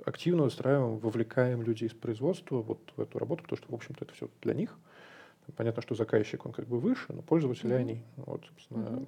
активно 0.05 0.43
устраиваем, 0.43 0.97
вовлекаем 0.97 1.61
людей 1.61 1.87
из 1.87 1.93
производства 1.93 2.61
вот 2.61 2.79
в 2.97 3.01
эту 3.01 3.19
работу, 3.19 3.43
потому 3.43 3.57
что, 3.57 3.71
в 3.71 3.75
общем-то, 3.75 4.05
это 4.05 4.13
все 4.13 4.29
для 4.41 4.53
них. 4.53 4.77
Понятно, 5.55 5.81
что 5.81 5.95
заказчик, 5.95 6.45
он 6.45 6.51
как 6.51 6.67
бы 6.67 6.79
выше, 6.79 7.05
но 7.13 7.21
пользователи 7.21 7.71
mm-hmm. 7.71 7.79
они. 7.79 8.03
Вот, 8.17 8.45
собственно, 8.45 8.85
mm-hmm. 8.87 9.07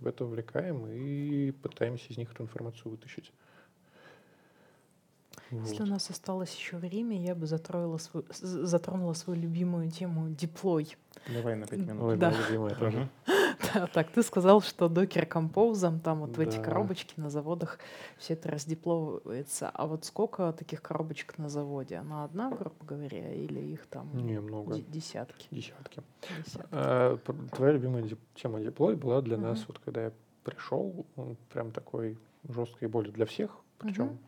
в 0.00 0.06
это 0.06 0.24
вовлекаем 0.24 0.86
и 0.86 1.50
пытаемся 1.50 2.12
из 2.12 2.16
них 2.16 2.32
эту 2.32 2.44
информацию 2.44 2.90
вытащить. 2.90 3.32
Если 5.52 5.78
вот. 5.80 5.88
у 5.88 5.90
нас 5.90 6.08
осталось 6.08 6.54
еще 6.54 6.78
время, 6.78 7.20
я 7.20 7.34
бы 7.34 7.46
затроила 7.46 7.98
свою, 7.98 8.24
затронула 8.40 9.12
свою 9.12 9.40
любимую 9.40 9.90
тему 9.90 10.30
диплой. 10.30 10.96
Давай 11.28 11.56
на 11.56 11.66
пять 11.66 11.80
минут. 11.80 12.02
Ой, 12.02 12.16
да. 12.16 12.32
любимая 12.32 12.74
тоже. 12.74 13.08
Да, 13.74 13.86
так, 13.86 14.10
ты 14.10 14.22
сказал, 14.22 14.60
что 14.60 14.88
докер 14.88 15.26
композом, 15.26 16.00
там 16.00 16.20
вот 16.20 16.36
в 16.36 16.40
эти 16.40 16.60
коробочки 16.60 17.14
на 17.20 17.30
заводах 17.30 17.78
все 18.16 18.32
это 18.32 18.50
раздепловывается. 18.50 19.70
А 19.72 19.86
вот 19.86 20.04
сколько 20.04 20.52
таких 20.52 20.82
коробочек 20.82 21.38
на 21.38 21.48
заводе? 21.48 21.96
Она 21.96 22.24
одна, 22.24 22.50
грубо 22.50 22.74
говоря, 22.84 23.32
или 23.32 23.60
их 23.60 23.86
там 23.86 24.10
Не, 24.14 24.40
много. 24.40 24.80
десятки? 24.80 25.46
Десятки. 25.50 26.02
Десятки. 26.44 26.68
А, 26.72 27.18
твоя 27.54 27.72
любимая 27.72 28.08
тема 28.34 28.60
диплой 28.60 28.96
была 28.96 29.20
для 29.20 29.36
угу. 29.36 29.44
нас, 29.44 29.64
вот 29.68 29.78
когда 29.78 30.04
я 30.04 30.12
пришел, 30.44 31.06
прям 31.52 31.72
такой 31.72 32.18
жесткой 32.48 32.88
боли 32.88 33.10
для 33.10 33.26
всех, 33.26 33.56
причем 33.78 34.06
угу. 34.06 34.18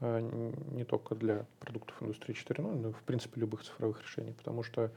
А, 0.00 0.20
не 0.20 0.84
только 0.84 1.14
для 1.14 1.46
продуктов 1.60 2.02
индустрии 2.02 2.36
4.0, 2.36 2.78
но 2.78 2.88
и, 2.90 2.92
в 2.92 3.02
принципе, 3.02 3.40
любых 3.40 3.62
цифровых 3.62 4.02
решений, 4.02 4.32
потому 4.32 4.62
что 4.62 4.90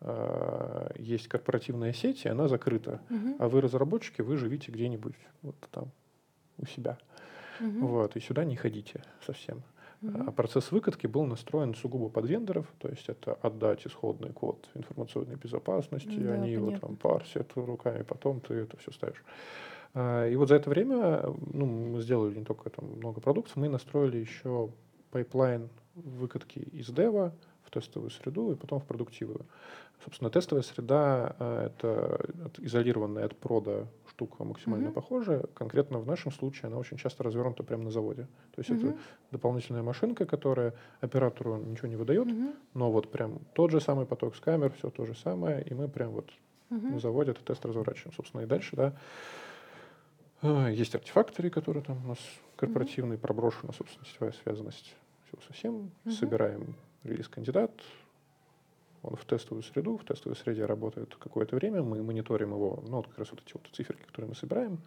э, 0.00 0.90
есть 0.96 1.28
корпоративная 1.28 1.92
сеть, 1.92 2.24
и 2.24 2.28
она 2.28 2.48
закрыта, 2.48 3.00
угу. 3.10 3.36
а 3.38 3.48
вы 3.48 3.60
разработчики, 3.60 4.22
вы 4.22 4.36
живите 4.36 4.72
где-нибудь 4.72 5.14
вот 5.42 5.56
там 5.70 5.90
у 6.58 6.66
себя. 6.66 6.98
Угу. 7.60 7.86
Вот, 7.86 8.16
и 8.16 8.20
сюда 8.20 8.44
не 8.44 8.56
ходите 8.56 9.02
совсем. 9.24 9.62
А 10.02 10.32
процесс 10.32 10.72
выкатки 10.72 11.06
был 11.06 11.26
настроен 11.26 11.74
сугубо 11.74 12.08
под 12.08 12.26
вендоров, 12.26 12.66
то 12.78 12.88
есть 12.88 13.10
это 13.10 13.34
отдать 13.34 13.86
исходный 13.86 14.32
код 14.32 14.66
информационной 14.74 15.36
безопасности, 15.36 16.08
да, 16.08 16.32
они 16.32 16.54
понятно. 16.54 16.70
его 16.70 16.78
там 16.78 16.96
парсят 16.96 17.52
руками, 17.54 18.02
потом 18.02 18.40
ты 18.40 18.54
это 18.54 18.78
все 18.78 18.92
ставишь. 18.92 19.22
А, 19.94 20.28
и 20.28 20.36
вот 20.36 20.48
за 20.48 20.56
это 20.56 20.70
время 20.70 21.22
ну, 21.52 21.66
мы 21.66 22.00
сделали 22.00 22.38
не 22.38 22.44
только 22.44 22.70
там 22.70 22.86
много 22.96 23.20
продуктов, 23.20 23.56
мы 23.56 23.68
настроили 23.68 24.18
еще 24.18 24.70
пайплайн 25.10 25.68
выкатки 25.94 26.58
из 26.58 26.88
дева 26.88 27.34
в 27.64 27.70
тестовую 27.70 28.10
среду 28.10 28.52
и 28.52 28.56
потом 28.56 28.80
в 28.80 28.84
продуктивную. 28.84 29.46
Собственно, 30.04 30.30
тестовая 30.30 30.62
среда 30.62 31.36
а,— 31.38 31.66
это 31.66 32.20
изолированная 32.58 33.26
от 33.26 33.36
прода 33.36 33.86
штука 34.20 34.44
максимально 34.44 34.88
mm-hmm. 34.88 34.92
похожая. 34.92 35.44
Конкретно 35.54 35.98
в 35.98 36.06
нашем 36.06 36.30
случае 36.30 36.68
она 36.68 36.76
очень 36.76 36.98
часто 36.98 37.22
развернута 37.22 37.62
прямо 37.62 37.84
на 37.84 37.90
заводе. 37.90 38.26
То 38.54 38.60
есть 38.60 38.70
mm-hmm. 38.70 38.90
это 38.90 38.98
дополнительная 39.30 39.82
машинка, 39.82 40.26
которая 40.26 40.74
оператору 41.00 41.56
ничего 41.56 41.88
не 41.88 41.96
выдает, 41.96 42.28
mm-hmm. 42.28 42.54
но 42.74 42.92
вот 42.92 43.10
прям 43.10 43.40
тот 43.54 43.70
же 43.70 43.80
самый 43.80 44.04
поток 44.04 44.36
с 44.36 44.40
камер, 44.40 44.72
все 44.72 44.90
то 44.90 45.06
же 45.06 45.14
самое, 45.14 45.62
и 45.62 45.72
мы 45.72 45.88
прям 45.88 46.10
вот 46.10 46.30
mm-hmm. 46.70 46.92
на 46.92 46.98
заводе 46.98 47.30
этот 47.30 47.44
тест 47.44 47.64
разворачиваем. 47.64 48.14
Собственно, 48.14 48.42
и 48.42 48.46
дальше, 48.46 48.76
да, 48.76 48.92
есть 50.42 50.94
артефакторы, 50.94 51.50
которые 51.50 51.82
там 51.82 52.04
у 52.04 52.08
нас 52.08 52.18
корпоративные, 52.56 53.16
mm-hmm. 53.16 53.20
проброшена, 53.20 53.72
собственно, 53.72 54.06
сетевая 54.06 54.32
связанность 54.32 54.94
всего 55.26 55.42
совсем. 55.46 55.90
Mm-hmm. 56.04 56.10
Собираем 56.12 56.76
релиз-кандидат, 57.04 57.72
Он 59.02 59.16
в 59.16 59.24
тестовую 59.24 59.62
среду, 59.62 59.96
в 59.96 60.04
тестовой 60.04 60.36
среде 60.36 60.66
работает 60.66 61.14
какое-то 61.16 61.56
время, 61.56 61.82
мы 61.82 62.02
мониторим 62.02 62.50
его, 62.52 62.82
ну, 62.86 62.98
вот 62.98 63.08
как 63.08 63.18
раз 63.18 63.30
вот 63.30 63.42
эти 63.44 63.52
вот 63.54 63.66
циферки, 63.72 64.02
которые 64.02 64.28
мы 64.28 64.34
собираем, 64.34 64.80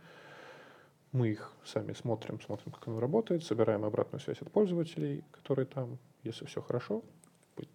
мы 1.12 1.30
их 1.30 1.52
сами 1.64 1.94
смотрим, 1.94 2.42
смотрим, 2.42 2.72
как 2.72 2.88
оно 2.88 3.00
работает, 3.00 3.44
собираем 3.44 3.86
обратную 3.86 4.20
связь 4.20 4.42
от 4.42 4.52
пользователей, 4.52 5.24
которые 5.32 5.66
там, 5.66 5.98
если 6.24 6.46
все 6.46 6.62
хорошо, 6.62 7.04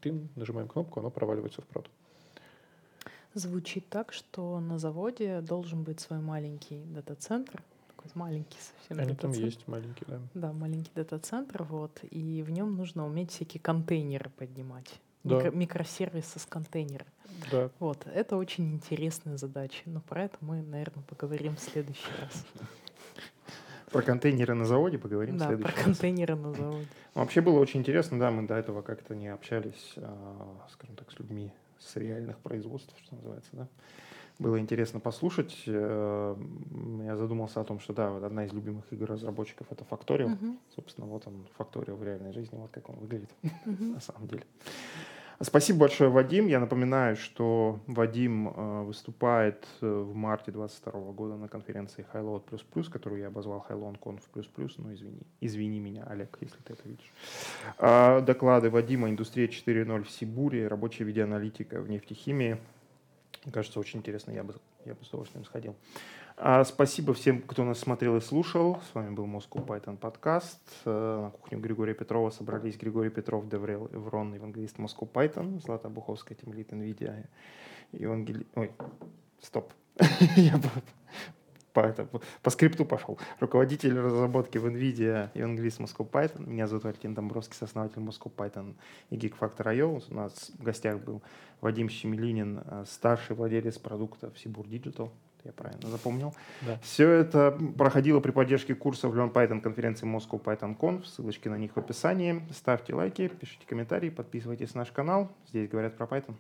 тым, 0.00 0.28
нажимаем 0.34 0.68
кнопку, 0.68 1.00
оно 1.00 1.10
проваливается 1.10 1.62
в 1.62 1.66
прод. 1.66 1.88
Звучит 3.38 3.88
так, 3.88 4.12
что 4.12 4.58
на 4.58 4.80
заводе 4.80 5.40
должен 5.42 5.84
быть 5.84 6.00
свой 6.00 6.18
маленький 6.18 6.82
дата-центр, 6.86 7.62
такой 7.86 8.10
маленький 8.14 8.58
совсем. 8.58 8.98
Они 8.98 9.14
там 9.14 9.30
есть 9.30 9.68
маленький, 9.68 10.04
да. 10.08 10.18
Да, 10.34 10.52
маленький 10.52 10.90
дата-центр, 10.92 11.62
вот, 11.62 12.00
и 12.10 12.42
в 12.42 12.50
нем 12.50 12.74
нужно 12.74 13.06
уметь 13.06 13.30
всякие 13.30 13.60
контейнеры 13.60 14.28
поднимать. 14.30 14.92
Да. 15.22 15.36
Микро- 15.36 15.54
микросервисы 15.54 16.40
с 16.40 16.46
контейнерами. 16.46 17.12
Да. 17.52 17.70
Вот, 17.78 18.08
это 18.12 18.36
очень 18.36 18.74
интересная 18.74 19.36
задача, 19.36 19.82
но 19.86 20.00
про 20.00 20.24
это 20.24 20.36
мы, 20.40 20.60
наверное, 20.60 21.04
поговорим 21.04 21.54
в 21.54 21.60
следующий 21.60 22.10
раз. 22.20 22.44
Про 23.92 24.02
контейнеры 24.02 24.54
на 24.54 24.64
заводе 24.64 24.98
поговорим 24.98 25.38
да, 25.38 25.44
в 25.44 25.48
следующий 25.48 25.72
про 25.74 25.82
контейнеры 25.84 26.34
на 26.34 26.52
заводе. 26.54 26.88
Вообще 27.14 27.40
было 27.40 27.60
очень 27.60 27.80
интересно, 27.80 28.18
да, 28.18 28.32
мы 28.32 28.48
до 28.48 28.56
этого 28.56 28.82
как-то 28.82 29.14
не 29.14 29.28
общались, 29.28 29.94
а, 29.96 30.66
скажем 30.72 30.96
так, 30.96 31.12
с 31.12 31.18
людьми 31.20 31.52
с 31.78 31.96
реальных 31.96 32.38
производств, 32.38 32.94
что 33.02 33.14
называется, 33.16 33.50
да. 33.52 33.68
Было 34.38 34.60
интересно 34.60 35.00
послушать. 35.00 35.64
Э, 35.66 36.36
я 37.04 37.16
задумался 37.16 37.60
о 37.60 37.64
том, 37.64 37.80
что 37.80 37.92
да, 37.92 38.10
вот 38.10 38.22
одна 38.22 38.44
из 38.44 38.52
любимых 38.52 38.84
игр 38.92 39.06
разработчиков 39.06 39.66
это 39.70 39.84
Factorial. 39.84 40.38
Uh-huh. 40.38 40.56
Собственно, 40.76 41.08
вот 41.08 41.26
он 41.26 41.44
Factorial 41.58 41.96
в 41.96 42.04
реальной 42.04 42.32
жизни, 42.32 42.56
вот 42.56 42.70
как 42.70 42.88
он 42.88 42.96
выглядит 42.96 43.30
uh-huh. 43.42 43.82
на 43.94 44.00
самом 44.00 44.28
деле. 44.28 44.44
Спасибо 45.40 45.80
большое, 45.80 46.10
Вадим. 46.10 46.48
Я 46.48 46.58
напоминаю, 46.58 47.14
что 47.14 47.78
Вадим 47.86 48.48
э, 48.48 48.82
выступает 48.82 49.68
э, 49.80 49.86
в 49.86 50.12
марте 50.12 50.50
2022 50.50 51.12
года 51.12 51.36
на 51.36 51.46
конференции 51.46 52.04
Highload++, 52.12 52.90
которую 52.90 53.20
я 53.20 53.28
обозвал 53.28 53.64
Highload 53.68 54.00
Conf++, 54.00 54.20
но 54.78 54.92
извини. 54.92 55.20
Извини 55.40 55.78
меня, 55.78 56.02
Олег, 56.08 56.36
если 56.40 56.58
ты 56.64 56.72
это 56.72 56.82
видишь. 56.88 57.12
Э, 57.78 58.20
доклады 58.20 58.68
Вадима 58.68 59.10
«Индустрия 59.10 59.46
4.0 59.46 60.02
в 60.02 60.10
Сибуре», 60.10 60.66
рабочая 60.66 61.04
видеоаналитика 61.04 61.80
в 61.80 61.88
нефтехимии. 61.88 62.58
Кажется, 63.52 63.78
очень 63.78 64.00
интересно, 64.00 64.32
я 64.32 64.42
бы, 64.42 64.56
я 64.86 64.94
бы 64.94 65.04
с 65.04 65.08
удовольствием 65.08 65.44
сходил. 65.44 65.76
А, 66.40 66.62
спасибо 66.64 67.14
всем, 67.14 67.42
кто 67.42 67.64
нас 67.64 67.80
смотрел 67.80 68.16
и 68.16 68.20
слушал. 68.20 68.80
С 68.88 68.94
вами 68.94 69.12
был 69.12 69.26
Moscow 69.26 69.66
Python 69.66 69.96
подкаст. 69.96 70.60
Э, 70.84 71.22
на 71.24 71.30
кухню 71.30 71.58
Григория 71.58 71.94
Петрова 71.94 72.30
собрались 72.30 72.76
Григорий 72.76 73.10
Петров, 73.10 73.48
Деврел, 73.48 73.88
Еврон, 73.92 74.32
евангелист 74.34 74.76
Moscow 74.76 75.10
Python, 75.10 75.60
Злата 75.60 75.88
Буховская, 75.88 76.38
тимлит 76.38 76.72
NVIDIA, 76.72 77.26
Евангели... 77.90 78.46
Ой, 78.54 78.70
стоп. 79.40 79.72
Я 80.36 80.60
по, 81.72 81.80
это, 81.80 82.08
по 82.42 82.50
скрипту 82.50 82.84
пошел. 82.84 83.18
Руководитель 83.40 83.98
разработки 83.98 84.58
в 84.58 84.66
NVIDIA 84.66 85.30
и 85.34 85.40
английский 85.40 85.82
Moscow 85.82 86.08
Python. 86.08 86.48
Меня 86.48 86.68
зовут 86.68 86.84
Артем 86.84 87.14
Домбровский, 87.14 87.56
основатель 87.60 88.00
Moscow 88.00 88.32
Python 88.32 88.76
и 89.10 89.16
Geekfactor.io. 89.16 90.04
У 90.08 90.14
нас 90.14 90.52
в 90.56 90.62
гостях 90.62 91.00
был 91.00 91.20
Вадим 91.60 91.88
Щемелинин, 91.88 92.60
э, 92.64 92.84
старший 92.86 93.34
владелец 93.34 93.76
продукта 93.78 94.32
Сибур 94.36 94.66
Digital 94.66 95.10
я 95.48 95.52
правильно 95.52 95.88
запомнил. 95.88 96.34
Да. 96.62 96.78
Все 96.82 97.10
это 97.10 97.58
проходило 97.76 98.20
при 98.20 98.30
поддержке 98.30 98.74
курсов 98.74 99.14
Learn 99.14 99.32
Python 99.32 99.60
конференции 99.60 100.06
Moscow 100.06 100.42
Python 100.42 100.78
Conf. 100.78 101.04
Ссылочки 101.04 101.48
на 101.48 101.56
них 101.56 101.72
в 101.74 101.78
описании. 101.78 102.42
Ставьте 102.52 102.94
лайки, 102.94 103.28
пишите 103.28 103.66
комментарии, 103.66 104.10
подписывайтесь 104.10 104.74
на 104.74 104.80
наш 104.80 104.92
канал. 104.92 105.30
Здесь 105.48 105.68
говорят 105.68 105.96
про 105.96 106.06
Python. 106.06 106.34